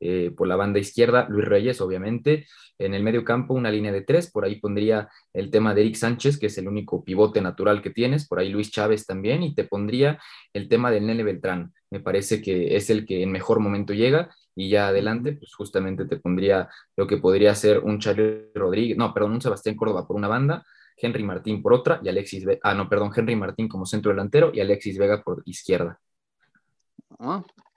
Eh, 0.01 0.33
por 0.35 0.49
la 0.49 0.57
banda 0.57 0.79
izquierda, 0.79 1.27
Luis 1.29 1.47
Reyes, 1.47 1.81
obviamente. 1.81 2.47
En 2.79 2.95
el 2.95 3.03
medio 3.03 3.25
campo, 3.25 3.55
una 3.55 3.71
línea 3.71 3.93
de 3.93 4.01
tres. 4.01 4.31
Por 4.31 4.45
ahí 4.45 4.57
pondría 4.57 5.09
el 5.35 5.51
tema 5.51 5.75
de 5.75 5.83
Eric 5.83 5.97
Sánchez, 5.97 6.39
que 6.39 6.47
es 6.47 6.57
el 6.59 6.67
único 6.67 7.05
pivote 7.05 7.41
natural 7.41 7.83
que 7.83 7.91
tienes. 7.91 8.27
Por 8.27 8.39
ahí 8.39 8.49
Luis 8.49 8.71
Chávez 8.71 9.07
también. 9.07 9.43
Y 9.43 9.55
te 9.55 9.65
pondría 9.65 10.19
el 10.55 10.69
tema 10.69 10.91
del 10.91 11.07
Nene 11.07 11.23
Beltrán. 11.23 11.73
Me 11.91 12.01
parece 12.01 12.41
que 12.41 12.77
es 12.77 12.89
el 12.89 13.05
que 13.05 13.23
en 13.23 13.31
mejor 13.31 13.61
momento 13.61 13.93
llega. 13.93 14.31
Y 14.57 14.71
ya 14.71 14.89
adelante, 14.89 15.35
pues 15.35 15.55
justamente 15.55 16.07
te 16.07 16.17
pondría 16.17 16.69
lo 16.97 17.07
que 17.07 17.19
podría 17.19 17.55
ser 17.55 17.79
un 17.81 17.99
Charlie 17.99 18.51
Rodríguez, 18.55 18.97
no, 18.97 19.15
perdón, 19.15 19.33
un 19.33 19.41
Sebastián 19.41 19.77
Córdoba 19.77 20.07
por 20.07 20.17
una 20.17 20.29
banda. 20.29 20.65
Henry 21.01 21.25
Martín 21.25 21.63
por 21.63 21.73
otra 21.73 22.01
y 22.03 22.09
Alexis 22.09 22.45
Vega, 22.45 22.61
ah, 22.63 22.75
no, 22.75 22.89
perdón, 22.89 23.11
Henry 23.15 23.35
Martín 23.37 23.69
como 23.69 23.87
centro 23.87 24.11
delantero 24.11 24.51
y 24.53 24.61
Alexis 24.61 24.99
Vega 24.99 25.23
por 25.23 25.43
izquierda. 25.47 25.99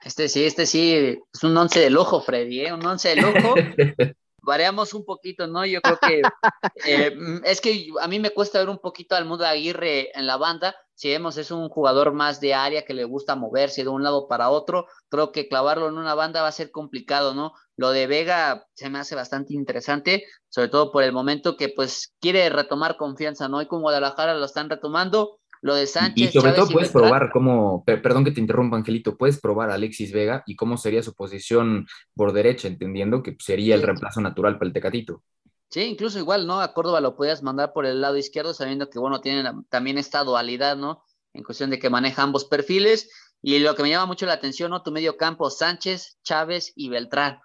Este 0.04 0.28
sí, 0.28 0.44
este 0.44 0.66
sí, 0.66 1.18
es 1.32 1.44
un 1.44 1.56
once 1.56 1.80
de 1.80 1.88
lujo, 1.88 2.20
Freddy, 2.20 2.66
¿eh? 2.66 2.72
un 2.72 2.84
once 2.84 3.08
de 3.08 3.16
lujo. 3.16 3.54
Variamos 4.42 4.92
un 4.92 5.06
poquito, 5.06 5.46
¿no? 5.46 5.64
Yo 5.64 5.80
creo 5.80 5.98
que 5.98 6.20
eh, 6.86 7.16
es 7.44 7.62
que 7.62 7.88
a 7.98 8.06
mí 8.06 8.18
me 8.18 8.28
cuesta 8.28 8.58
ver 8.58 8.68
un 8.68 8.78
poquito 8.78 9.16
al 9.16 9.24
Mundo 9.24 9.46
Aguirre 9.46 10.16
en 10.18 10.26
la 10.26 10.36
banda. 10.36 10.76
Si 10.94 11.08
vemos, 11.08 11.38
es 11.38 11.50
un 11.50 11.70
jugador 11.70 12.12
más 12.12 12.40
de 12.40 12.52
área 12.52 12.84
que 12.84 12.92
le 12.92 13.04
gusta 13.04 13.36
moverse 13.36 13.82
de 13.82 13.88
un 13.88 14.02
lado 14.02 14.28
para 14.28 14.50
otro. 14.50 14.86
Creo 15.08 15.32
que 15.32 15.48
clavarlo 15.48 15.88
en 15.88 15.96
una 15.96 16.14
banda 16.14 16.42
va 16.42 16.48
a 16.48 16.52
ser 16.52 16.70
complicado, 16.70 17.32
¿no? 17.32 17.54
Lo 17.76 17.90
de 17.90 18.06
Vega 18.06 18.66
se 18.74 18.90
me 18.90 18.98
hace 18.98 19.14
bastante 19.14 19.54
interesante, 19.54 20.26
sobre 20.50 20.68
todo 20.68 20.92
por 20.92 21.02
el 21.02 21.12
momento 21.12 21.56
que 21.56 21.70
pues 21.70 22.14
quiere 22.20 22.50
retomar 22.50 22.98
confianza, 22.98 23.48
¿no? 23.48 23.62
Y 23.62 23.66
con 23.66 23.80
Guadalajara 23.80 24.34
lo 24.34 24.44
están 24.44 24.68
retomando 24.68 25.40
lo 25.64 25.74
de 25.74 25.86
Sánchez. 25.86 26.28
Y 26.28 26.38
sobre 26.38 26.52
todo 26.52 26.68
puedes 26.68 26.90
probar 26.90 27.30
cómo, 27.32 27.84
perdón 27.86 28.22
que 28.22 28.32
te 28.32 28.40
interrumpa, 28.40 28.76
Angelito, 28.76 29.16
puedes 29.16 29.40
probar 29.40 29.70
a 29.70 29.74
Alexis 29.74 30.12
Vega 30.12 30.44
y 30.46 30.56
cómo 30.56 30.76
sería 30.76 31.02
su 31.02 31.14
posición 31.14 31.86
por 32.14 32.34
derecha, 32.34 32.68
entendiendo 32.68 33.22
que 33.22 33.34
sería 33.40 33.74
el 33.74 33.80
reemplazo 33.80 34.20
natural 34.20 34.58
para 34.58 34.66
el 34.66 34.74
Tecatito. 34.74 35.22
Sí, 35.70 35.80
incluso 35.80 36.18
igual, 36.18 36.46
¿no? 36.46 36.60
A 36.60 36.74
Córdoba 36.74 37.00
lo 37.00 37.16
podías 37.16 37.42
mandar 37.42 37.72
por 37.72 37.86
el 37.86 38.02
lado 38.02 38.18
izquierdo, 38.18 38.52
sabiendo 38.52 38.90
que, 38.90 38.98
bueno, 38.98 39.22
tienen 39.22 39.64
también 39.70 39.96
esta 39.96 40.22
dualidad, 40.22 40.76
¿no? 40.76 41.02
En 41.32 41.42
cuestión 41.42 41.70
de 41.70 41.78
que 41.78 41.88
maneja 41.88 42.22
ambos 42.22 42.44
perfiles. 42.44 43.10
Y 43.40 43.58
lo 43.60 43.74
que 43.74 43.82
me 43.82 43.88
llama 43.88 44.04
mucho 44.04 44.26
la 44.26 44.34
atención, 44.34 44.70
¿no? 44.70 44.82
Tu 44.82 44.92
medio 44.92 45.16
campo, 45.16 45.48
Sánchez, 45.48 46.18
Chávez 46.22 46.74
y 46.76 46.90
Beltrán. 46.90 47.40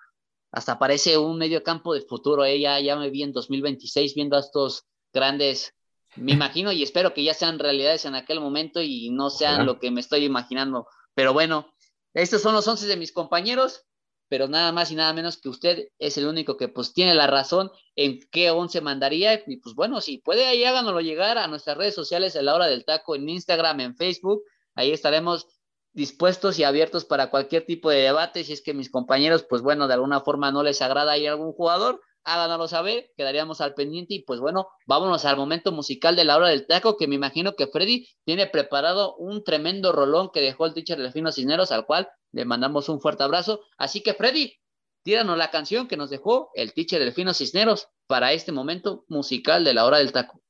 Hasta 0.52 0.78
parece 0.78 1.18
un 1.18 1.38
medio 1.38 1.64
campo 1.64 1.94
de 1.94 2.02
futuro, 2.02 2.44
¿eh? 2.44 2.60
ya, 2.60 2.82
ya 2.82 2.98
me 2.98 3.10
vi 3.12 3.24
en 3.24 3.32
2026 3.32 4.14
viendo 4.14 4.36
a 4.36 4.42
estos 4.42 4.86
grandes 5.14 5.74
me 6.16 6.32
imagino 6.34 6.72
y 6.72 6.84
espero 6.84 7.14
que 7.14 7.24
ya 7.24 7.34
sean 7.34 7.60
realidades 7.60 8.06
en 8.06 8.16
aquel 8.16 8.40
momento 8.40 8.82
y 8.82 9.10
no 9.10 9.30
sean 9.30 9.66
lo 9.66 9.80
que 9.80 9.92
me 9.92 10.02
estoy 10.02 10.26
imaginando. 10.26 10.88
Pero 11.14 11.34
bueno, 11.34 11.74
estos 12.14 12.42
son 12.42 12.56
los 12.56 12.68
once 12.68 12.88
de 12.88 12.98
mis 12.98 13.12
compañeros, 13.12 13.86
pero 14.28 14.48
nada 14.48 14.72
más 14.72 14.92
y 14.92 14.96
nada 14.96 15.14
menos 15.14 15.38
que 15.38 15.50
usted 15.50 15.88
es 15.98 16.18
el 16.18 16.28
único 16.28 16.58
que 16.58 16.68
pues 16.68 16.94
tiene 16.94 17.14
la 17.16 17.28
razón 17.28 17.72
en 17.96 18.20
qué 18.32 18.52
once 18.52 18.82
mandaría. 18.82 19.42
Y 19.46 19.58
pues 19.58 19.76
bueno, 19.76 20.02
si 20.02 20.20
puede 20.20 20.46
ahí 20.46 20.64
háganoslo 20.64 21.02
llegar 21.02 21.38
a 21.38 21.48
nuestras 21.48 21.78
redes 21.78 21.96
sociales 21.96 22.36
a 22.36 22.42
la 22.42 22.56
hora 22.56 22.68
del 22.68 22.86
taco, 22.86 23.16
en 23.16 23.28
Instagram, 23.30 23.80
en 23.82 23.96
Facebook. 23.96 24.44
Ahí 24.76 24.92
estaremos 24.92 25.48
dispuestos 25.94 26.60
y 26.60 26.64
abiertos 26.64 27.06
para 27.06 27.30
cualquier 27.30 27.66
tipo 27.66 27.90
de 27.90 28.02
debate. 28.02 28.44
Si 28.44 28.54
es 28.54 28.62
que 28.62 28.74
mis 28.74 28.90
compañeros, 28.90 29.46
pues 29.50 29.62
bueno, 29.62 29.88
de 29.88 29.96
alguna 29.96 30.22
forma 30.22 30.52
no 30.52 30.64
les 30.64 30.82
agrada 30.82 31.14
ahí 31.14 31.28
algún 31.28 31.54
jugador, 31.54 32.02
Ada 32.24 32.48
no 32.48 32.58
lo 32.58 32.68
sabe, 32.68 33.12
quedaríamos 33.18 33.62
al 33.62 33.74
pendiente 33.74 34.14
y 34.14 34.24
pues 34.24 34.40
bueno, 34.40 34.68
vámonos 34.86 35.26
al 35.26 35.38
momento 35.38 35.72
musical 35.72 36.16
de 36.16 36.26
la 36.26 36.38
hora 36.38 36.50
del 36.50 36.68
taco, 36.68 36.98
que 36.98 37.08
me 37.08 37.16
imagino 37.16 37.56
que 37.56 37.68
Freddy 37.68 38.08
tiene 38.26 38.48
preparado 38.48 39.16
un 39.16 39.44
tremendo 39.44 39.92
rolón 39.92 40.30
que 40.34 40.42
dejó 40.42 40.66
el 40.66 40.74
teacher 40.74 40.98
Delfino 40.98 41.32
Cisneros, 41.32 41.72
al 41.72 41.86
cual 41.86 42.10
le 42.32 42.46
mandamos 42.46 42.90
un 42.90 43.00
fuerte 43.00 43.24
abrazo. 43.24 43.62
Así 43.78 44.02
que 44.02 44.14
Freddy, 44.14 44.60
tíranos 45.04 45.38
la 45.38 45.52
canción 45.52 45.88
que 45.88 45.98
nos 45.98 46.10
dejó 46.10 46.52
el 46.54 46.74
teacher 46.74 47.00
Delfino 47.00 47.34
Cisneros 47.34 47.88
para 48.08 48.34
este 48.34 48.52
momento 48.52 49.06
musical 49.08 49.64
de 49.64 49.74
la 49.74 49.86
hora 49.86 49.98
del 49.98 50.12
taco. 50.12 50.42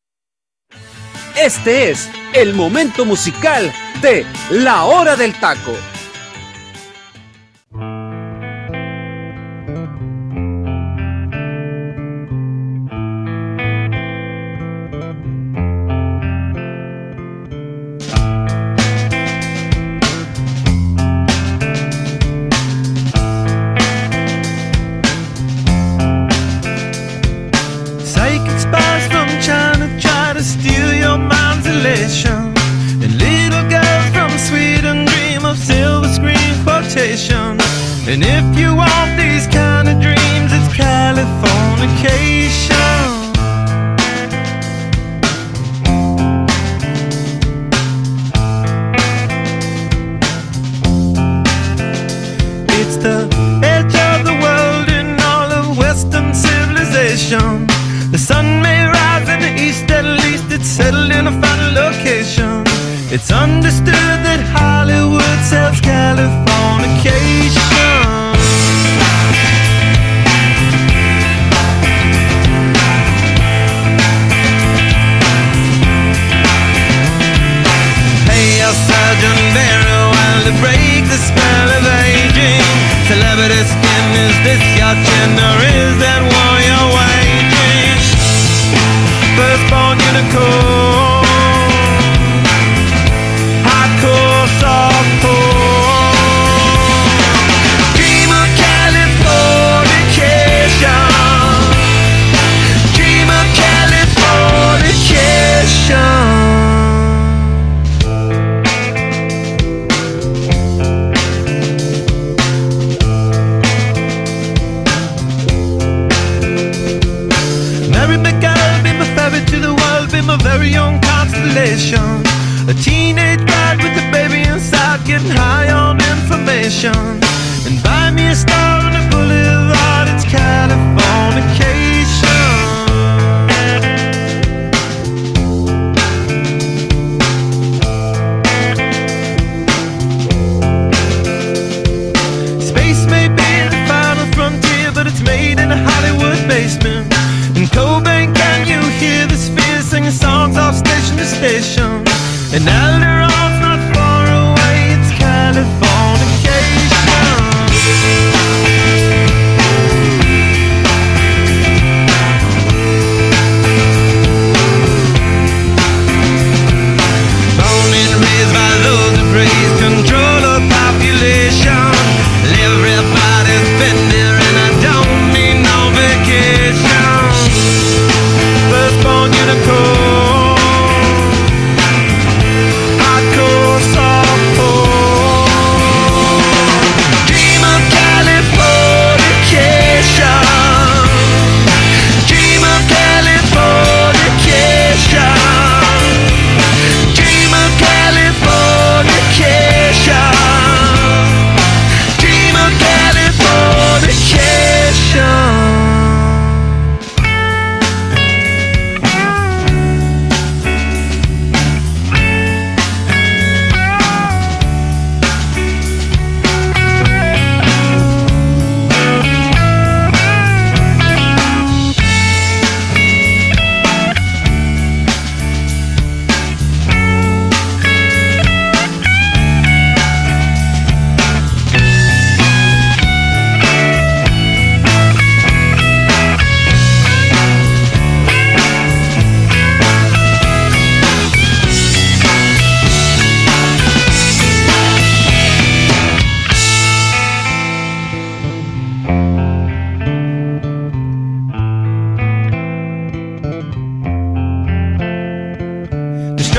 Este 1.37 1.91
es 1.91 2.09
el 2.33 2.53
momento 2.53 3.05
musical 3.05 3.71
de 4.01 4.25
la 4.51 4.85
hora 4.85 5.15
del 5.15 5.39
taco. 5.39 5.73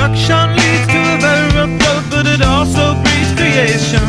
Destruction 0.00 0.56
leads 0.56 0.86
to 0.86 0.96
a 0.96 1.18
very 1.20 1.48
rough 1.52 1.76
road, 1.84 2.04
but 2.08 2.26
it 2.26 2.40
also 2.40 2.94
breeds 3.04 3.32
creation. 3.36 4.00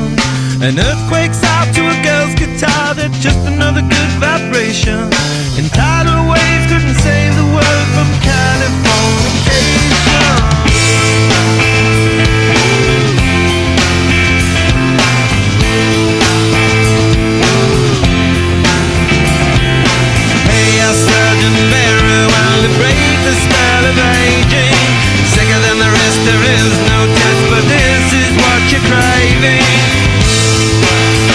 An 0.64 0.80
earthquake's 0.80 1.44
out 1.44 1.68
to 1.76 1.84
a 1.84 1.98
girl's 2.02 2.34
guitar, 2.34 2.96
that's 2.96 3.20
just 3.20 3.46
another 3.46 3.82
good 3.82 4.12
vibration. 4.16 5.12
And 5.60 5.68
tidal 5.74 6.32
waves 6.32 6.66
couldn't 6.72 6.96
save 6.96 7.36
the 7.36 7.44
world 7.44 7.88
from 7.92 8.08
California. 8.24 9.81
There's 26.52 26.80
no 26.80 27.08
test, 27.08 27.43
but 27.49 27.64
this 27.64 28.12
is 28.12 28.30
what 28.36 28.62
you're 28.72 28.84
craving. 28.91 29.64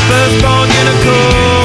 Firstborn 0.09 0.69
unicorn. 0.69 1.56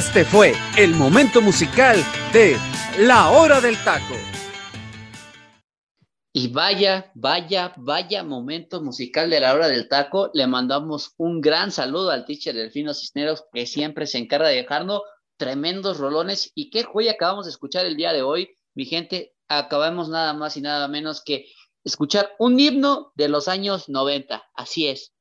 Fue 0.00 0.54
el 0.76 0.94
momento 0.94 1.40
musical 1.40 1.96
de 2.32 2.56
La 3.00 3.30
Hora 3.30 3.60
del 3.60 3.76
Taco. 3.82 4.14
Y 6.32 6.48
vaya, 6.48 7.10
vaya, 7.16 7.74
vaya 7.76 8.22
momento 8.22 8.80
musical 8.80 9.28
de 9.28 9.40
la 9.40 9.52
hora 9.54 9.66
del 9.66 9.88
taco. 9.88 10.30
Le 10.34 10.46
mandamos 10.46 11.14
un 11.16 11.40
gran 11.40 11.72
saludo 11.72 12.12
al 12.12 12.24
teacher 12.24 12.54
Delfino 12.54 12.94
Cisneros, 12.94 13.44
que 13.52 13.66
siempre 13.66 14.06
se 14.06 14.18
encarga 14.18 14.46
de 14.46 14.56
dejarnos 14.56 15.02
tremendos 15.36 15.98
rolones. 15.98 16.52
Y 16.54 16.70
qué 16.70 16.84
joya 16.84 17.12
acabamos 17.12 17.46
de 17.46 17.50
escuchar 17.50 17.84
el 17.84 17.96
día 17.96 18.12
de 18.12 18.22
hoy. 18.22 18.56
Mi 18.74 18.84
gente, 18.84 19.34
acabamos 19.48 20.08
nada 20.08 20.32
más 20.32 20.56
y 20.56 20.60
nada 20.60 20.86
menos 20.86 21.24
que 21.24 21.46
escuchar 21.82 22.36
un 22.38 22.60
himno 22.60 23.10
de 23.16 23.28
los 23.28 23.48
años 23.48 23.88
90. 23.88 24.44
Así 24.54 24.86
es. 24.86 25.12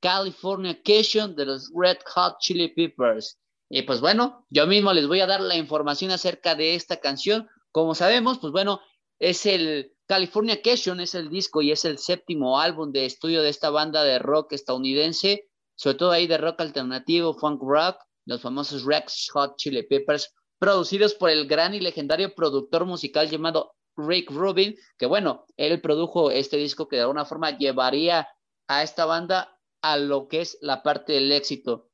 California 0.00 0.78
Cation 0.84 1.34
de 1.34 1.46
los 1.46 1.70
Red 1.74 1.98
Hot 2.14 2.36
Chili 2.40 2.68
Peppers. 2.68 3.38
Y 3.68 3.82
pues 3.82 4.00
bueno, 4.00 4.46
yo 4.50 4.66
mismo 4.66 4.92
les 4.92 5.08
voy 5.08 5.20
a 5.20 5.26
dar 5.26 5.40
la 5.40 5.56
información 5.56 6.10
acerca 6.10 6.54
de 6.54 6.74
esta 6.74 6.98
canción. 6.98 7.48
Como 7.72 7.94
sabemos, 7.94 8.38
pues 8.38 8.52
bueno, 8.52 8.80
es 9.18 9.46
el 9.46 9.92
California 10.06 10.62
Cation, 10.62 11.00
es 11.00 11.14
el 11.14 11.30
disco 11.30 11.62
y 11.62 11.72
es 11.72 11.84
el 11.84 11.98
séptimo 11.98 12.60
álbum 12.60 12.92
de 12.92 13.06
estudio 13.06 13.42
de 13.42 13.48
esta 13.48 13.70
banda 13.70 14.04
de 14.04 14.18
rock 14.18 14.52
estadounidense, 14.52 15.48
sobre 15.74 15.96
todo 15.96 16.10
ahí 16.12 16.26
de 16.26 16.38
rock 16.38 16.60
alternativo, 16.60 17.34
funk 17.34 17.60
rock, 17.62 17.96
los 18.24 18.40
famosos 18.40 18.84
Rex 18.84 19.28
Hot 19.32 19.56
Chili 19.56 19.82
Peppers, 19.82 20.32
producidos 20.58 21.14
por 21.14 21.30
el 21.30 21.46
gran 21.46 21.74
y 21.74 21.80
legendario 21.80 22.34
productor 22.34 22.86
musical 22.86 23.28
llamado 23.28 23.74
Rick 23.96 24.30
Rubin, 24.30 24.76
que 24.98 25.06
bueno, 25.06 25.44
él 25.56 25.80
produjo 25.80 26.30
este 26.30 26.56
disco 26.56 26.88
que 26.88 26.96
de 26.96 27.02
alguna 27.02 27.24
forma 27.24 27.56
llevaría 27.56 28.28
a 28.68 28.82
esta 28.82 29.06
banda 29.06 29.58
a 29.82 29.96
lo 29.96 30.28
que 30.28 30.40
es 30.40 30.58
la 30.60 30.82
parte 30.82 31.14
del 31.14 31.32
éxito. 31.32 31.90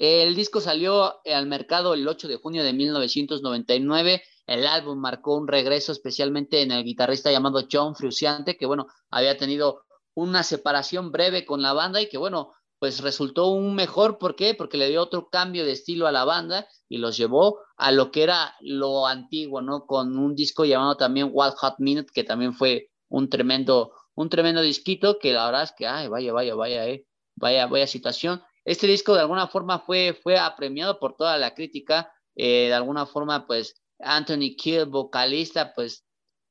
El 0.00 0.34
disco 0.34 0.62
salió 0.62 1.20
al 1.26 1.46
mercado 1.46 1.92
el 1.92 2.08
8 2.08 2.26
de 2.26 2.36
junio 2.36 2.64
de 2.64 2.72
1999. 2.72 4.22
El 4.46 4.66
álbum 4.66 4.98
marcó 4.98 5.36
un 5.36 5.46
regreso 5.46 5.92
especialmente 5.92 6.62
en 6.62 6.72
el 6.72 6.84
guitarrista 6.84 7.30
llamado 7.30 7.66
John 7.70 7.94
Frusciante, 7.94 8.56
que 8.56 8.64
bueno, 8.64 8.86
había 9.10 9.36
tenido 9.36 9.82
una 10.14 10.42
separación 10.42 11.12
breve 11.12 11.44
con 11.44 11.60
la 11.60 11.74
banda 11.74 12.00
y 12.00 12.08
que 12.08 12.16
bueno, 12.16 12.50
pues 12.78 13.00
resultó 13.00 13.48
un 13.48 13.74
mejor, 13.74 14.16
¿por 14.16 14.36
qué? 14.36 14.54
Porque 14.54 14.78
le 14.78 14.88
dio 14.88 15.02
otro 15.02 15.28
cambio 15.28 15.66
de 15.66 15.72
estilo 15.72 16.06
a 16.06 16.12
la 16.12 16.24
banda 16.24 16.66
y 16.88 16.96
los 16.96 17.18
llevó 17.18 17.58
a 17.76 17.92
lo 17.92 18.10
que 18.10 18.22
era 18.22 18.54
lo 18.60 19.06
antiguo, 19.06 19.60
¿no? 19.60 19.84
Con 19.84 20.16
un 20.16 20.34
disco 20.34 20.64
llamado 20.64 20.96
también 20.96 21.28
Wild 21.30 21.56
Hot 21.56 21.74
Minute, 21.76 22.10
que 22.14 22.24
también 22.24 22.54
fue 22.54 22.88
un 23.10 23.28
tremendo, 23.28 23.92
un 24.14 24.30
tremendo 24.30 24.62
disquito, 24.62 25.18
que 25.18 25.34
la 25.34 25.44
verdad 25.44 25.64
es 25.64 25.72
que, 25.76 25.86
ay, 25.86 26.08
vaya, 26.08 26.32
vaya, 26.32 26.54
vaya, 26.54 26.88
eh, 26.88 27.06
vaya, 27.36 27.66
vaya 27.66 27.86
situación. 27.86 28.40
Este 28.64 28.86
disco 28.86 29.14
de 29.14 29.20
alguna 29.20 29.48
forma 29.48 29.78
fue, 29.78 30.18
fue 30.22 30.38
apremiado 30.38 30.98
por 30.98 31.16
toda 31.16 31.38
la 31.38 31.54
crítica, 31.54 32.12
eh, 32.36 32.68
de 32.68 32.74
alguna 32.74 33.06
forma, 33.06 33.46
pues, 33.46 33.74
Anthony 33.98 34.56
Kill, 34.56 34.86
vocalista, 34.86 35.72
pues, 35.74 36.04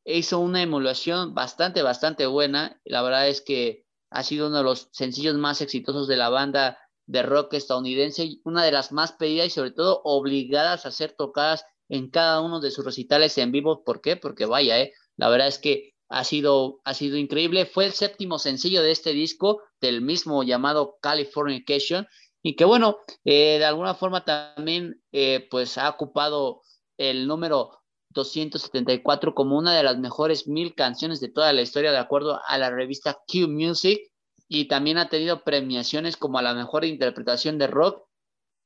hizo 0.05 0.39
una 0.39 0.61
emulación 0.61 1.33
bastante, 1.33 1.81
bastante 1.81 2.25
buena, 2.25 2.79
la 2.83 3.01
verdad 3.01 3.27
es 3.27 3.41
que 3.41 3.85
ha 4.11 4.23
sido 4.23 4.47
uno 4.47 4.57
de 4.57 4.63
los 4.63 4.89
sencillos 4.91 5.35
más 5.35 5.61
exitosos 5.61 6.07
de 6.07 6.17
la 6.17 6.29
banda 6.29 6.79
de 7.05 7.23
rock 7.23 7.53
estadounidense, 7.53 8.37
una 8.43 8.63
de 8.63 8.71
las 8.71 8.91
más 8.91 9.13
pedidas 9.13 9.47
y 9.47 9.51
sobre 9.51 9.71
todo 9.71 10.01
obligadas 10.03 10.85
a 10.85 10.91
ser 10.91 11.13
tocadas 11.17 11.65
en 11.89 12.09
cada 12.09 12.41
uno 12.41 12.59
de 12.59 12.71
sus 12.71 12.85
recitales 12.85 13.37
en 13.37 13.51
vivo. 13.51 13.83
¿Por 13.83 14.01
qué? 14.01 14.15
Porque 14.15 14.45
vaya, 14.45 14.79
eh, 14.79 14.93
la 15.17 15.29
verdad 15.29 15.47
es 15.47 15.59
que 15.59 15.93
ha 16.09 16.23
sido, 16.23 16.81
ha 16.83 16.93
sido 16.93 17.17
increíble. 17.17 17.65
Fue 17.65 17.85
el 17.85 17.93
séptimo 17.93 18.39
sencillo 18.39 18.81
de 18.81 18.91
este 18.91 19.13
disco, 19.13 19.61
del 19.79 20.01
mismo 20.01 20.43
llamado 20.43 20.97
Californication, 21.01 22.07
y 22.41 22.55
que 22.55 22.65
bueno, 22.65 22.97
eh, 23.25 23.57
de 23.59 23.65
alguna 23.65 23.93
forma 23.93 24.25
también 24.25 25.01
eh, 25.11 25.47
pues 25.49 25.77
ha 25.77 25.89
ocupado 25.89 26.61
el 26.97 27.27
número 27.27 27.79
274 28.09 29.35
como 29.35 29.57
una 29.57 29.75
de 29.75 29.83
las 29.83 29.97
mejores 29.97 30.47
mil 30.47 30.73
canciones 30.73 31.19
de 31.19 31.29
toda 31.29 31.53
la 31.53 31.61
historia, 31.61 31.91
de 31.91 31.97
acuerdo 31.97 32.39
a 32.47 32.57
la 32.57 32.71
revista 32.71 33.19
Q 33.27 33.47
Music, 33.47 33.99
y 34.47 34.67
también 34.67 34.97
ha 34.97 35.09
tenido 35.09 35.43
premiaciones 35.43 36.17
como 36.17 36.39
a 36.39 36.41
la 36.41 36.55
mejor 36.55 36.83
interpretación 36.85 37.59
de 37.59 37.67
rock 37.67 38.08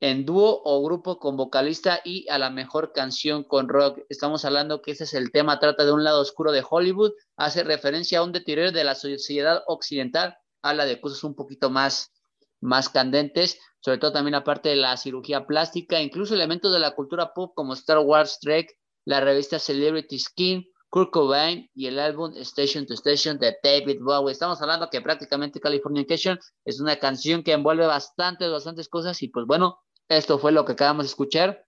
en 0.04 0.26
dúo 0.26 0.62
o 0.66 0.84
grupo 0.84 1.18
con 1.18 1.38
vocalista 1.38 2.01
y 2.04 2.28
a 2.28 2.38
la 2.38 2.49
mejor 2.49 2.91
canción 2.91 3.45
con 3.45 3.70
rock. 3.70 3.99
Estamos 4.10 4.43
hablando 4.43 4.82
que 4.82 4.91
ese 4.91 5.06
es 5.06 5.14
el 5.14 5.32
tema, 5.32 5.62
trata 5.62 5.86
de 5.86 5.93
un 5.93 6.04
lado 6.04 6.20
oscuro 6.20 6.51
de 6.51 6.62
Hollywood, 6.70 7.14
hace 7.38 7.64
referencia 7.64 8.20
a 8.20 8.24
un 8.24 8.34
deterioro 8.34 8.74
de 8.74 8.84
la 8.84 8.95
sociedad 8.95 9.64
occidental, 9.66 10.36
habla 10.62 10.84
de 10.84 10.99
cosas 10.99 11.24
un 11.24 11.36
poquito 11.36 11.70
más, 11.70 12.12
más 12.60 12.89
candentes, 12.89 13.60
sobre 13.80 13.97
todo 13.97 14.12
también 14.12 14.36
aparte 14.36 14.68
de 14.68 14.76
la 14.76 14.97
cirugía 14.97 15.47
plástica, 15.47 16.01
incluso 16.01 16.34
elementos 16.34 16.74
de 16.74 16.80
la 16.80 16.95
cultura 16.95 17.34
pop 17.34 17.54
como 17.56 17.72
Star 17.72 17.99
Wars, 17.99 18.39
Trek, 18.41 18.78
la 19.06 19.22
revista 19.22 19.58
Celebrity 19.58 20.20
Skin, 20.20 20.66
Kurt 20.89 21.12
Cobain 21.12 21.70
y 21.74 21.88
el 21.88 21.97
álbum 21.97 22.34
Station 22.36 22.86
to 22.86 22.93
Station 22.95 23.39
de 23.39 23.56
David 23.64 24.01
Bowie. 24.01 24.34
Estamos 24.34 24.62
hablando 24.62 24.89
que 24.89 24.99
prácticamente 24.99 25.62
Californication 25.62 26.38
es 26.66 26.82
una 26.82 26.97
canción 26.97 27.41
que 27.41 27.54
envuelve 27.54 27.88
bastantes, 27.88 28.51
bastantes 28.51 28.89
cosas 28.89 29.24
y 29.24 29.30
pues 29.30 29.47
bueno, 29.47 29.80
esto 30.10 30.39
fue 30.39 30.51
lo 30.51 30.66
que 30.66 30.72
acabamos 30.74 31.06
de 31.06 31.10
escuchar. 31.10 31.66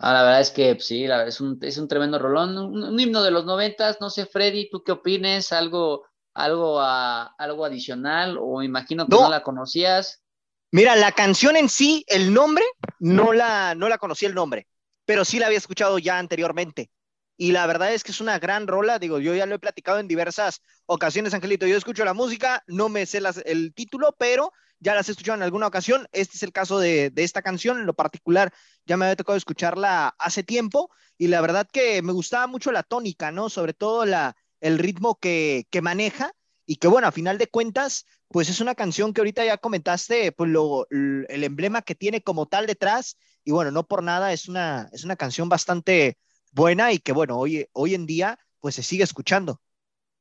Ah, 0.00 0.12
la 0.12 0.22
verdad 0.22 0.40
es 0.40 0.50
que 0.52 0.74
pues, 0.76 0.86
sí, 0.86 1.06
la, 1.08 1.26
es, 1.26 1.40
un, 1.40 1.58
es 1.60 1.76
un 1.76 1.88
tremendo 1.88 2.20
rolón, 2.20 2.56
un, 2.56 3.00
himno 3.00 3.20
de 3.22 3.32
los 3.32 3.44
noventas, 3.44 4.00
no 4.00 4.10
sé, 4.10 4.26
Freddy, 4.26 4.70
¿tú 4.70 4.84
qué 4.84 4.92
opines? 4.92 5.52
¿Algo, 5.52 6.04
algo, 6.38 6.80
algo 6.80 7.64
adicional 7.64 8.38
o 8.40 8.62
imagino 8.62 9.06
que 9.06 9.16
no. 9.16 9.28
la 9.28 9.42
conocías? 9.42 10.22
Mira, 10.70 10.96
la 10.96 11.12
canción 11.12 11.56
en 11.56 11.68
sí, 11.68 12.04
el 12.08 12.32
nombre, 12.32 12.64
no 12.98 13.32
la, 13.32 13.74
no 13.74 13.88
la 13.88 13.98
conocía 13.98 14.28
el 14.28 14.34
nombre, 14.34 14.68
pero 15.04 15.24
sí 15.24 15.38
la 15.38 15.46
había 15.46 15.58
escuchado 15.58 15.98
ya 15.98 16.18
anteriormente. 16.18 16.90
Y 17.36 17.52
la 17.52 17.66
verdad 17.66 17.94
es 17.94 18.04
que 18.04 18.12
es 18.12 18.20
una 18.20 18.38
gran 18.38 18.66
rola, 18.66 18.98
digo, 18.98 19.18
yo 19.18 19.34
ya 19.34 19.46
lo 19.46 19.54
he 19.54 19.60
platicado 19.60 19.98
en 19.98 20.08
diversas 20.08 20.60
ocasiones, 20.86 21.34
Angelito, 21.34 21.66
yo 21.66 21.76
escucho 21.76 22.04
la 22.04 22.14
música, 22.14 22.62
no 22.66 22.88
me 22.88 23.06
sé 23.06 23.20
las, 23.20 23.38
el 23.44 23.72
título, 23.74 24.14
pero 24.18 24.52
ya 24.80 24.94
las 24.94 25.08
he 25.08 25.12
escuchado 25.12 25.36
en 25.36 25.42
alguna 25.42 25.66
ocasión. 25.66 26.08
Este 26.12 26.36
es 26.36 26.42
el 26.42 26.52
caso 26.52 26.78
de, 26.78 27.12
esta 27.16 27.42
canción, 27.42 27.78
en 27.78 27.86
lo 27.86 27.94
particular 27.94 28.52
ya 28.86 28.96
me 28.96 29.04
había 29.04 29.16
tocado 29.16 29.36
escucharla 29.36 30.14
hace 30.18 30.42
tiempo 30.42 30.90
y 31.16 31.28
la 31.28 31.40
verdad 31.40 31.68
que 31.70 32.02
me 32.02 32.12
gustaba 32.12 32.46
mucho 32.46 32.72
la 32.72 32.82
tónica, 32.82 33.30
¿no? 33.30 33.48
Sobre 33.48 33.74
todo 33.74 34.04
la, 34.04 34.36
el 34.60 34.78
ritmo 34.78 35.18
que, 35.20 35.66
maneja 35.82 36.32
y 36.66 36.76
que 36.76 36.88
bueno, 36.88 37.08
a 37.08 37.12
final 37.12 37.38
de 37.38 37.46
cuentas, 37.48 38.06
pues 38.28 38.48
es 38.48 38.60
una 38.60 38.74
canción 38.74 39.12
que 39.12 39.20
ahorita 39.20 39.44
ya 39.44 39.58
comentaste, 39.58 40.32
pues 40.32 40.50
lo, 40.50 40.86
el 40.90 41.44
emblema 41.44 41.82
que 41.82 41.94
tiene 41.94 42.22
como 42.22 42.46
tal 42.46 42.66
detrás 42.66 43.16
y 43.44 43.52
bueno, 43.52 43.70
no 43.70 43.86
por 43.86 44.02
nada 44.02 44.32
es 44.32 44.48
una, 44.48 44.88
es 44.92 45.04
una 45.04 45.16
canción 45.16 45.48
bastante 45.48 46.18
buena 46.52 46.92
y 46.92 46.98
que 46.98 47.12
bueno, 47.12 47.38
hoy, 47.38 47.66
hoy 47.72 47.94
en 47.94 48.06
día 48.06 48.38
pues 48.60 48.74
se 48.74 48.82
sigue 48.82 49.04
escuchando. 49.04 49.60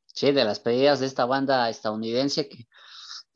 Sí, 0.05 0.31
de 0.31 0.45
las 0.45 0.59
pedidas 0.59 0.99
de 0.99 1.05
esta 1.05 1.25
banda 1.25 1.69
estadounidense 1.69 2.47
que 2.47 2.67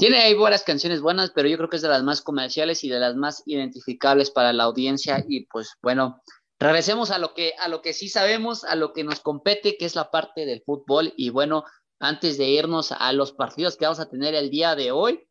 tiene 0.02 0.18
ahí 0.18 0.34
buenas 0.34 0.64
canciones 0.64 1.00
buenas, 1.00 1.30
pero 1.30 1.48
yo 1.48 1.58
creo 1.58 1.70
que 1.70 1.76
es 1.76 1.84
de 1.84 1.90
las 1.90 2.02
más 2.02 2.24
comerciales 2.24 2.84
y 2.84 2.90
de 2.90 3.00
las 3.00 3.16
más 3.16 3.44
identificables 3.46 4.32
para 4.32 4.52
la 4.52 4.64
audiencia. 4.64 5.24
Y 5.28 5.46
pues 5.46 5.76
bueno, 5.80 6.24
regresemos 6.62 7.10
a 7.10 7.18
lo 7.18 7.34
que, 7.34 7.56
a 7.58 7.68
lo 7.68 7.82
que 7.82 7.92
sí 7.92 8.08
sabemos, 8.08 8.64
a 8.64 8.76
lo 8.76 8.94
que 8.94 9.04
nos 9.04 9.20
compete, 9.20 9.78
que 9.78 9.86
es 9.86 9.96
la 9.96 10.12
parte 10.12 10.46
del 10.46 10.62
fútbol. 10.62 11.12
Y 11.18 11.32
bueno, 11.32 11.64
antes 12.00 12.38
de 12.38 12.50
irnos 12.50 12.92
a 12.92 13.12
los 13.14 13.34
partidos 13.34 13.78
que 13.78 13.86
vamos 13.86 14.00
a 14.00 14.10
tener 14.10 14.36
el 14.36 14.52
día 14.52 14.76
de 14.76 14.92
hoy, 14.92 15.28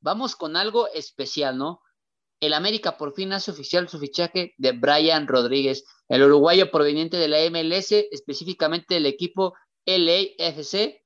vamos 0.00 0.36
con 0.36 0.56
algo 0.56 0.88
especial, 0.88 1.58
¿no? 1.58 1.82
El 2.40 2.54
América 2.54 2.96
por 2.96 3.14
fin 3.14 3.32
hace 3.34 3.50
oficial 3.50 3.88
su 3.90 3.98
fichaje 3.98 4.54
de 4.56 4.72
Brian 4.72 5.28
Rodríguez, 5.28 5.84
el 6.08 6.22
uruguayo 6.22 6.70
proveniente 6.70 7.18
de 7.18 7.28
la 7.28 7.38
MLS, 7.50 7.92
específicamente 8.10 8.94
del 8.94 9.06
equipo 9.06 9.54
LAFC, 9.84 11.04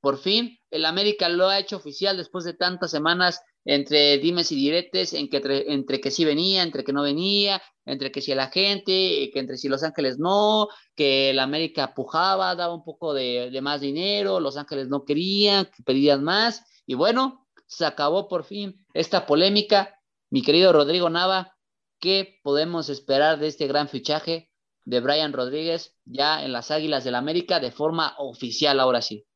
por 0.00 0.18
fin, 0.18 0.58
el 0.70 0.84
América 0.84 1.28
lo 1.28 1.48
ha 1.48 1.58
hecho 1.58 1.76
oficial 1.76 2.16
después 2.16 2.44
de 2.44 2.54
tantas 2.54 2.90
semanas 2.90 3.40
entre 3.64 4.18
dimes 4.18 4.52
y 4.52 4.56
diretes, 4.56 5.12
en 5.12 5.28
que, 5.28 5.42
entre, 5.68 6.00
que 6.00 6.10
sí 6.10 6.24
venía, 6.24 6.62
entre 6.62 6.84
que 6.84 6.92
no 6.92 7.02
venía, 7.02 7.60
entre 7.88 8.12
que 8.12 8.20
si 8.20 8.34
la 8.34 8.48
gente, 8.48 9.30
que 9.32 9.38
entre 9.38 9.56
si 9.56 9.68
Los 9.68 9.82
Ángeles 9.82 10.18
no, 10.18 10.68
que 10.94 11.32
la 11.34 11.42
América 11.42 11.94
pujaba, 11.94 12.54
daba 12.54 12.74
un 12.74 12.84
poco 12.84 13.14
de, 13.14 13.50
de 13.50 13.60
más 13.60 13.80
dinero, 13.80 14.40
Los 14.40 14.56
Ángeles 14.56 14.88
no 14.88 15.04
querían, 15.04 15.66
que 15.66 15.82
pedían 15.82 16.22
más, 16.22 16.64
y 16.86 16.94
bueno, 16.94 17.46
se 17.66 17.84
acabó 17.84 18.28
por 18.28 18.44
fin 18.44 18.84
esta 18.94 19.26
polémica. 19.26 19.94
Mi 20.30 20.42
querido 20.42 20.72
Rodrigo 20.72 21.08
Nava, 21.10 21.56
¿qué 22.00 22.38
podemos 22.42 22.88
esperar 22.88 23.38
de 23.38 23.46
este 23.46 23.66
gran 23.66 23.88
fichaje 23.88 24.50
de 24.84 25.00
Brian 25.00 25.32
Rodríguez 25.32 25.96
ya 26.04 26.42
en 26.42 26.52
las 26.52 26.70
Águilas 26.70 27.04
del 27.04 27.12
la 27.12 27.18
América 27.18 27.60
de 27.60 27.70
forma 27.70 28.14
oficial 28.18 28.80
ahora 28.80 29.02
sí? 29.02 29.26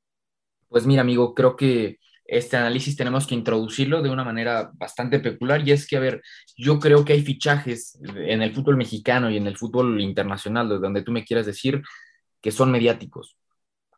Pues 0.69 0.87
mira, 0.87 1.03
amigo, 1.03 1.35
creo 1.35 1.57
que 1.57 1.99
este 2.33 2.57
análisis 2.57 2.97
tenemos 2.97 3.27
que 3.27 3.35
introducirlo 3.35 4.01
de 4.01 4.09
una 4.09 4.25
manera 4.25 4.71
bastante 4.75 5.21
peculiar 5.21 5.69
y 5.69 5.73
es 5.73 5.87
que, 5.87 5.99
a 5.99 6.01
ver, 6.01 6.23
yo 6.57 6.79
creo 6.81 7.05
que 7.05 7.13
hay 7.13 7.23
fichajes 7.23 8.01
en 8.03 8.41
el 8.41 8.55
fútbol 8.55 8.79
mexicano 8.79 9.31
y 9.31 9.37
en 9.37 9.47
el 9.47 9.59
fútbol 9.59 10.01
internacional, 10.01 10.67
donde 10.81 11.03
tú 11.03 11.13
me 11.13 11.27
quieras 11.27 11.45
decir 11.45 11.83
que 12.41 12.51
son 12.51 12.71
mediáticos. 12.71 13.37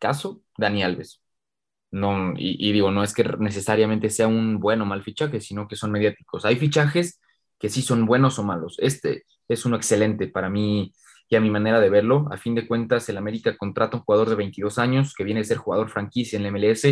Caso, 0.00 0.42
Dani 0.58 0.82
Alves. 0.82 1.22
No, 1.92 2.34
y, 2.36 2.72
digo, 2.72 2.90
no 2.90 3.04
es 3.04 3.14
que 3.14 3.22
necesariamente 3.38 4.10
sea 4.10 4.26
un 4.26 4.58
bueno 4.58 4.82
o 4.82 4.86
mal 4.86 5.04
fichaje, 5.04 5.40
sino 5.40 5.68
que 5.68 5.76
son 5.76 5.92
mediáticos. 5.92 6.44
Hay 6.44 6.56
fichajes 6.56 7.20
que 7.56 7.68
sí 7.68 7.82
son 7.82 8.04
buenos 8.04 8.40
o 8.40 8.42
malos. 8.42 8.76
Este 8.80 9.26
es 9.46 9.64
uno 9.64 9.76
excelente 9.76 10.26
para 10.26 10.50
mí 10.50 10.92
y 11.28 11.36
a 11.36 11.40
mi 11.40 11.50
manera 11.50 11.78
de 11.78 11.88
verlo. 11.88 12.26
A 12.32 12.36
fin 12.36 12.56
de 12.56 12.66
cuentas, 12.66 13.08
el 13.08 13.16
América 13.16 13.56
contrata 13.56 13.96
un 13.96 14.02
jugador 14.02 14.28
de 14.28 14.34
22 14.34 14.76
años 14.80 15.14
que 15.14 15.22
viene 15.22 15.42
a 15.42 15.44
ser 15.44 15.58
jugador 15.58 15.88
franquicia 15.88 16.36
en 16.36 16.46
el 16.46 16.52
MLS 16.52 16.84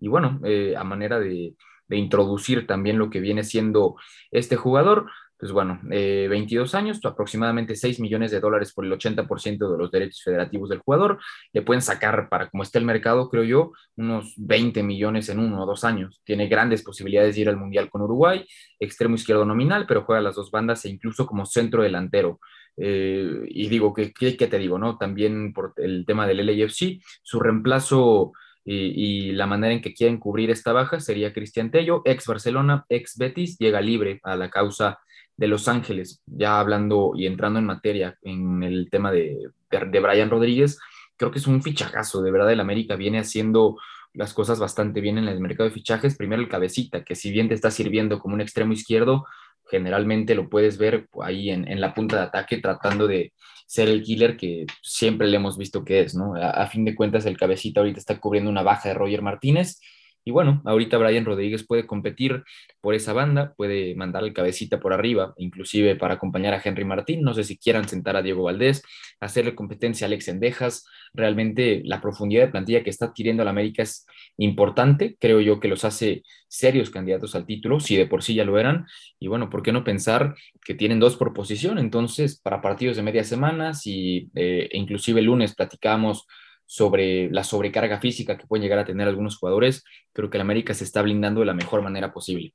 y 0.00 0.08
bueno, 0.08 0.40
eh, 0.44 0.74
a 0.76 0.84
manera 0.84 1.18
de, 1.18 1.54
introducir 1.88 2.66
también 2.66 2.98
lo 2.98 3.10
que 3.10 3.20
viene 3.20 3.44
siendo 3.44 3.94
este 4.32 4.56
jugador, 4.56 5.06
pues 5.38 5.52
bueno, 5.52 5.78
22 5.82 6.72
eh, 6.72 6.76
años, 6.76 6.98
aproximadamente 7.04 7.76
6 7.76 8.00
millones 8.00 8.30
de 8.30 8.40
dólares 8.40 8.72
por 8.72 8.84
el 8.84 8.92
80% 8.92 9.70
de 9.70 9.78
los 9.78 9.90
derechos 9.90 10.22
federativos 10.24 10.70
del 10.70 10.78
jugador. 10.78 11.18
Le 11.52 11.62
pueden 11.62 11.82
sacar, 11.82 12.28
para 12.28 12.48
como 12.48 12.62
está 12.62 12.78
el 12.78 12.86
mercado, 12.86 13.28
creo 13.28 13.44
yo, 13.44 13.72
unos 13.96 14.34
20 14.38 14.82
millones 14.82 15.28
en 15.28 15.38
uno 15.38 15.62
o 15.62 15.66
dos 15.66 15.84
años. 15.84 16.22
Tiene 16.24 16.48
grandes 16.48 16.82
posibilidades 16.82 17.34
de 17.34 17.42
ir 17.42 17.48
al 17.48 17.58
Mundial 17.58 17.90
con 17.90 18.02
Uruguay, 18.02 18.46
extremo 18.80 19.14
izquierdo 19.14 19.44
nominal, 19.44 19.86
pero 19.86 20.04
juega 20.04 20.22
las 20.22 20.36
dos 20.36 20.50
bandas 20.50 20.84
e 20.86 20.88
incluso 20.88 21.26
como 21.26 21.44
centro 21.44 21.82
delantero. 21.82 22.40
Eh, 22.78 23.42
y 23.48 23.68
digo, 23.68 23.92
¿qué, 23.94 24.12
¿qué, 24.12 24.46
te 24.46 24.58
digo? 24.58 24.78
no 24.78 24.98
También 24.98 25.52
por 25.52 25.72
el 25.76 26.04
tema 26.06 26.26
del 26.26 26.44
LAFC, 26.46 27.00
su 27.22 27.40
reemplazo 27.40 28.32
y, 28.66 29.32
la 29.32 29.46
manera 29.46 29.72
en 29.72 29.80
que 29.80 29.94
quieren 29.94 30.18
cubrir 30.18 30.50
esta 30.50 30.72
baja 30.72 30.98
sería 30.98 31.32
Cristian 31.32 31.70
Tello, 31.70 32.02
ex 32.04 32.26
Barcelona, 32.26 32.84
ex 32.88 33.16
Betis, 33.16 33.58
llega 33.58 33.80
libre 33.80 34.20
a 34.24 34.34
la 34.34 34.50
causa 34.50 34.98
de 35.36 35.46
Los 35.46 35.68
Ángeles, 35.68 36.22
ya 36.26 36.58
hablando 36.58 37.12
y 37.14 37.26
entrando 37.26 37.58
en 37.58 37.66
materia 37.66 38.18
en 38.22 38.62
el 38.62 38.88
tema 38.90 39.12
de, 39.12 39.50
de, 39.70 40.00
Brian 40.00 40.30
Rodríguez, 40.30 40.78
creo 41.16 41.30
que 41.30 41.38
es 41.38 41.46
un 41.46 41.62
fichajazo, 41.62 42.22
de 42.22 42.30
verdad 42.30 42.52
el 42.52 42.60
América 42.60 42.96
viene 42.96 43.18
haciendo 43.18 43.76
las 44.14 44.32
cosas 44.32 44.58
bastante 44.58 45.00
bien 45.00 45.18
en 45.18 45.28
el 45.28 45.40
mercado 45.40 45.68
de 45.68 45.74
fichajes, 45.74 46.16
primero 46.16 46.42
el 46.42 46.48
cabecita, 46.48 47.04
que 47.04 47.14
si 47.14 47.30
bien 47.30 47.48
te 47.48 47.54
está 47.54 47.70
sirviendo 47.70 48.18
como 48.18 48.34
un 48.34 48.40
extremo 48.40 48.72
izquierdo, 48.72 49.26
generalmente 49.70 50.34
lo 50.34 50.48
puedes 50.48 50.78
ver 50.78 51.08
ahí 51.22 51.50
en, 51.50 51.66
en 51.68 51.80
la 51.80 51.94
punta 51.94 52.16
de 52.16 52.22
ataque 52.22 52.58
tratando 52.58 53.06
de, 53.06 53.32
ser 53.66 53.88
el 53.88 54.02
killer 54.02 54.36
que 54.36 54.66
siempre 54.82 55.26
le 55.26 55.36
hemos 55.36 55.58
visto 55.58 55.84
que 55.84 56.00
es, 56.00 56.14
¿no? 56.14 56.34
A, 56.36 56.66
fin 56.68 56.84
de 56.84 56.94
cuentas, 56.94 57.26
el 57.26 57.36
cabecita 57.36 57.80
ahorita 57.80 57.98
está 57.98 58.18
cubriendo 58.20 58.50
una 58.50 58.62
baja 58.62 58.88
de 58.88 58.94
Roger 58.94 59.22
Martínez. 59.22 59.80
Y 60.26 60.32
bueno, 60.32 60.60
ahorita 60.64 60.98
Brian 60.98 61.24
Rodríguez 61.24 61.64
puede 61.64 61.86
competir 61.86 62.42
por 62.80 62.96
esa 62.96 63.12
banda, 63.12 63.54
puede 63.56 63.94
mandar 63.94 64.24
el 64.24 64.32
cabecita 64.32 64.80
por 64.80 64.92
arriba, 64.92 65.34
inclusive 65.36 65.94
para 65.94 66.14
acompañar 66.14 66.52
a 66.52 66.60
Henry 66.62 66.84
Martín. 66.84 67.22
No 67.22 67.32
sé 67.32 67.44
si 67.44 67.56
quieran 67.56 67.88
sentar 67.88 68.16
a 68.16 68.22
Diego 68.22 68.42
Valdés, 68.42 68.82
hacerle 69.20 69.54
competencia 69.54 70.04
a 70.04 70.08
Alex 70.08 70.26
Endejas. 70.26 70.84
Realmente 71.14 71.80
la 71.84 72.00
profundidad 72.00 72.42
de 72.42 72.50
plantilla 72.50 72.82
que 72.82 72.90
está 72.90 73.04
adquiriendo 73.06 73.44
la 73.44 73.50
América 73.50 73.84
es 73.84 74.04
importante. 74.36 75.16
Creo 75.20 75.40
yo 75.40 75.60
que 75.60 75.68
los 75.68 75.84
hace 75.84 76.24
serios 76.48 76.90
candidatos 76.90 77.36
al 77.36 77.46
título, 77.46 77.78
si 77.78 77.96
de 77.96 78.06
por 78.06 78.24
sí 78.24 78.34
ya 78.34 78.44
lo 78.44 78.58
eran. 78.58 78.84
Y 79.20 79.28
bueno, 79.28 79.48
¿por 79.48 79.62
qué 79.62 79.70
no 79.70 79.84
pensar 79.84 80.34
que 80.64 80.74
tienen 80.74 80.98
dos 80.98 81.16
por 81.16 81.34
posición? 81.34 81.78
Entonces, 81.78 82.40
para 82.40 82.60
partidos 82.60 82.96
de 82.96 83.04
media 83.04 83.22
semana, 83.22 83.74
si 83.74 84.28
eh, 84.34 84.68
inclusive 84.72 85.20
el 85.20 85.26
lunes 85.26 85.54
platicamos 85.54 86.26
sobre 86.66 87.30
la 87.30 87.44
sobrecarga 87.44 88.00
física 88.00 88.36
que 88.36 88.46
pueden 88.46 88.62
llegar 88.62 88.80
a 88.80 88.84
tener 88.84 89.08
algunos 89.08 89.38
jugadores, 89.38 89.84
creo 90.12 90.28
que 90.28 90.36
el 90.36 90.42
América 90.42 90.74
se 90.74 90.84
está 90.84 91.00
blindando 91.00 91.40
de 91.40 91.46
la 91.46 91.54
mejor 91.54 91.80
manera 91.82 92.12
posible. 92.12 92.52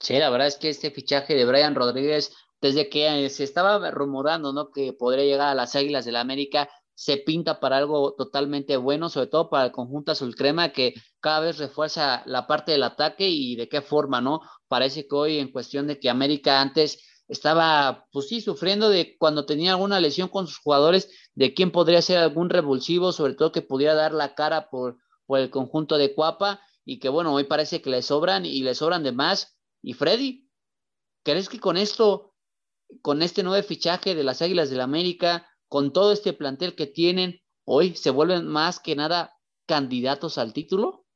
Sí, 0.00 0.18
la 0.18 0.30
verdad 0.30 0.48
es 0.48 0.56
que 0.56 0.70
este 0.70 0.90
fichaje 0.90 1.34
de 1.34 1.44
Brian 1.44 1.74
Rodríguez, 1.74 2.34
desde 2.60 2.88
que 2.88 3.28
se 3.30 3.44
estaba 3.44 3.90
rumorando, 3.90 4.52
¿no? 4.52 4.70
Que 4.70 4.92
podría 4.92 5.24
llegar 5.24 5.48
a 5.48 5.54
las 5.54 5.76
Águilas 5.76 6.04
del 6.04 6.14
la 6.14 6.20
América, 6.20 6.68
se 6.94 7.16
pinta 7.18 7.60
para 7.60 7.76
algo 7.76 8.14
totalmente 8.14 8.76
bueno, 8.76 9.08
sobre 9.08 9.26
todo 9.26 9.50
para 9.50 9.66
el 9.66 9.72
conjunto 9.72 10.12
azul 10.12 10.34
crema 10.34 10.72
que 10.72 10.94
cada 11.20 11.40
vez 11.40 11.58
refuerza 11.58 12.22
la 12.26 12.46
parte 12.46 12.72
del 12.72 12.84
ataque 12.84 13.28
y 13.28 13.56
de 13.56 13.68
qué 13.68 13.82
forma, 13.82 14.20
¿no? 14.20 14.40
Parece 14.68 15.06
que 15.06 15.14
hoy 15.14 15.38
en 15.38 15.50
cuestión 15.50 15.86
de 15.86 15.98
que 15.98 16.08
América 16.08 16.60
antes 16.60 17.02
estaba, 17.28 18.06
pues 18.12 18.28
sí, 18.28 18.40
sufriendo 18.40 18.88
de 18.88 19.16
cuando 19.18 19.46
tenía 19.46 19.72
alguna 19.72 20.00
lesión 20.00 20.28
con 20.28 20.46
sus 20.46 20.58
jugadores, 20.58 21.10
de 21.34 21.54
quién 21.54 21.70
podría 21.70 22.02
ser 22.02 22.18
algún 22.18 22.50
revulsivo, 22.50 23.12
sobre 23.12 23.34
todo 23.34 23.52
que 23.52 23.62
pudiera 23.62 23.94
dar 23.94 24.12
la 24.12 24.34
cara 24.34 24.68
por, 24.70 24.98
por 25.26 25.38
el 25.38 25.50
conjunto 25.50 25.96
de 25.96 26.14
Cuapa 26.14 26.60
y 26.84 26.98
que 26.98 27.08
bueno, 27.08 27.32
hoy 27.32 27.44
parece 27.44 27.80
que 27.80 27.90
le 27.90 28.02
sobran 28.02 28.44
y 28.44 28.62
le 28.62 28.74
sobran 28.74 29.02
de 29.02 29.12
más. 29.12 29.56
Y 29.82 29.94
Freddy, 29.94 30.48
¿crees 31.22 31.48
que 31.48 31.58
con 31.58 31.76
esto, 31.76 32.34
con 33.00 33.22
este 33.22 33.42
nuevo 33.42 33.66
fichaje 33.66 34.14
de 34.14 34.24
las 34.24 34.42
Águilas 34.42 34.68
del 34.68 34.78
la 34.78 34.84
América, 34.84 35.48
con 35.68 35.92
todo 35.92 36.12
este 36.12 36.32
plantel 36.32 36.74
que 36.74 36.86
tienen, 36.86 37.40
hoy 37.64 37.96
se 37.96 38.10
vuelven 38.10 38.46
más 38.46 38.80
que 38.80 38.96
nada 38.96 39.34
candidatos 39.66 40.36
al 40.38 40.52
título? 40.52 41.06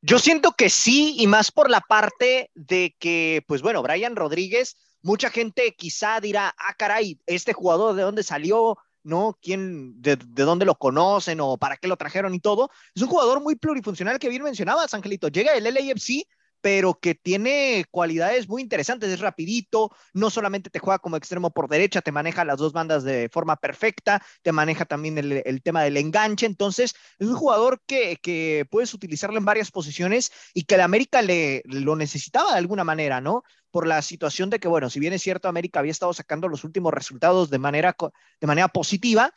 Yo 0.00 0.20
siento 0.20 0.52
que 0.52 0.70
sí, 0.70 1.16
y 1.18 1.26
más 1.26 1.50
por 1.50 1.68
la 1.70 1.80
parte 1.80 2.52
de 2.54 2.94
que, 3.00 3.42
pues 3.48 3.62
bueno, 3.62 3.82
Brian 3.82 4.14
Rodríguez, 4.14 4.76
mucha 5.02 5.30
gente 5.30 5.74
quizá 5.76 6.20
dirá, 6.20 6.54
ah, 6.58 6.74
caray, 6.74 7.20
este 7.26 7.52
jugador 7.52 7.94
de 7.94 8.02
dónde 8.02 8.22
salió, 8.22 8.78
¿no? 9.02 9.38
¿Quién, 9.40 10.00
de, 10.00 10.16
de, 10.16 10.42
dónde 10.44 10.64
lo 10.64 10.76
conocen 10.76 11.40
o 11.40 11.56
para 11.56 11.76
qué 11.76 11.88
lo 11.88 11.96
trajeron 11.96 12.34
y 12.34 12.40
todo? 12.40 12.70
Es 12.94 13.02
un 13.02 13.08
jugador 13.08 13.42
muy 13.42 13.56
plurifuncional 13.56 14.18
que 14.18 14.28
bien 14.28 14.42
mencionabas, 14.42 14.94
Angelito. 14.94 15.28
Llega 15.28 15.54
el 15.54 15.64
LAFC 15.64 16.26
pero 16.60 16.98
que 17.00 17.14
tiene 17.14 17.84
cualidades 17.90 18.48
muy 18.48 18.62
interesantes, 18.62 19.10
es 19.10 19.20
rapidito, 19.20 19.90
no 20.12 20.30
solamente 20.30 20.70
te 20.70 20.78
juega 20.78 20.98
como 20.98 21.16
extremo 21.16 21.50
por 21.50 21.68
derecha, 21.68 22.02
te 22.02 22.12
maneja 22.12 22.44
las 22.44 22.58
dos 22.58 22.72
bandas 22.72 23.04
de 23.04 23.28
forma 23.32 23.56
perfecta, 23.56 24.22
te 24.42 24.52
maneja 24.52 24.84
también 24.84 25.18
el, 25.18 25.62
tema 25.62 25.82
del 25.82 25.96
enganche, 25.96 26.46
entonces 26.46 26.94
es 27.18 27.28
un 27.28 27.36
jugador 27.36 27.80
que, 27.86 28.16
que, 28.22 28.66
puedes 28.70 28.92
utilizarlo 28.94 29.38
en 29.38 29.44
varias 29.44 29.70
posiciones 29.70 30.32
y 30.54 30.64
que 30.64 30.76
la 30.76 30.84
América 30.84 31.22
le 31.22 31.62
lo 31.64 31.96
necesitaba 31.96 32.52
de 32.52 32.58
alguna 32.58 32.84
manera, 32.84 33.20
¿no? 33.20 33.42
Por 33.70 33.86
la 33.86 34.02
situación 34.02 34.50
de 34.50 34.60
que, 34.60 34.68
bueno, 34.68 34.90
si 34.90 35.00
bien 35.00 35.12
es 35.12 35.22
cierto, 35.22 35.48
América 35.48 35.80
había 35.80 35.92
estado 35.92 36.12
sacando 36.12 36.48
los 36.48 36.64
últimos 36.64 36.92
resultados 36.92 37.50
de 37.50 37.58
manera, 37.58 37.96
de 38.40 38.46
manera 38.46 38.68
positiva, 38.68 39.32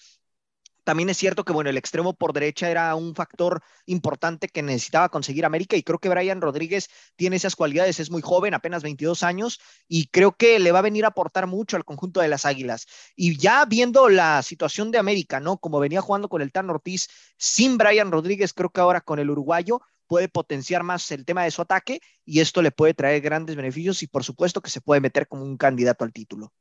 también 0.83 1.09
es 1.09 1.17
cierto 1.17 1.45
que, 1.45 1.53
bueno, 1.53 1.69
el 1.69 1.77
extremo 1.77 2.13
por 2.13 2.33
derecha 2.33 2.69
era 2.69 2.95
un 2.95 3.13
factor 3.13 3.61
importante 3.85 4.47
que 4.47 4.63
necesitaba 4.63 5.09
conseguir 5.09 5.45
América 5.45 5.75
y 5.75 5.83
creo 5.83 5.99
que 5.99 6.09
Brian 6.09 6.41
Rodríguez 6.41 6.89
tiene 7.15 7.35
esas 7.35 7.55
cualidades, 7.55 7.99
es 7.99 8.09
muy 8.09 8.21
joven, 8.21 8.53
apenas 8.53 8.81
22 8.81 9.23
años 9.23 9.59
y 9.87 10.07
creo 10.07 10.35
que 10.35 10.59
le 10.59 10.71
va 10.71 10.79
a 10.79 10.83
venir 10.83 11.05
a 11.05 11.09
aportar 11.09 11.45
mucho 11.47 11.77
al 11.77 11.85
conjunto 11.85 12.19
de 12.19 12.29
las 12.29 12.45
Águilas. 12.45 12.87
Y 13.15 13.37
ya 13.37 13.65
viendo 13.65 14.09
la 14.09 14.41
situación 14.41 14.91
de 14.91 14.97
América, 14.97 15.39
¿no? 15.39 15.57
Como 15.57 15.79
venía 15.79 16.01
jugando 16.01 16.29
con 16.29 16.41
el 16.41 16.51
Tan 16.51 16.69
Ortiz 16.69 17.09
sin 17.37 17.77
Brian 17.77 18.11
Rodríguez, 18.11 18.53
creo 18.53 18.71
que 18.71 18.81
ahora 18.81 19.01
con 19.01 19.19
el 19.19 19.29
uruguayo 19.29 19.81
puede 20.11 20.27
potenciar 20.27 20.83
más 20.83 21.09
el 21.11 21.23
tema 21.23 21.45
de 21.45 21.51
su 21.51 21.61
ataque 21.61 22.01
y 22.25 22.41
esto 22.41 22.61
le 22.61 22.71
puede 22.71 22.93
traer 22.93 23.21
grandes 23.21 23.55
beneficios 23.55 24.03
y 24.03 24.07
por 24.07 24.25
supuesto 24.25 24.59
que 24.59 24.69
se 24.69 24.81
puede 24.81 24.99
meter 24.99 25.25
como 25.25 25.45
un 25.45 25.55
candidato 25.55 26.03
al 26.03 26.11
título. 26.11 26.51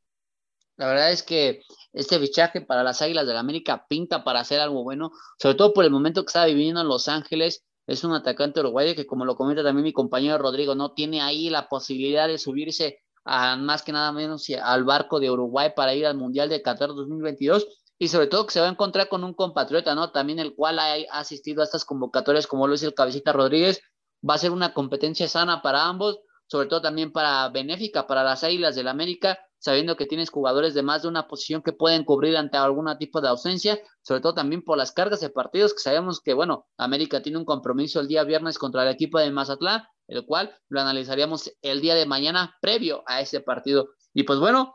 La 0.77 0.87
verdad 0.87 1.11
es 1.11 1.25
que 1.25 1.63
este 1.93 2.21
fichaje 2.21 2.61
para 2.61 2.85
las 2.85 3.03
Águilas 3.03 3.27
del 3.27 3.35
la 3.35 3.41
América 3.41 3.87
pinta 3.89 4.23
para 4.23 4.39
hacer 4.39 4.61
algo 4.61 4.85
bueno, 4.85 5.11
sobre 5.37 5.57
todo 5.57 5.73
por 5.73 5.85
el 5.85 5.91
momento 5.91 6.23
que 6.23 6.29
está 6.29 6.47
viviendo 6.47 6.81
en 6.81 6.87
Los 6.87 7.09
Ángeles. 7.09 7.65
Es 7.89 8.05
un 8.05 8.13
atacante 8.13 8.61
uruguayo 8.61 8.95
que, 8.95 9.05
como 9.05 9.25
lo 9.25 9.35
comenta 9.35 9.65
también 9.65 9.83
mi 9.83 9.93
compañero 9.93 10.39
Rodrigo, 10.39 10.77
no 10.77 10.93
tiene 10.93 11.21
ahí 11.21 11.51
la 11.51 11.69
posibilidad 11.69 12.29
de 12.29 12.39
subirse 12.39 13.01
a 13.25 13.57
más 13.57 13.83
que 13.83 13.91
nada 13.91 14.13
menos 14.13 14.47
al 14.63 14.85
barco 14.85 15.19
de 15.19 15.29
Uruguay 15.29 15.73
para 15.75 15.93
ir 15.93 16.07
al 16.07 16.17
Mundial 16.17 16.49
de 16.49 16.63
Qatar 16.63 16.91
2022 16.91 17.67
y 18.01 18.09
sobre 18.09 18.27
todo 18.27 18.47
que 18.47 18.53
se 18.53 18.61
va 18.61 18.67
a 18.67 18.71
encontrar 18.71 19.09
con 19.09 19.23
un 19.23 19.35
compatriota, 19.35 19.95
¿no? 19.95 20.11
También 20.11 20.39
el 20.39 20.55
cual 20.55 20.79
ha 20.79 20.95
asistido 21.13 21.61
a 21.61 21.65
estas 21.65 21.85
convocatorias 21.85 22.47
como 22.47 22.67
lo 22.67 22.75
es 22.75 22.83
el 22.83 22.95
Cabecita 22.95 23.33
Rodríguez. 23.33 23.83
Va 24.29 24.35
a 24.35 24.39
ser 24.39 24.53
una 24.53 24.73
competencia 24.73 25.29
sana 25.29 25.61
para 25.61 25.85
ambos, 25.85 26.19
sobre 26.47 26.67
todo 26.67 26.81
también 26.81 27.13
para 27.13 27.49
benéfica 27.51 28.07
para 28.07 28.25
las 28.25 28.43
Águilas 28.43 28.75
del 28.75 28.87
la 28.87 28.91
América 28.93 29.39
sabiendo 29.61 29.97
que 29.97 30.07
tienes 30.07 30.31
jugadores 30.31 30.73
de 30.75 30.83
más 30.83 31.03
de 31.03 31.09
una 31.09 31.29
posición 31.29 31.63
que 31.63 31.73
pueden 31.73 32.05
cubrir 32.05 32.37
ante 32.37 32.57
algún 32.57 32.87
tipo 32.99 33.21
de 33.21 33.29
ausencia, 33.29 33.79
sobre 34.03 34.23
todo 34.23 34.35
también 34.35 34.63
por 34.63 34.79
las 34.79 34.91
cargas 34.91 35.21
de 35.21 35.29
partidos 35.29 35.75
que 35.75 35.81
sabemos 35.81 36.21
que, 36.21 36.33
bueno, 36.33 36.67
América 36.79 37.23
tiene 37.23 37.39
un 37.39 37.45
compromiso 37.45 38.01
el 38.01 38.09
día 38.09 38.25
viernes 38.25 38.59
contra 38.59 38.83
el 38.83 38.89
equipo 38.89 39.19
de 39.19 39.31
Mazatlán, 39.31 39.85
el 40.09 40.25
cual 40.25 40.57
lo 40.69 40.81
analizaríamos 40.81 41.53
el 41.61 41.83
día 41.83 41.95
de 41.95 42.07
mañana 42.07 42.57
previo 42.63 43.03
a 43.07 43.21
ese 43.21 43.41
partido. 43.41 43.91
Y 44.15 44.23
pues 44.23 44.39
bueno, 44.41 44.75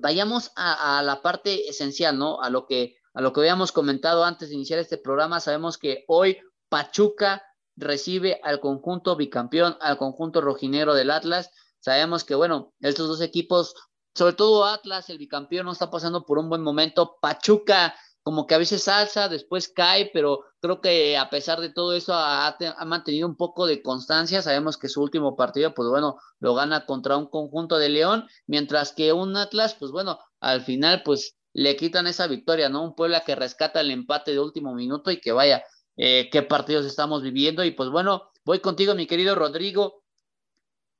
vayamos 0.00 0.52
a, 0.56 1.02
la 1.02 1.22
parte 1.22 1.68
esencial, 1.68 2.18
¿no? 2.18 2.40
A 2.40 2.50
lo 2.50 2.66
que 2.66 2.96
a 3.14 3.20
lo 3.20 3.32
que 3.32 3.40
habíamos 3.40 3.72
comentado 3.72 4.22
antes 4.24 4.48
de 4.48 4.54
iniciar 4.54 4.78
este 4.78 4.96
programa, 4.96 5.40
sabemos 5.40 5.76
que 5.76 6.04
hoy 6.06 6.38
Pachuca 6.68 7.42
recibe 7.74 8.40
al 8.44 8.60
conjunto 8.60 9.16
bicampeón, 9.16 9.76
al 9.80 9.98
conjunto 9.98 10.40
rojinero 10.40 10.94
del 10.94 11.10
Atlas. 11.10 11.50
Sabemos 11.80 12.22
que, 12.22 12.36
bueno, 12.36 12.74
estos 12.80 13.08
dos 13.08 13.20
equipos, 13.20 13.74
sobre 14.14 14.34
todo 14.34 14.64
Atlas, 14.64 15.10
el 15.10 15.18
bicampeón, 15.18 15.66
no 15.66 15.72
está 15.72 15.90
pasando 15.90 16.24
por 16.26 16.38
un 16.38 16.48
buen 16.48 16.62
momento. 16.62 17.18
Pachuca, 17.20 17.94
como 18.28 18.46
que 18.46 18.54
a 18.54 18.58
veces 18.58 18.88
alza, 18.88 19.30
después 19.30 19.68
cae, 19.70 20.10
pero 20.12 20.44
creo 20.60 20.82
que 20.82 21.16
a 21.16 21.30
pesar 21.30 21.62
de 21.62 21.70
todo 21.70 21.94
eso 21.94 22.12
ha, 22.12 22.58
mantenido 22.84 23.26
un 23.26 23.36
poco 23.36 23.66
de 23.66 23.80
constancia. 23.80 24.42
Sabemos 24.42 24.76
que 24.76 24.90
su 24.90 25.00
último 25.00 25.34
partido, 25.34 25.72
pues 25.72 25.88
bueno, 25.88 26.18
lo 26.38 26.54
gana 26.54 26.84
contra 26.84 27.16
un 27.16 27.30
conjunto 27.30 27.78
de 27.78 27.88
León, 27.88 28.26
mientras 28.46 28.92
que 28.92 29.14
un 29.14 29.34
Atlas, 29.34 29.74
pues 29.78 29.92
bueno, 29.92 30.18
al 30.40 30.60
final, 30.60 31.02
pues 31.06 31.38
le 31.54 31.74
quitan 31.76 32.06
esa 32.06 32.26
victoria, 32.26 32.68
¿no? 32.68 32.82
Un 32.82 32.94
Puebla 32.94 33.22
que 33.24 33.34
rescata 33.34 33.80
el 33.80 33.90
empate 33.90 34.32
de 34.32 34.40
último 34.40 34.74
minuto 34.74 35.10
y 35.10 35.22
que 35.22 35.32
vaya, 35.32 35.64
eh, 35.96 36.28
qué 36.30 36.42
partidos 36.42 36.84
estamos 36.84 37.22
viviendo. 37.22 37.64
Y 37.64 37.70
pues 37.70 37.88
bueno, 37.88 38.30
voy 38.44 38.60
contigo, 38.60 38.94
mi 38.94 39.06
querido 39.06 39.36
Rodrigo. 39.36 40.02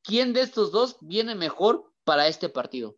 ¿Quién 0.03 0.33
de 0.33 0.41
estos 0.41 0.72
dos 0.72 0.97
viene 1.03 1.35
mejor 1.35 1.93
para 2.05 2.26
este 2.26 2.49
partido? 2.49 2.97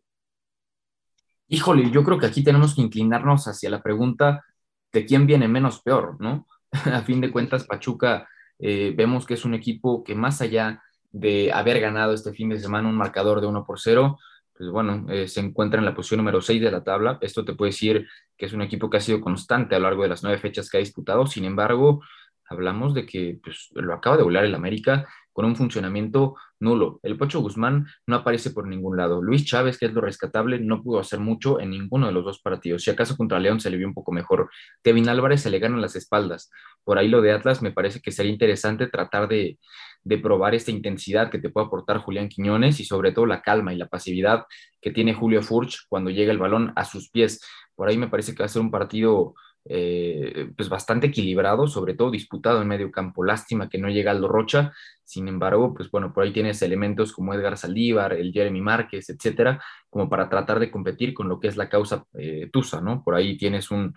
Híjole, 1.53 1.91
yo 1.91 2.01
creo 2.05 2.17
que 2.17 2.27
aquí 2.27 2.45
tenemos 2.45 2.73
que 2.73 2.81
inclinarnos 2.81 3.45
hacia 3.45 3.69
la 3.69 3.83
pregunta 3.83 4.45
de 4.93 5.05
quién 5.05 5.27
viene 5.27 5.49
menos 5.49 5.81
peor, 5.81 6.15
¿no? 6.21 6.47
A 6.71 7.01
fin 7.01 7.19
de 7.19 7.29
cuentas, 7.29 7.65
Pachuca 7.65 8.25
eh, 8.57 8.93
vemos 8.95 9.25
que 9.25 9.33
es 9.33 9.43
un 9.43 9.53
equipo 9.53 10.01
que 10.01 10.15
más 10.15 10.41
allá 10.41 10.81
de 11.11 11.51
haber 11.51 11.81
ganado 11.81 12.13
este 12.13 12.31
fin 12.31 12.47
de 12.47 12.57
semana 12.57 12.87
un 12.87 12.95
marcador 12.95 13.41
de 13.41 13.47
1 13.47 13.65
por 13.65 13.81
0, 13.81 14.17
pues 14.57 14.69
bueno, 14.69 15.05
eh, 15.09 15.27
se 15.27 15.41
encuentra 15.41 15.79
en 15.79 15.85
la 15.85 15.93
posición 15.93 16.19
número 16.19 16.39
6 16.39 16.61
de 16.61 16.71
la 16.71 16.85
tabla. 16.85 17.17
Esto 17.19 17.43
te 17.43 17.53
puede 17.53 17.71
decir 17.71 18.07
que 18.37 18.45
es 18.45 18.53
un 18.53 18.61
equipo 18.61 18.89
que 18.89 18.95
ha 18.95 19.01
sido 19.01 19.19
constante 19.19 19.75
a 19.75 19.79
lo 19.79 19.89
largo 19.89 20.03
de 20.03 20.09
las 20.09 20.23
nueve 20.23 20.37
fechas 20.37 20.69
que 20.69 20.77
ha 20.77 20.79
disputado. 20.79 21.27
Sin 21.27 21.43
embargo, 21.43 22.01
hablamos 22.47 22.93
de 22.93 23.05
que 23.05 23.41
pues, 23.43 23.67
lo 23.73 23.93
acaba 23.93 24.15
de 24.15 24.23
volar 24.23 24.45
el 24.45 24.55
América 24.55 25.05
con 25.33 25.43
un 25.43 25.57
funcionamiento 25.57 26.37
nulo. 26.61 26.99
El 27.03 27.17
Pocho 27.17 27.41
Guzmán 27.41 27.87
no 28.07 28.17
aparece 28.17 28.51
por 28.51 28.67
ningún 28.67 28.97
lado. 28.97 29.21
Luis 29.21 29.45
Chávez, 29.45 29.77
que 29.77 29.87
es 29.87 29.93
lo 29.93 30.01
rescatable, 30.01 30.59
no 30.59 30.81
pudo 30.81 30.99
hacer 30.99 31.19
mucho 31.19 31.59
en 31.59 31.71
ninguno 31.71 32.07
de 32.07 32.13
los 32.13 32.23
dos 32.23 32.41
partidos. 32.41 32.83
Si 32.83 32.91
acaso 32.91 33.17
contra 33.17 33.39
León 33.39 33.59
se 33.59 33.69
le 33.69 33.77
vio 33.77 33.87
un 33.87 33.93
poco 33.93 34.11
mejor. 34.11 34.49
Kevin 34.83 35.09
Álvarez 35.09 35.41
se 35.41 35.49
le 35.49 35.59
ganan 35.59 35.81
las 35.81 35.95
espaldas. 35.95 36.49
Por 36.83 36.97
ahí 36.97 37.07
lo 37.07 37.21
de 37.21 37.31
Atlas 37.31 37.61
me 37.61 37.71
parece 37.71 37.99
que 38.01 38.11
sería 38.11 38.31
interesante 38.31 38.87
tratar 38.87 39.27
de, 39.27 39.59
de 40.03 40.17
probar 40.17 40.55
esta 40.55 40.71
intensidad 40.71 41.29
que 41.29 41.39
te 41.39 41.49
puede 41.49 41.67
aportar 41.67 41.97
Julián 41.97 42.29
Quiñones 42.29 42.79
y 42.79 42.85
sobre 42.85 43.11
todo 43.11 43.25
la 43.25 43.41
calma 43.41 43.73
y 43.73 43.77
la 43.77 43.87
pasividad 43.87 44.45
que 44.81 44.91
tiene 44.91 45.13
Julio 45.13 45.41
Furch 45.41 45.85
cuando 45.89 46.09
llega 46.09 46.31
el 46.31 46.39
balón 46.39 46.73
a 46.75 46.85
sus 46.85 47.09
pies. 47.09 47.41
Por 47.75 47.89
ahí 47.89 47.97
me 47.97 48.07
parece 48.07 48.33
que 48.33 48.39
va 48.39 48.45
a 48.45 48.49
ser 48.49 48.61
un 48.61 48.71
partido 48.71 49.35
eh, 49.65 50.49
pues 50.55 50.69
bastante 50.69 51.07
equilibrado, 51.07 51.67
sobre 51.67 51.93
todo 51.93 52.11
disputado 52.11 52.61
en 52.61 52.67
medio 52.67 52.91
campo. 52.91 53.23
Lástima 53.23 53.69
que 53.69 53.77
no 53.77 53.89
llega 53.89 54.11
Aldo 54.11 54.27
Rocha, 54.27 54.73
sin 55.03 55.27
embargo, 55.27 55.73
pues 55.73 55.91
bueno, 55.91 56.13
por 56.13 56.23
ahí 56.23 56.33
tienes 56.33 56.61
elementos 56.61 57.13
como 57.13 57.33
Edgar 57.33 57.57
Saldívar, 57.57 58.13
el 58.13 58.31
Jeremy 58.31 58.61
Márquez, 58.61 59.09
etcétera, 59.09 59.61
como 59.89 60.09
para 60.09 60.29
tratar 60.29 60.59
de 60.59 60.71
competir 60.71 61.13
con 61.13 61.29
lo 61.29 61.39
que 61.39 61.47
es 61.47 61.57
la 61.57 61.69
causa 61.69 62.05
eh, 62.13 62.49
Tusa, 62.51 62.81
¿no? 62.81 63.03
Por 63.03 63.15
ahí 63.15 63.37
tienes 63.37 63.71
un, 63.71 63.93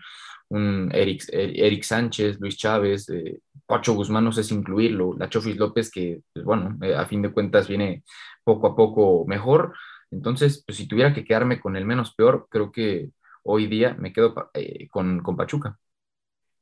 un 0.49 0.91
Eric, 0.93 1.25
Eric 1.33 1.83
Sánchez, 1.83 2.39
Luis 2.41 2.57
Chávez, 2.57 3.09
eh, 3.11 3.41
Pacho 3.67 3.95
Guzmán, 3.95 4.25
no 4.25 4.33
sé 4.33 4.43
si 4.45 4.55
incluirlo, 4.55 5.15
la 5.19 5.29
Chofis 5.29 5.57
López, 5.57 5.91
que, 5.91 6.21
pues 6.33 6.45
bueno, 6.45 6.79
a 6.97 7.07
fin 7.07 7.23
de 7.23 7.33
cuentas 7.33 7.69
viene 7.69 8.05
poco 8.45 8.67
a 8.67 8.77
poco 8.77 9.25
mejor. 9.27 9.75
Entonces, 10.11 10.63
pues 10.65 10.79
si 10.79 10.87
tuviera 10.87 11.13
que 11.15 11.25
quedarme 11.25 11.61
con 11.61 11.77
el 11.77 11.85
menos 11.87 12.15
peor, 12.15 12.47
creo 12.51 12.71
que 12.71 13.11
hoy 13.45 13.67
día 13.67 13.95
me 13.99 14.13
quedo 14.13 14.51
eh, 14.55 14.89
con, 14.89 15.23
con 15.23 15.37
Pachuca. 15.37 15.79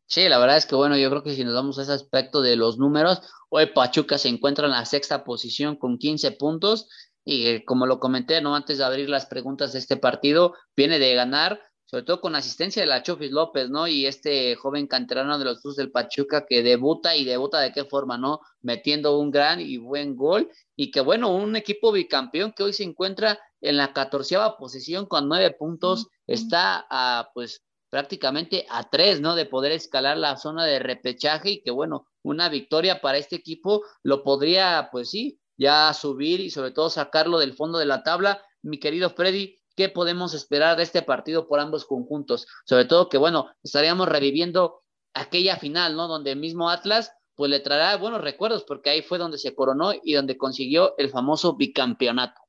Sí, 0.07 0.29
la 0.29 0.39
verdad 0.39 0.59
es 0.59 0.67
que 0.67 0.75
bueno, 0.75 0.97
yo 0.99 1.09
creo 1.09 1.23
que 1.23 1.35
si 1.35 1.43
nos 1.43 1.55
damos 1.55 1.79
a 1.79 1.83
ese 1.83 1.93
aspecto 1.93 2.43
de 2.43 2.57
los 2.57 2.79
números, 2.79 3.23
hoy 3.49 3.67
Pachuca 3.67 4.19
se 4.19 4.29
encuentra 4.29 4.67
en 4.67 4.73
la 4.73 4.85
sexta 4.85 5.25
posición 5.25 5.77
con 5.77 5.97
15 5.97 6.33
puntos 6.33 6.89
y 7.25 7.47
eh, 7.47 7.65
como 7.65 7.87
lo 7.87 7.99
comenté, 7.99 8.43
no 8.43 8.55
antes 8.55 8.79
de 8.79 8.85
abrir 8.85 9.09
las 9.09 9.27
preguntas 9.27 9.73
de 9.73 9.79
este 9.79 9.97
partido, 9.97 10.55
viene 10.77 10.99
de 10.99 11.15
ganar 11.15 11.61
sobre 11.93 12.05
todo 12.05 12.23
con 12.23 12.35
asistencia 12.35 12.81
de 12.81 12.89
la 12.89 13.03
Chofis 13.03 13.31
López, 13.31 13.69
¿no? 13.69 13.87
Y 13.87 14.07
este 14.07 14.57
joven 14.57 14.87
canterano 14.87 15.39
de 15.39 15.45
los 15.45 15.61
Tuzos 15.61 15.77
del 15.77 15.91
Pachuca 15.91 16.47
que 16.49 16.63
debuta 16.63 17.15
y 17.15 17.27
debuta 17.27 17.61
de 17.61 17.71
qué 17.71 17.85
forma, 17.85 18.17
¿no? 18.17 18.41
Metiendo 18.63 19.19
un 19.19 19.31
gran 19.31 19.61
y 19.61 19.77
buen 19.77 20.17
gol 20.17 20.51
y 20.75 20.91
que 20.91 21.03
bueno, 21.03 21.29
un 21.35 21.55
equipo 21.55 21.93
bicampeón 21.93 22.55
que 22.57 22.63
hoy 22.63 22.73
se 22.73 22.85
encuentra 22.85 23.39
en 23.61 23.77
la 23.77 23.93
catorceava 23.93 24.57
posición 24.57 25.05
con 25.05 25.29
nueve 25.29 25.51
puntos, 25.51 26.09
está 26.33 26.87
a 26.91 27.31
pues 27.35 27.63
prácticamente 27.91 28.67
a 28.71 28.89
tres, 28.89 29.21
¿no? 29.21 29.35
De 29.35 29.47
poder 29.47 29.73
escalar 29.73 30.17
la 30.17 30.37
zona 30.37 30.65
de 30.65 30.79
repechaje 30.79 31.51
y 31.51 31.63
que 31.63 31.71
bueno, 31.71 32.07
una 32.23 32.49
victoria 32.49 33.01
para 33.01 33.19
este 33.19 33.37
equipo 33.37 33.83
lo 34.03 34.23
podría, 34.23 34.89
pues 34.91 35.11
sí, 35.11 35.41
ya 35.59 35.93
subir 35.93 36.41
y 36.41 36.51
sobre 36.51 36.71
todo 36.71 36.91
sacarlo 36.91 37.39
del 37.39 37.55
fondo 37.55 37.79
de 37.79 37.87
la 37.87 38.03
tabla. 38.03 38.43
Mi 38.63 38.79
querido 38.79 39.11
Freddy, 39.11 39.59
qué 39.77 39.89
podemos 39.89 40.35
esperar 40.35 40.77
de 40.77 40.85
este 40.85 41.03
partido 41.03 41.47
por 41.47 41.61
ambos 41.61 41.85
conjuntos. 41.85 42.47
Sobre 42.65 42.85
todo 42.85 43.09
que, 43.09 43.19
bueno, 43.19 43.51
estaríamos 43.63 44.09
reviviendo 44.09 44.83
aquella 45.15 45.57
final, 45.57 45.97
¿no? 45.97 46.09
Donde 46.09 46.33
el 46.33 46.39
mismo 46.39 46.71
Atlas, 46.71 47.13
pues 47.35 47.51
le 47.51 47.61
traerá 47.61 47.97
buenos 47.97 48.23
recuerdos, 48.23 48.65
porque 48.65 48.91
ahí 48.91 49.03
fue 49.03 49.19
donde 49.19 49.39
se 49.39 49.55
coronó 49.55 49.93
y 50.03 50.15
donde 50.15 50.37
consiguió 50.37 50.95
el 50.99 51.11
famoso 51.11 51.57
bicampeonato. 51.57 52.42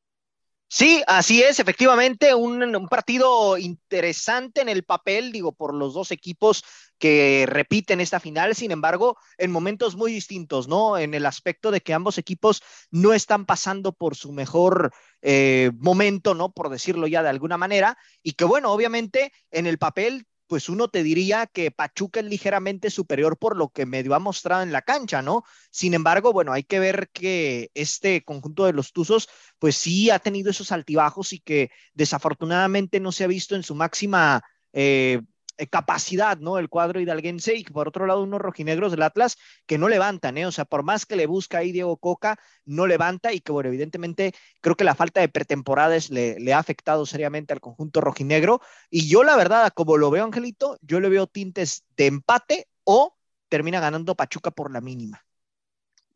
Sí, 0.75 1.03
así 1.05 1.43
es, 1.43 1.59
efectivamente, 1.59 2.33
un, 2.33 2.87
partido 2.89 3.59
interesante 3.59 4.61
en 4.61 4.69
el 4.69 4.83
papel, 4.83 5.31
digo, 5.31 5.51
por 5.53 5.75
los 5.75 5.93
dos 5.93 6.09
equipos 6.09 6.63
que 6.97 7.45
repiten 7.47 8.01
esta 8.01 8.19
final, 8.19 8.55
sin 8.55 8.71
embargo, 8.71 9.15
en 9.37 9.51
momentos 9.51 9.95
muy 9.95 10.11
distintos, 10.11 10.67
¿no? 10.67 10.97
En 10.97 11.13
el 11.13 11.27
aspecto 11.27 11.69
de 11.69 11.81
que 11.81 11.93
ambos 11.93 12.17
equipos 12.17 12.63
no 12.89 13.13
están 13.13 13.45
pasando 13.45 13.93
por 13.93 14.15
su 14.15 14.31
mejor 14.31 14.91
eh, 15.21 15.69
momento, 15.77 16.33
¿no? 16.33 16.51
Por 16.51 16.69
decirlo 16.69 17.05
ya 17.05 17.21
de 17.21 17.29
alguna 17.29 17.59
manera, 17.59 17.95
y 18.23 18.31
que 18.31 18.45
bueno, 18.45 18.71
obviamente 18.71 19.31
en 19.51 19.67
el 19.67 19.77
papel 19.77 20.25
pues 20.47 20.69
uno 20.69 20.87
te 20.87 21.03
diría 21.03 21.47
que 21.47 21.71
Pachuca 21.71 22.19
es 22.19 22.25
ligeramente 22.25 22.89
superior 22.89 23.37
por 23.37 23.57
lo 23.57 23.69
que 23.69 23.85
medio 23.85 24.13
ha 24.15 24.19
mostrado 24.19 24.63
en 24.63 24.71
la 24.71 24.81
cancha, 24.81 25.21
¿no? 25.21 25.43
Sin 25.71 25.93
embargo, 25.93 26.33
bueno, 26.33 26.53
hay 26.53 26.63
que 26.63 26.79
ver 26.79 27.09
que 27.11 27.71
este 27.73 28.23
conjunto 28.23 28.65
de 28.65 28.73
los 28.73 28.93
Tuzos, 28.93 29.29
pues 29.59 29.75
sí 29.75 30.09
ha 30.09 30.19
tenido 30.19 30.51
esos 30.51 30.71
altibajos 30.71 31.33
y 31.33 31.39
que 31.39 31.71
desafortunadamente 31.93 32.99
no 32.99 33.11
se 33.11 33.23
ha 33.23 33.27
visto 33.27 33.55
en 33.55 33.63
su 33.63 33.75
máxima 33.75 34.43
eh, 34.73 35.21
capacidad, 35.69 36.37
¿no? 36.37 36.57
El 36.57 36.69
cuadro 36.69 36.99
hidalguense 36.99 37.55
y 37.55 37.63
por 37.63 37.87
otro 37.87 38.05
lado 38.05 38.23
unos 38.23 38.41
rojinegros 38.41 38.91
del 38.91 39.03
Atlas 39.03 39.37
que 39.65 39.77
no 39.77 39.89
levantan, 39.89 40.37
¿eh? 40.37 40.45
O 40.45 40.51
sea, 40.51 40.65
por 40.65 40.83
más 40.83 41.05
que 41.05 41.15
le 41.15 41.27
busca 41.27 41.59
ahí 41.59 41.71
Diego 41.71 41.97
Coca, 41.97 42.39
no 42.65 42.87
levanta 42.87 43.33
y 43.33 43.39
que, 43.41 43.51
bueno, 43.51 43.69
evidentemente 43.69 44.33
creo 44.61 44.75
que 44.75 44.83
la 44.83 44.95
falta 44.95 45.21
de 45.21 45.29
pretemporadas 45.29 46.09
le, 46.09 46.53
ha 46.53 46.59
afectado 46.59 47.05
seriamente 47.05 47.53
al 47.53 47.61
conjunto 47.61 48.01
rojinegro. 48.01 48.61
Y 48.89 49.07
yo, 49.07 49.23
la 49.23 49.35
verdad, 49.35 49.71
como 49.73 49.97
lo 49.97 50.11
veo, 50.11 50.23
Angelito, 50.23 50.77
yo 50.81 50.99
le 50.99 51.09
veo 51.09 51.27
tintes 51.27 51.83
de 51.95 52.07
empate 52.07 52.67
o 52.83 53.15
termina 53.49 53.79
ganando 53.79 54.15
Pachuca 54.15 54.51
por 54.51 54.71
la 54.71 54.81
mínima. 54.81 55.23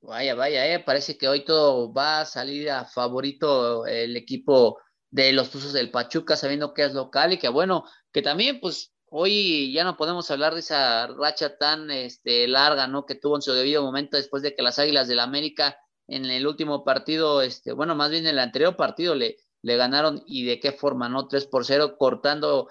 Vaya, 0.02 0.36
vaya, 0.36 0.74
eh, 0.74 0.80
parece 0.80 1.18
que 1.18 1.28
hoy 1.28 1.44
todo 1.44 1.92
va 1.92 2.22
a 2.22 2.26
salir 2.26 2.70
a 2.70 2.86
favorito 2.86 3.86
el 3.86 4.16
equipo 4.16 4.80
de 5.10 5.32
los 5.34 5.50
Tuzos 5.50 5.74
del 5.74 5.92
Pachuca, 5.92 6.36
sabiendo 6.36 6.74
que 6.74 6.86
es 6.86 6.94
local 6.94 7.34
y 7.34 7.38
que 7.38 7.50
bueno, 7.50 7.84
que 8.12 8.22
también 8.22 8.60
pues 8.60 8.94
hoy 9.10 9.72
ya 9.72 9.84
no 9.84 9.98
podemos 9.98 10.30
hablar 10.32 10.54
de 10.54 10.60
esa 10.62 11.08
racha 11.08 11.58
tan 11.58 11.92
este, 11.92 12.48
larga, 12.48 12.88
¿no? 12.88 13.06
Que 13.06 13.16
tuvo 13.16 13.36
en 13.36 13.42
su 13.42 13.54
debido 13.54 13.84
momento 13.84 14.18
después 14.18 14.44
de 14.44 14.56
que 14.56 14.62
las 14.62 14.80
Águilas 14.80 15.08
del 15.08 15.18
la 15.18 15.24
América 15.24 15.78
en 16.08 16.26
el 16.26 16.48
último 16.48 16.84
partido, 16.84 17.42
este, 17.42 17.74
bueno, 17.74 17.96
más 17.96 18.10
bien 18.12 18.26
en 18.26 18.32
el 18.32 18.40
anterior 18.40 18.76
partido 18.76 19.16
le, 19.16 19.38
ganaron 19.64 20.24
y 20.26 20.46
de 20.46 20.60
qué 20.62 20.72
forma, 20.72 21.10
¿no? 21.10 21.28
3 21.28 21.48
por 21.48 21.66
0, 21.66 21.98
cortando 21.98 22.70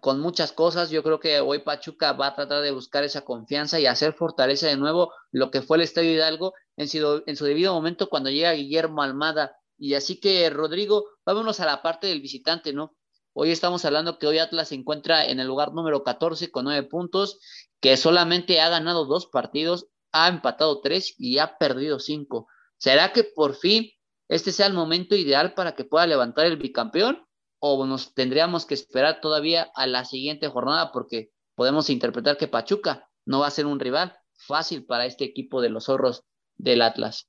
con 0.00 0.20
muchas 0.20 0.52
cosas. 0.52 0.90
Yo 0.90 1.02
creo 1.02 1.18
que 1.18 1.40
hoy 1.40 1.60
Pachuca 1.60 2.12
va 2.12 2.28
a 2.28 2.34
tratar 2.34 2.62
de 2.62 2.70
buscar 2.70 3.02
esa 3.04 3.22
confianza 3.24 3.80
y 3.80 3.86
hacer 3.86 4.12
fortaleza 4.12 4.66
de 4.66 4.76
nuevo 4.76 5.12
lo 5.32 5.50
que 5.50 5.62
fue 5.62 5.78
el 5.78 5.84
Estadio 5.84 6.12
Hidalgo 6.12 6.52
en 6.76 6.88
su, 6.88 7.22
en 7.26 7.36
su 7.36 7.46
debido 7.46 7.72
momento 7.72 8.10
cuando 8.10 8.30
llega 8.30 8.52
Guillermo 8.52 9.02
Almada. 9.02 9.56
Y 9.78 9.94
así 9.94 10.20
que, 10.20 10.50
Rodrigo, 10.50 11.06
vámonos 11.24 11.60
a 11.60 11.66
la 11.66 11.82
parte 11.82 12.08
del 12.08 12.20
visitante, 12.20 12.72
¿no? 12.74 12.94
Hoy 13.36 13.50
estamos 13.50 13.84
hablando 13.84 14.20
que 14.20 14.28
hoy 14.28 14.38
Atlas 14.38 14.68
se 14.68 14.76
encuentra 14.76 15.26
en 15.26 15.40
el 15.40 15.48
lugar 15.48 15.72
número 15.72 16.04
14 16.04 16.52
con 16.52 16.66
nueve 16.66 16.86
puntos, 16.86 17.40
que 17.80 17.96
solamente 17.96 18.60
ha 18.60 18.68
ganado 18.68 19.06
dos 19.06 19.26
partidos, 19.26 19.88
ha 20.12 20.28
empatado 20.28 20.80
tres 20.80 21.16
y 21.18 21.38
ha 21.38 21.58
perdido 21.58 21.98
cinco. 21.98 22.46
¿Será 22.76 23.12
que 23.12 23.24
por 23.24 23.56
fin 23.56 23.90
este 24.28 24.52
sea 24.52 24.68
el 24.68 24.72
momento 24.72 25.16
ideal 25.16 25.52
para 25.54 25.74
que 25.74 25.84
pueda 25.84 26.06
levantar 26.06 26.46
el 26.46 26.58
bicampeón? 26.58 27.26
¿O 27.58 27.84
nos 27.86 28.14
tendríamos 28.14 28.66
que 28.66 28.74
esperar 28.74 29.20
todavía 29.20 29.68
a 29.74 29.88
la 29.88 30.04
siguiente 30.04 30.46
jornada? 30.46 30.92
Porque 30.92 31.32
podemos 31.56 31.90
interpretar 31.90 32.36
que 32.36 32.46
Pachuca 32.46 33.08
no 33.26 33.40
va 33.40 33.48
a 33.48 33.50
ser 33.50 33.66
un 33.66 33.80
rival 33.80 34.16
fácil 34.46 34.86
para 34.86 35.06
este 35.06 35.24
equipo 35.24 35.60
de 35.60 35.70
los 35.70 35.86
zorros 35.86 36.22
del 36.54 36.82
Atlas. 36.82 37.26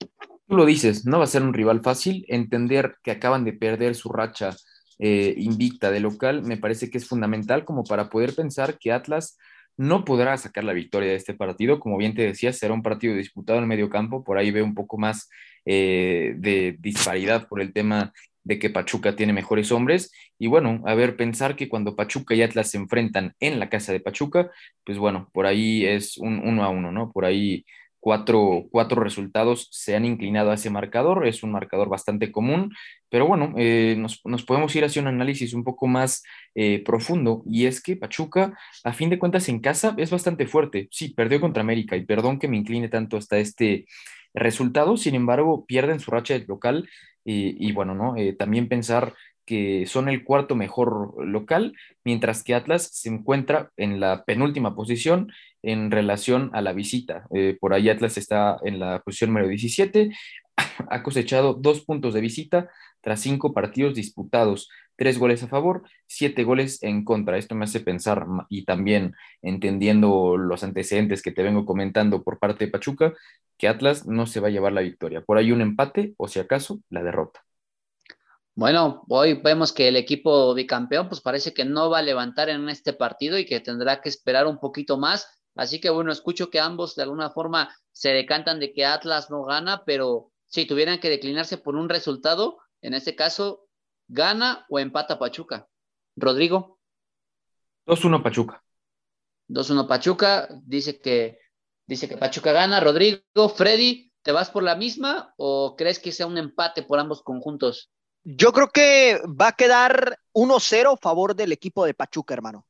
Tú 0.48 0.56
lo 0.56 0.66
dices, 0.66 1.04
no 1.08 1.18
va 1.18 1.24
a 1.24 1.28
ser 1.28 1.42
un 1.42 1.56
rival 1.56 1.82
fácil. 1.82 2.26
Entender 2.28 2.98
que 3.02 3.10
acaban 3.10 3.44
de 3.44 3.54
perder 3.54 3.96
su 3.96 4.10
racha 4.10 4.56
eh, 5.00 5.34
invicta 5.38 5.92
de 5.92 6.00
local 6.00 6.44
me 6.44 6.58
parece 6.58 6.90
que 6.90 6.98
es 6.98 7.08
fundamental 7.08 7.66
como 7.66 7.84
para 7.84 8.10
poder 8.10 8.34
pensar 8.34 8.78
que 8.80 8.92
Atlas 8.92 9.38
no 9.78 10.06
podrá 10.06 10.38
sacar 10.38 10.64
la 10.64 10.74
victoria 10.74 11.10
de 11.10 11.16
este 11.16 11.34
partido. 11.34 11.80
Como 11.80 11.98
bien 11.98 12.16
te 12.16 12.22
decía, 12.22 12.54
será 12.54 12.74
un 12.74 12.84
partido 12.84 13.16
disputado 13.16 13.60
en 13.60 13.68
medio 13.68 13.90
campo. 13.90 14.24
Por 14.24 14.38
ahí 14.38 14.52
veo 14.52 14.64
un 14.64 14.76
poco 14.76 14.98
más 14.98 15.30
eh, 15.66 16.34
de 16.38 16.78
disparidad 16.80 17.48
por 17.48 17.62
el 17.62 17.74
tema 17.74 18.14
de 18.44 18.60
que 18.60 18.70
Pachuca 18.70 19.16
tiene 19.16 19.34
mejores 19.34 19.72
hombres. 19.72 20.14
Y 20.40 20.48
bueno, 20.48 20.82
a 20.86 20.94
ver, 20.96 21.18
pensar 21.18 21.56
que 21.56 21.68
cuando 21.68 21.96
Pachuca 21.96 22.36
y 22.36 22.44
Atlas 22.44 22.72
se 22.72 22.78
enfrentan 22.78 23.34
en 23.40 23.60
la 23.60 23.70
casa 23.70 23.92
de 23.92 24.00
Pachuca, 24.00 24.52
pues 24.86 24.98
bueno, 24.98 25.30
por 25.34 25.46
ahí 25.46 25.86
es 25.86 26.18
un 26.18 26.40
uno 26.40 26.64
a 26.64 26.70
uno, 26.70 26.92
¿no? 26.92 27.12
Por 27.12 27.26
ahí 27.26 27.66
cuatro, 28.06 28.68
cuatro 28.70 29.02
resultados 29.02 29.68
se 29.72 29.96
han 29.96 30.06
inclinado 30.06 30.52
a 30.52 30.54
ese 30.54 30.70
marcador, 30.70 31.26
es 31.26 31.42
un 31.42 31.52
marcador 31.52 31.90
bastante 31.90 32.32
común, 32.32 32.72
pero 33.10 33.26
bueno, 33.26 33.56
eh, 33.58 33.96
nos, 33.98 34.44
podemos 34.46 34.76
ir 34.76 34.86
hacia 34.86 35.02
un 35.02 35.08
análisis 35.08 35.56
un 35.56 35.64
poco 35.64 35.88
más 35.88 36.22
eh, 36.54 36.84
profundo, 36.86 37.42
y 37.48 37.66
es 37.66 37.82
que 37.82 37.96
Pachuca, 37.96 38.56
a 38.84 38.94
fin 38.94 39.10
de 39.10 39.18
cuentas, 39.18 39.50
en 39.50 39.60
casa 39.60 39.96
es 39.98 40.12
bastante 40.12 40.46
fuerte, 40.46 40.88
sí, 40.92 41.16
perdió 41.16 41.42
contra 41.42 41.62
América, 41.62 41.98
y 41.98 42.06
perdón 42.06 42.38
que 42.38 42.48
me 42.48 42.58
incline 42.58 42.90
tanto 42.90 43.18
hasta 43.18 43.40
este 43.40 43.88
resultado, 44.36 44.98
sin 44.98 45.16
embargo, 45.16 45.66
pierden 45.66 46.00
su 46.00 46.12
racha 46.12 46.40
local, 46.48 46.88
y, 47.28 47.72
bueno, 47.72 47.96
¿no? 47.96 48.16
Eh, 48.18 48.34
también 48.34 48.70
pensar 48.70 49.16
que 49.46 49.86
son 49.88 50.10
el 50.10 50.24
cuarto 50.24 50.56
mejor 50.56 51.14
local, 51.26 51.74
mientras 52.04 52.44
que 52.44 52.56
Atlas 52.56 52.90
se 52.92 53.10
encuentra 53.10 53.72
en 53.78 54.00
la 54.00 54.24
penúltima 54.26 54.76
posición 54.76 55.32
en 55.62 55.92
relación 55.92 56.52
a 56.54 56.62
la 56.62 56.74
visita. 56.74 57.26
Eh, 57.34 57.58
por 57.60 57.74
ahí 57.74 57.90
Atlas 57.90 58.18
está 58.18 58.58
en 58.64 58.80
la 58.80 59.02
posición 59.02 59.32
número 59.32 59.48
17, 59.48 60.12
ha 60.90 61.04
cosechado 61.04 61.54
dos 61.54 61.82
puntos 61.82 62.14
de 62.14 62.22
visita 62.22 62.70
tras 63.02 63.20
cinco 63.20 63.54
partidos 63.54 63.94
disputados, 63.94 64.70
tres 64.96 65.20
goles 65.20 65.44
a 65.44 65.48
favor, 65.48 65.84
siete 66.08 66.44
goles 66.44 66.82
en 66.82 67.04
contra. 67.04 67.38
Esto 67.38 67.54
me 67.56 67.66
hace 67.66 67.80
pensar, 67.80 68.26
y 68.50 68.66
también 68.66 69.14
entendiendo 69.42 70.38
los 70.38 70.64
antecedentes 70.64 71.22
que 71.22 71.32
te 71.32 71.44
vengo 71.44 71.66
comentando 71.66 72.24
por 72.24 72.40
parte 72.40 72.66
de 72.66 72.72
Pachuca, 72.72 73.14
que 73.58 73.68
Atlas 73.68 74.08
no 74.08 74.26
se 74.26 74.40
va 74.40 74.48
a 74.48 74.52
llevar 74.52 74.74
la 74.74 74.82
victoria. 74.82 75.22
Por 75.22 75.38
ahí 75.38 75.52
un 75.52 75.62
empate 75.62 76.14
o 76.18 76.28
si 76.28 76.40
acaso 76.40 76.82
la 76.90 77.04
derrota. 77.04 77.44
Bueno, 78.58 79.04
hoy 79.10 79.34
vemos 79.34 79.74
que 79.74 79.90
el 79.90 79.98
equipo 79.98 80.54
bicampeón 80.54 81.10
pues 81.10 81.20
parece 81.20 81.54
que 81.54 81.66
no 81.66 81.90
va 81.90 81.98
a 81.98 82.02
levantar 82.02 82.48
en 82.48 82.70
este 82.70 82.94
partido 82.94 83.38
y 83.38 83.46
que 83.46 83.60
tendrá 83.60 84.00
que 84.00 84.08
esperar 84.08 84.48
un 84.48 84.60
poquito 84.60 84.98
más. 84.98 85.28
Así 85.56 85.82
que 85.82 85.90
bueno, 85.90 86.10
escucho 86.14 86.50
que 86.50 86.62
ambos 86.62 86.96
de 86.96 87.04
alguna 87.04 87.32
forma 87.32 87.76
se 87.92 88.14
decantan 88.14 88.62
de 88.62 88.72
que 88.72 88.86
Atlas 88.86 89.30
no 89.30 89.44
gana, 89.44 89.84
pero 89.86 90.32
si 90.46 90.66
tuvieran 90.66 91.02
que 91.02 91.10
declinarse 91.10 91.58
por 91.58 91.76
un 91.76 91.90
resultado, 91.90 92.58
en 92.82 92.94
este 92.94 93.14
caso, 93.14 93.68
¿gana 94.08 94.66
o 94.70 94.80
empata 94.80 95.20
Pachuca? 95.20 95.68
Rodrigo. 96.16 96.80
2-1 97.88 98.24
Pachuca. 98.24 98.64
2-1 99.50 99.86
Pachuca, 99.86 100.48
dice 100.64 101.02
que, 101.02 101.40
dice 101.86 102.08
que 102.08 102.16
Pachuca 102.16 102.54
gana. 102.54 102.80
Rodrigo, 102.80 103.50
Freddy, 103.54 104.14
¿te 104.22 104.32
vas 104.32 104.50
por 104.50 104.64
la 104.64 104.78
misma 104.78 105.34
o 105.36 105.76
crees 105.76 106.00
que 106.00 106.14
sea 106.14 106.26
un 106.26 106.38
empate 106.38 106.84
por 106.84 107.00
ambos 107.00 107.22
conjuntos? 107.22 107.92
Yo 108.28 108.52
creo 108.54 108.70
que 108.70 109.22
va 109.40 109.50
a 109.50 109.56
quedar 109.56 110.18
1-0 110.34 110.94
a 110.94 110.98
favor 110.98 111.36
del 111.36 111.52
equipo 111.52 111.86
de 111.86 111.94
Pachuca, 111.94 112.34
hermano. 112.34 112.66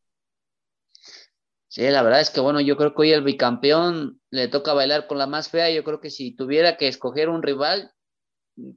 Sí, 1.69 1.81
la 1.83 2.01
verdad 2.01 2.19
es 2.19 2.29
que 2.29 2.41
bueno, 2.41 2.59
yo 2.59 2.75
creo 2.75 2.93
que 2.93 3.01
hoy 3.01 3.11
el 3.13 3.23
bicampeón 3.23 4.21
le 4.31 4.49
toca 4.49 4.73
bailar 4.73 5.07
con 5.07 5.17
la 5.17 5.27
más 5.27 5.49
fea. 5.49 5.69
Yo 5.69 5.85
creo 5.85 6.01
que 6.01 6.09
si 6.09 6.35
tuviera 6.35 6.75
que 6.75 6.89
escoger 6.89 7.29
un 7.29 7.41
rival, 7.41 7.93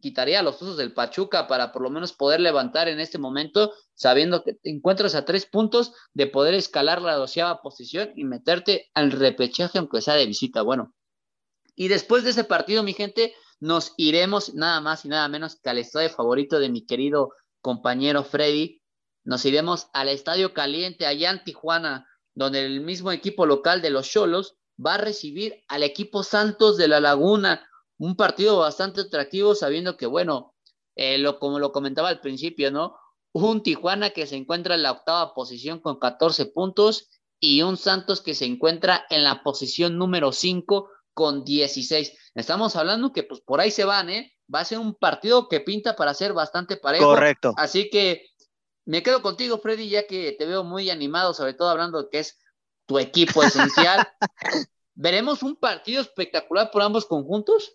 quitaría 0.00 0.40
los 0.42 0.62
usos 0.62 0.76
del 0.76 0.94
Pachuca 0.94 1.48
para 1.48 1.72
por 1.72 1.82
lo 1.82 1.90
menos 1.90 2.12
poder 2.12 2.38
levantar 2.40 2.86
en 2.86 3.00
este 3.00 3.18
momento, 3.18 3.72
sabiendo 3.94 4.44
que 4.44 4.54
te 4.54 4.70
encuentras 4.70 5.16
a 5.16 5.24
tres 5.24 5.46
puntos 5.46 5.94
de 6.14 6.28
poder 6.28 6.54
escalar 6.54 7.02
la 7.02 7.14
doceava 7.14 7.60
posición 7.60 8.12
y 8.14 8.22
meterte 8.22 8.88
al 8.94 9.10
repechaje, 9.10 9.78
aunque 9.78 10.00
sea 10.00 10.14
de 10.14 10.26
visita. 10.26 10.62
Bueno, 10.62 10.94
y 11.74 11.88
después 11.88 12.22
de 12.22 12.30
ese 12.30 12.44
partido, 12.44 12.84
mi 12.84 12.92
gente, 12.92 13.34
nos 13.60 13.92
iremos 13.96 14.54
nada 14.54 14.80
más 14.80 15.04
y 15.04 15.08
nada 15.08 15.28
menos 15.28 15.56
que 15.56 15.70
al 15.70 15.78
estadio 15.78 16.10
favorito 16.10 16.60
de 16.60 16.68
mi 16.68 16.86
querido 16.86 17.32
compañero 17.60 18.24
Freddy. 18.24 18.80
Nos 19.24 19.44
iremos 19.44 19.88
al 19.92 20.08
Estadio 20.08 20.54
Caliente 20.54 21.06
allá 21.06 21.30
en 21.30 21.44
Tijuana, 21.44 22.08
donde 22.34 22.64
el 22.64 22.80
mismo 22.80 23.12
equipo 23.12 23.46
local 23.46 23.82
de 23.82 23.90
los 23.90 24.08
Cholos 24.08 24.56
va 24.84 24.94
a 24.94 24.98
recibir 24.98 25.64
al 25.68 25.82
equipo 25.82 26.22
Santos 26.22 26.76
de 26.76 26.88
la 26.88 27.00
Laguna. 27.00 27.68
Un 27.98 28.16
partido 28.16 28.58
bastante 28.58 29.02
atractivo, 29.02 29.54
sabiendo 29.54 29.96
que, 29.96 30.06
bueno, 30.06 30.54
eh, 30.94 31.18
lo, 31.18 31.38
como 31.38 31.58
lo 31.58 31.72
comentaba 31.72 32.08
al 32.08 32.20
principio, 32.20 32.70
¿no? 32.70 32.96
Un 33.32 33.62
Tijuana 33.62 34.10
que 34.10 34.26
se 34.26 34.36
encuentra 34.36 34.76
en 34.76 34.82
la 34.82 34.92
octava 34.92 35.34
posición 35.34 35.80
con 35.80 35.98
14 35.98 36.46
puntos 36.46 37.10
y 37.40 37.62
un 37.62 37.76
Santos 37.76 38.20
que 38.20 38.34
se 38.34 38.46
encuentra 38.46 39.04
en 39.10 39.24
la 39.24 39.42
posición 39.42 39.98
número 39.98 40.32
5 40.32 40.90
con 41.18 41.44
16. 41.44 42.12
Estamos 42.36 42.76
hablando 42.76 43.12
que 43.12 43.24
pues 43.24 43.40
por 43.40 43.60
ahí 43.60 43.72
se 43.72 43.84
van, 43.84 44.08
¿eh? 44.08 44.32
Va 44.54 44.60
a 44.60 44.64
ser 44.64 44.78
un 44.78 44.94
partido 44.94 45.48
que 45.48 45.58
pinta 45.58 45.96
para 45.96 46.14
ser 46.14 46.32
bastante 46.32 46.76
parejo. 46.76 47.06
Correcto. 47.06 47.54
Así 47.56 47.90
que 47.90 48.22
me 48.84 49.02
quedo 49.02 49.20
contigo, 49.20 49.58
Freddy, 49.58 49.88
ya 49.88 50.06
que 50.06 50.36
te 50.38 50.46
veo 50.46 50.62
muy 50.62 50.90
animado, 50.90 51.34
sobre 51.34 51.54
todo 51.54 51.70
hablando 51.70 52.04
de 52.04 52.08
que 52.08 52.20
es 52.20 52.38
tu 52.86 53.00
equipo 53.00 53.42
esencial. 53.42 54.06
¿Veremos 54.94 55.42
un 55.42 55.56
partido 55.56 56.02
espectacular 56.02 56.70
por 56.70 56.82
ambos 56.82 57.04
conjuntos? 57.04 57.74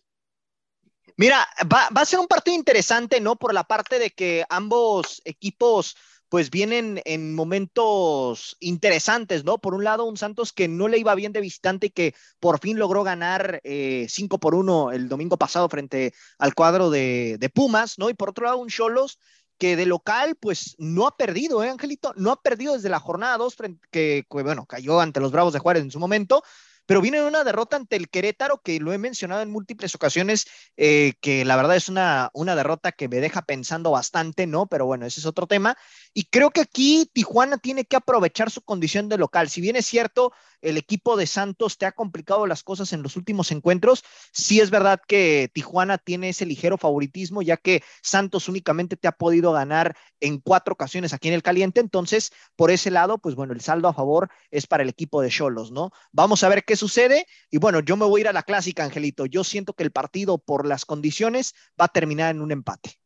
Mira, 1.18 1.46
va, 1.64 1.90
va, 1.90 2.02
a 2.02 2.06
ser 2.06 2.20
un 2.20 2.28
partido 2.28 2.56
interesante, 2.56 3.20
¿no? 3.20 3.36
Por 3.36 3.54
la 3.54 3.66
parte 3.66 4.00
de 4.00 4.12
que 4.12 4.46
ambos 4.48 5.22
equipos 5.26 5.98
pues 6.34 6.50
vienen 6.50 7.00
en 7.06 7.36
momentos 7.36 8.58
interesantes, 8.60 9.44
¿no? 9.44 9.60
Por 9.60 9.76
un 9.76 9.84
lado, 9.84 10.06
un 10.06 10.18
Santos 10.18 10.52
que 10.52 10.68
no 10.68 10.88
le 10.88 10.98
iba 10.98 11.14
bien 11.14 11.32
de 11.32 11.42
visitante 11.42 11.86
y 11.86 11.90
que 11.92 12.16
por 12.40 12.58
fin 12.58 12.80
logró 12.80 13.04
ganar 13.04 13.62
5 13.64 13.66
eh, 13.66 14.40
por 14.40 14.56
1 14.56 14.94
el 14.94 15.10
domingo 15.10 15.38
pasado 15.38 15.70
frente 15.70 16.12
al 16.40 16.56
cuadro 16.56 16.90
de, 16.90 17.52
Pumas, 17.54 18.00
¿no? 18.00 18.10
Y 18.10 18.16
por 18.16 18.30
otro 18.30 18.46
lado, 18.46 18.58
un 18.58 18.70
Cholos 18.70 19.20
que 19.60 19.76
de 19.76 19.86
local, 19.86 20.36
pues 20.40 20.74
no 20.80 21.06
ha 21.06 21.16
perdido, 21.18 21.64
¿eh, 21.64 21.70
Angelito? 21.70 22.14
No 22.16 22.32
ha 22.32 22.42
perdido 22.42 22.74
desde 22.74 22.90
la 22.90 23.00
jornada 23.00 23.38
2, 23.38 23.56
que, 23.92 24.26
que, 24.28 24.42
bueno, 24.42 24.66
cayó 24.66 25.00
ante 25.00 25.20
los 25.20 25.32
Bravos 25.32 25.54
de 25.54 25.60
Juárez 25.60 25.84
en 25.84 25.92
su 25.92 26.00
momento, 26.00 26.42
pero 26.86 27.02
viene 27.02 27.24
una 27.24 27.44
derrota 27.44 27.78
ante 27.78 27.96
el 27.96 28.10
Querétaro, 28.10 28.62
que 28.64 28.80
lo 28.80 28.94
he 28.94 28.98
mencionado 28.98 29.42
en 29.42 29.52
múltiples 29.52 29.96
ocasiones, 29.96 30.46
eh, 30.78 31.14
que 31.22 31.46
la 31.46 31.56
verdad 31.56 31.76
es 31.76 31.90
una, 31.90 32.30
una 32.34 32.56
derrota 32.56 32.92
que 32.92 33.08
me 33.08 33.20
deja 33.20 33.42
pensando 33.44 33.92
bastante, 33.92 34.48
¿no? 34.48 34.68
Pero 34.68 34.86
bueno, 34.86 35.06
ese 35.06 35.20
es 35.20 35.26
otro 35.26 35.48
tema. 35.48 35.78
Y 36.14 36.26
creo 36.26 36.52
que 36.52 36.62
aquí 36.62 37.10
Tijuana 37.14 37.58
tiene 37.58 37.86
que 37.86 37.96
aprovechar 37.96 38.52
su 38.52 38.62
condición 38.62 39.10
de 39.10 39.18
local. 39.18 39.50
Si 39.50 39.62
bien 39.62 39.76
es 39.76 39.86
cierto, 39.86 40.34
el 40.64 40.78
equipo 40.78 41.18
de 41.18 41.28
Santos 41.28 41.78
te 41.78 41.86
ha 41.86 41.92
complicado 41.92 42.48
las 42.48 42.64
cosas 42.64 42.94
en 42.94 43.04
los 43.04 43.16
últimos 43.16 43.52
encuentros. 43.52 44.04
Sí 44.32 44.60
es 44.60 44.72
verdad 44.72 45.00
que 45.08 45.52
Tijuana 45.54 45.98
tiene 45.98 46.30
ese 46.30 46.46
ligero 46.46 46.78
favoritismo, 46.78 47.42
ya 47.42 47.58
que 47.58 47.84
Santos 48.02 48.50
únicamente 48.50 48.96
te 48.96 49.08
ha 49.08 49.12
podido 49.12 49.52
ganar 49.52 49.96
en 50.20 50.40
cuatro 50.40 50.74
ocasiones 50.74 51.14
aquí 51.14 51.28
en 51.28 51.34
el 51.36 51.44
caliente. 51.44 51.82
Entonces, 51.82 52.32
por 52.56 52.72
ese 52.72 52.90
lado, 52.90 53.18
pues 53.18 53.36
bueno, 53.36 53.54
el 53.54 53.62
saldo 53.62 53.88
a 53.88 53.94
favor 53.94 54.30
es 54.50 54.66
para 54.66 54.84
el 54.84 54.90
equipo 54.90 55.22
de 55.22 55.30
Cholos, 55.30 55.72
¿no? 55.72 55.92
Vamos 56.12 56.44
a 56.44 56.50
ver 56.50 56.64
qué 56.64 56.76
sucede. 56.76 57.28
Y 57.52 57.58
bueno, 57.58 57.82
yo 57.82 57.98
me 57.98 58.06
voy 58.06 58.22
a 58.22 58.24
ir 58.24 58.28
a 58.30 58.34
la 58.34 58.44
clásica, 58.44 58.84
Angelito. 58.84 59.26
Yo 59.26 59.44
siento 59.44 59.74
que 59.74 59.84
el 59.84 59.92
partido, 59.92 60.38
por 60.38 60.66
las 60.66 60.86
condiciones, 60.86 61.54
va 61.80 61.86
a 61.86 61.90
terminar 61.90 62.34
en 62.34 62.42
un 62.42 62.52
empate. 62.52 63.03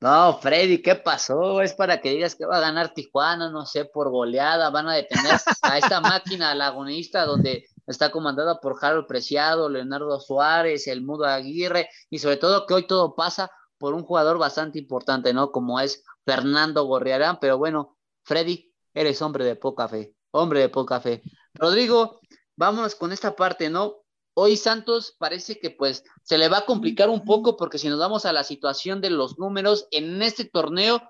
No, 0.00 0.38
Freddy, 0.38 0.80
¿qué 0.80 0.94
pasó? 0.94 1.60
Es 1.60 1.74
para 1.74 2.00
que 2.00 2.10
digas 2.10 2.34
que 2.34 2.46
va 2.46 2.56
a 2.56 2.60
ganar 2.60 2.94
Tijuana, 2.94 3.50
no 3.50 3.66
sé, 3.66 3.84
por 3.84 4.08
goleada, 4.10 4.70
van 4.70 4.88
a 4.88 4.94
detener 4.94 5.38
a 5.60 5.76
esta 5.76 6.00
máquina 6.00 6.54
lagunista 6.54 7.26
donde 7.26 7.66
está 7.86 8.10
comandada 8.10 8.60
por 8.60 8.78
Harold 8.80 9.06
Preciado, 9.06 9.68
Leonardo 9.68 10.18
Suárez, 10.18 10.86
el 10.86 11.02
Mudo 11.02 11.26
Aguirre, 11.26 11.90
y 12.08 12.18
sobre 12.18 12.38
todo 12.38 12.64
que 12.64 12.72
hoy 12.72 12.86
todo 12.86 13.14
pasa 13.14 13.50
por 13.76 13.92
un 13.92 14.02
jugador 14.02 14.38
bastante 14.38 14.78
importante, 14.78 15.34
¿no? 15.34 15.52
Como 15.52 15.78
es 15.80 16.02
Fernando 16.24 16.84
Gorriarán, 16.84 17.38
pero 17.38 17.58
bueno, 17.58 17.98
Freddy, 18.22 18.72
eres 18.94 19.20
hombre 19.20 19.44
de 19.44 19.56
poca 19.56 19.86
fe, 19.86 20.14
hombre 20.30 20.60
de 20.60 20.70
poca 20.70 21.00
fe. 21.00 21.22
Rodrigo, 21.52 22.20
vámonos 22.56 22.94
con 22.94 23.12
esta 23.12 23.36
parte, 23.36 23.68
¿no? 23.68 23.96
Hoy 24.42 24.56
Santos 24.56 25.14
parece 25.18 25.60
que 25.60 25.68
pues 25.68 26.02
se 26.22 26.38
le 26.38 26.48
va 26.48 26.60
a 26.60 26.64
complicar 26.64 27.10
un 27.10 27.26
poco 27.26 27.58
porque 27.58 27.76
si 27.76 27.90
nos 27.90 27.98
vamos 27.98 28.24
a 28.24 28.32
la 28.32 28.42
situación 28.42 29.02
de 29.02 29.10
los 29.10 29.38
números 29.38 29.86
en 29.90 30.22
este 30.22 30.46
torneo, 30.46 31.02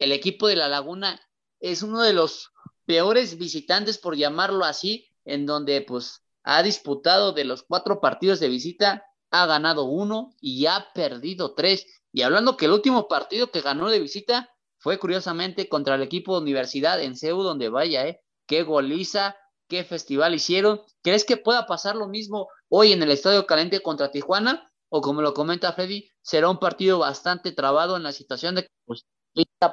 el 0.00 0.10
equipo 0.10 0.48
de 0.48 0.56
La 0.56 0.66
Laguna 0.66 1.20
es 1.60 1.84
uno 1.84 2.02
de 2.02 2.12
los 2.12 2.50
peores 2.84 3.38
visitantes, 3.38 3.98
por 3.98 4.16
llamarlo 4.16 4.64
así, 4.64 5.06
en 5.24 5.46
donde 5.46 5.82
pues 5.82 6.24
ha 6.42 6.60
disputado 6.64 7.30
de 7.30 7.44
los 7.44 7.62
cuatro 7.62 8.00
partidos 8.00 8.40
de 8.40 8.48
visita, 8.48 9.04
ha 9.30 9.46
ganado 9.46 9.84
uno 9.84 10.34
y 10.40 10.66
ha 10.66 10.88
perdido 10.92 11.54
tres. 11.54 11.86
Y 12.12 12.22
hablando 12.22 12.56
que 12.56 12.64
el 12.64 12.72
último 12.72 13.06
partido 13.06 13.52
que 13.52 13.60
ganó 13.60 13.90
de 13.90 14.00
visita 14.00 14.50
fue 14.78 14.98
curiosamente 14.98 15.68
contra 15.68 15.94
el 15.94 16.02
equipo 16.02 16.34
de 16.34 16.42
Universidad 16.42 17.00
en 17.00 17.14
CEU, 17.14 17.44
donde 17.44 17.68
vaya, 17.68 18.08
¿eh? 18.08 18.20
Qué 18.48 18.64
goliza, 18.64 19.36
qué 19.68 19.84
festival 19.84 20.34
hicieron. 20.34 20.82
¿Crees 21.00 21.24
que 21.24 21.36
pueda 21.36 21.66
pasar 21.66 21.94
lo 21.94 22.08
mismo 22.08 22.48
hoy 22.74 22.92
en 22.92 23.02
el 23.02 23.10
Estadio 23.10 23.46
Caliente 23.46 23.80
contra 23.80 24.10
Tijuana? 24.10 24.72
o 24.94 25.00
como 25.00 25.22
lo 25.22 25.32
comenta 25.32 25.72
Freddy, 25.72 26.10
será 26.20 26.50
un 26.50 26.58
partido 26.58 26.98
bastante 26.98 27.50
trabado 27.52 27.96
en 27.96 28.02
la 28.02 28.12
situación 28.12 28.54
de 28.54 28.64
que 28.64 28.68
pues, 28.84 29.06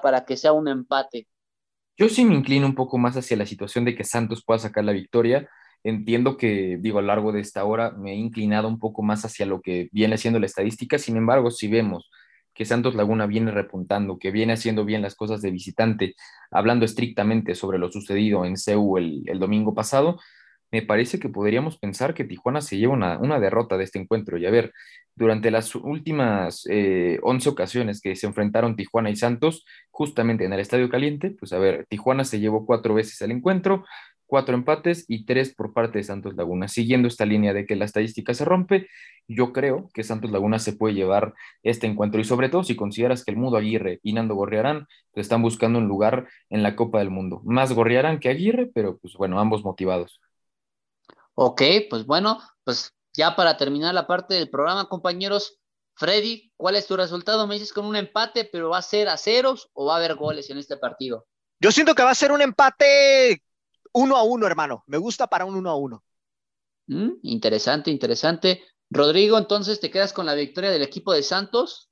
para 0.02 0.24
que 0.24 0.38
sea 0.38 0.54
un 0.54 0.70
empate. 0.70 1.28
Yo 1.98 2.08
sí 2.08 2.24
me 2.24 2.36
inclino 2.36 2.66
un 2.66 2.74
poco 2.74 2.98
más 2.98 3.18
hacia 3.18 3.36
la 3.36 3.46
situación 3.46 3.84
de 3.84 3.96
que 3.96 4.06
Santos 4.06 4.46
pueda 4.46 4.60
sacar 4.60 4.86
la 4.86 4.94
victoria. 4.94 5.50
Entiendo 5.84 6.38
que, 6.38 6.78
digo, 6.80 7.00
a 7.00 7.02
lo 7.02 7.08
largo 7.08 7.34
de 7.34 7.42
esta 7.42 7.66
hora 7.66 7.92
me 7.92 8.14
he 8.14 8.16
inclinado 8.16 8.70
un 8.70 8.80
poco 8.80 9.04
más 9.04 9.26
hacia 9.26 9.46
lo 9.46 9.60
que 9.60 9.90
viene 9.92 10.18
siendo 10.18 10.40
la 10.40 10.46
estadística. 10.46 10.98
Sin 10.98 11.18
embargo, 11.18 11.52
si 11.52 11.68
vemos 11.68 12.10
que 12.54 12.64
Santos 12.64 12.96
Laguna 12.96 13.26
viene 13.26 13.52
repuntando, 13.52 14.18
que 14.18 14.32
viene 14.32 14.54
haciendo 14.54 14.86
bien 14.86 15.02
las 15.02 15.16
cosas 15.16 15.42
de 15.42 15.52
visitante, 15.52 16.16
hablando 16.50 16.86
estrictamente 16.86 17.56
sobre 17.56 17.78
lo 17.78 17.92
sucedido 17.92 18.46
en 18.46 18.56
CEU 18.56 18.98
el, 18.98 19.24
el 19.26 19.40
domingo 19.40 19.74
pasado, 19.74 20.18
me 20.72 20.82
parece 20.82 21.20
que 21.20 21.30
podríamos 21.30 21.78
pensar 21.78 22.14
que 22.14 22.24
Tijuana 22.24 22.62
se 22.62 22.78
lleva 22.78 22.94
una, 22.94 23.40
derrota 23.40 23.78
de 23.78 23.84
este 23.84 24.00
encuentro. 24.00 24.38
Y 24.38 24.46
a 24.46 24.52
ver, 24.52 24.74
durante 25.16 25.52
las 25.52 25.76
últimas 25.76 26.66
eh, 26.70 27.20
11 27.24 27.50
ocasiones 27.50 28.02
que 28.02 28.16
se 28.16 28.28
enfrentaron 28.28 28.76
Tijuana 28.76 29.10
y 29.10 29.16
Santos, 29.16 29.66
justamente 29.92 30.46
en 30.46 30.54
el 30.54 30.60
Estadio 30.60 30.90
Caliente, 30.90 31.32
pues 31.32 31.54
a 31.54 31.60
ver, 31.60 31.86
Tijuana 31.90 32.24
se 32.24 32.40
llevó 32.40 32.66
cuatro 32.66 32.94
veces 32.94 33.22
el 33.22 33.32
encuentro, 33.32 33.86
cuatro 34.28 34.54
empates 34.56 35.06
y 35.08 35.26
tres 35.26 35.56
por 35.56 35.74
parte 35.74 35.98
de 35.98 36.04
Santos 36.04 36.36
Laguna. 36.36 36.68
Siguiendo 36.68 37.08
esta 37.08 37.26
línea 37.26 37.52
de 37.54 37.66
que 37.66 37.76
la 37.76 37.86
estadística 37.86 38.34
se 38.36 38.46
rompe, 38.46 38.88
yo 39.28 39.52
creo 39.54 39.90
que 39.94 40.04
Santos 40.04 40.32
Laguna 40.32 40.60
se 40.60 40.74
puede 40.74 40.94
llevar 40.94 41.34
este 41.64 41.88
encuentro 41.88 42.22
y 42.22 42.24
sobre 42.24 42.50
todo 42.50 42.64
si 42.64 42.76
consideras 42.76 43.26
que 43.26 43.32
el 43.32 43.38
Mudo 43.38 43.58
Aguirre 43.58 44.00
y 44.04 44.14
Nando 44.14 44.36
Gorriarán 44.36 44.86
están 45.16 45.42
buscando 45.42 45.80
un 45.80 45.88
lugar 45.88 46.28
en 46.50 46.64
la 46.64 46.76
Copa 46.76 47.00
del 47.00 47.10
Mundo. 47.10 47.42
Más 47.44 47.74
Gorriarán 47.74 48.20
que 48.20 48.30
Aguirre, 48.30 48.70
pero 48.74 48.98
pues 49.00 49.16
bueno, 49.16 49.40
ambos 49.40 49.64
motivados. 49.64 50.20
Ok, 51.42 51.62
pues 51.90 52.06
bueno, 52.06 52.38
pues 52.66 52.94
ya 53.14 53.38
para 53.38 53.56
terminar 53.56 53.94
la 53.94 54.06
parte 54.06 54.34
del 54.36 54.50
programa, 54.50 54.90
compañeros, 54.90 55.58
Freddy, 55.94 56.52
¿cuál 56.58 56.76
es 56.76 56.86
tu 56.86 56.98
resultado? 56.98 57.48
Me 57.48 57.54
dices 57.54 57.72
con 57.72 57.86
un 57.86 57.96
empate, 57.96 58.44
pero 58.44 58.72
¿va 58.72 58.80
a 58.80 58.82
ser 58.82 59.08
a 59.08 59.16
ceros 59.16 59.70
o 59.72 59.86
va 59.86 59.94
a 59.94 59.98
haber 60.00 60.16
goles 60.16 60.50
en 60.50 60.58
este 60.58 60.76
partido? 60.76 61.28
Yo 61.62 61.72
siento 61.72 61.96
que 61.96 62.04
va 62.04 62.10
a 62.10 62.16
ser 62.16 62.34
un 62.34 62.42
empate 62.42 63.42
uno 63.94 64.18
a 64.18 64.24
uno, 64.24 64.48
hermano. 64.48 64.84
Me 64.88 64.98
gusta 64.98 65.28
para 65.28 65.46
un 65.46 65.56
uno 65.56 65.70
a 65.70 65.78
uno. 65.78 66.04
Mm, 66.88 67.12
interesante, 67.22 67.90
interesante. 67.90 68.62
Rodrigo, 68.90 69.38
entonces 69.38 69.80
te 69.80 69.90
quedas 69.90 70.12
con 70.12 70.26
la 70.26 70.34
victoria 70.34 70.72
del 70.72 70.82
equipo 70.82 71.14
de 71.14 71.24
Santos. 71.24 71.90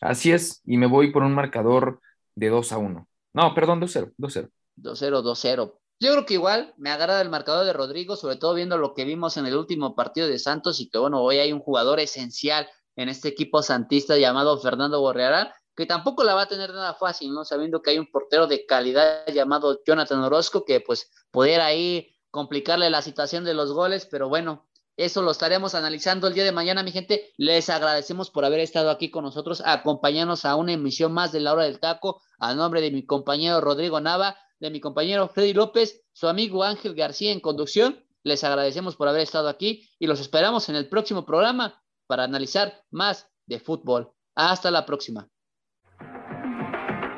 Así 0.00 0.32
es, 0.32 0.62
y 0.64 0.78
me 0.78 0.86
voy 0.86 1.12
por 1.12 1.22
un 1.22 1.32
marcador 1.32 2.00
de 2.34 2.48
2 2.48 2.72
a 2.72 2.78
1. 2.78 3.08
No, 3.34 3.54
perdón, 3.54 3.80
2-0, 3.80 4.14
2-0. 4.18 4.50
2-0, 4.78 5.22
2-0. 5.22 5.78
Yo 6.00 6.12
creo 6.12 6.26
que 6.26 6.34
igual 6.34 6.74
me 6.76 6.90
agrada 6.90 7.20
el 7.20 7.28
marcador 7.28 7.66
de 7.66 7.72
Rodrigo, 7.72 8.14
sobre 8.14 8.36
todo 8.36 8.54
viendo 8.54 8.78
lo 8.78 8.94
que 8.94 9.04
vimos 9.04 9.36
en 9.36 9.46
el 9.46 9.56
último 9.56 9.96
partido 9.96 10.28
de 10.28 10.38
Santos 10.38 10.78
y 10.78 10.88
que 10.88 10.98
bueno, 10.98 11.20
hoy 11.20 11.38
hay 11.38 11.52
un 11.52 11.58
jugador 11.58 11.98
esencial 11.98 12.68
en 12.94 13.08
este 13.08 13.28
equipo 13.28 13.62
santista 13.62 14.16
llamado 14.16 14.60
Fernando 14.60 15.00
Borreara, 15.00 15.56
que 15.74 15.86
tampoco 15.86 16.22
la 16.22 16.34
va 16.34 16.42
a 16.42 16.48
tener 16.48 16.72
nada 16.72 16.94
fácil, 16.94 17.32
¿no? 17.32 17.44
Sabiendo 17.44 17.82
que 17.82 17.90
hay 17.90 17.98
un 17.98 18.10
portero 18.10 18.46
de 18.46 18.64
calidad 18.64 19.26
llamado 19.26 19.80
Jonathan 19.84 20.20
Orozco 20.20 20.64
que 20.64 20.80
pues 20.80 21.10
pudiera 21.32 21.66
ahí 21.66 22.14
complicarle 22.30 22.90
la 22.90 23.02
situación 23.02 23.44
de 23.44 23.54
los 23.54 23.72
goles, 23.72 24.06
pero 24.08 24.28
bueno, 24.28 24.68
eso 24.96 25.22
lo 25.22 25.32
estaremos 25.32 25.74
analizando 25.74 26.28
el 26.28 26.34
día 26.34 26.44
de 26.44 26.52
mañana, 26.52 26.84
mi 26.84 26.92
gente. 26.92 27.32
Les 27.36 27.70
agradecemos 27.70 28.30
por 28.30 28.44
haber 28.44 28.60
estado 28.60 28.90
aquí 28.90 29.10
con 29.10 29.24
nosotros, 29.24 29.62
acompañarnos 29.64 30.44
a 30.44 30.54
una 30.54 30.72
emisión 30.72 31.12
más 31.12 31.32
de 31.32 31.40
la 31.40 31.52
hora 31.52 31.64
del 31.64 31.80
taco, 31.80 32.20
a 32.38 32.54
nombre 32.54 32.80
de 32.80 32.92
mi 32.92 33.04
compañero 33.04 33.60
Rodrigo 33.60 34.00
Nava 34.00 34.36
de 34.60 34.70
mi 34.70 34.80
compañero 34.80 35.28
Freddy 35.28 35.52
López, 35.52 36.02
su 36.12 36.28
amigo 36.28 36.64
Ángel 36.64 36.94
García 36.94 37.32
en 37.32 37.40
conducción. 37.40 38.04
Les 38.24 38.44
agradecemos 38.44 38.96
por 38.96 39.08
haber 39.08 39.22
estado 39.22 39.48
aquí 39.48 39.88
y 39.98 40.06
los 40.06 40.20
esperamos 40.20 40.68
en 40.68 40.76
el 40.76 40.88
próximo 40.88 41.24
programa 41.24 41.82
para 42.06 42.24
analizar 42.24 42.84
más 42.90 43.28
de 43.46 43.60
fútbol. 43.60 44.12
Hasta 44.34 44.70
la 44.70 44.86
próxima. 44.86 45.28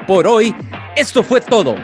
Por 0.06 0.26
hoy, 0.26 0.54
esto 0.96 1.22
fue 1.22 1.40
todo. 1.40 1.74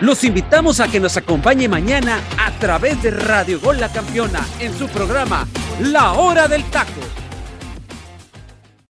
Los 0.00 0.24
invitamos 0.24 0.80
a 0.80 0.88
que 0.88 1.00
nos 1.00 1.16
acompañe 1.16 1.68
mañana 1.68 2.20
a 2.38 2.50
través 2.58 3.02
de 3.02 3.10
Radio 3.10 3.60
Gol 3.60 3.80
La 3.80 3.90
Campeona 3.90 4.46
en 4.60 4.76
su 4.76 4.88
programa 4.88 5.46
La 5.80 6.12
Hora 6.12 6.48
del 6.48 6.68
Taco 6.70 7.25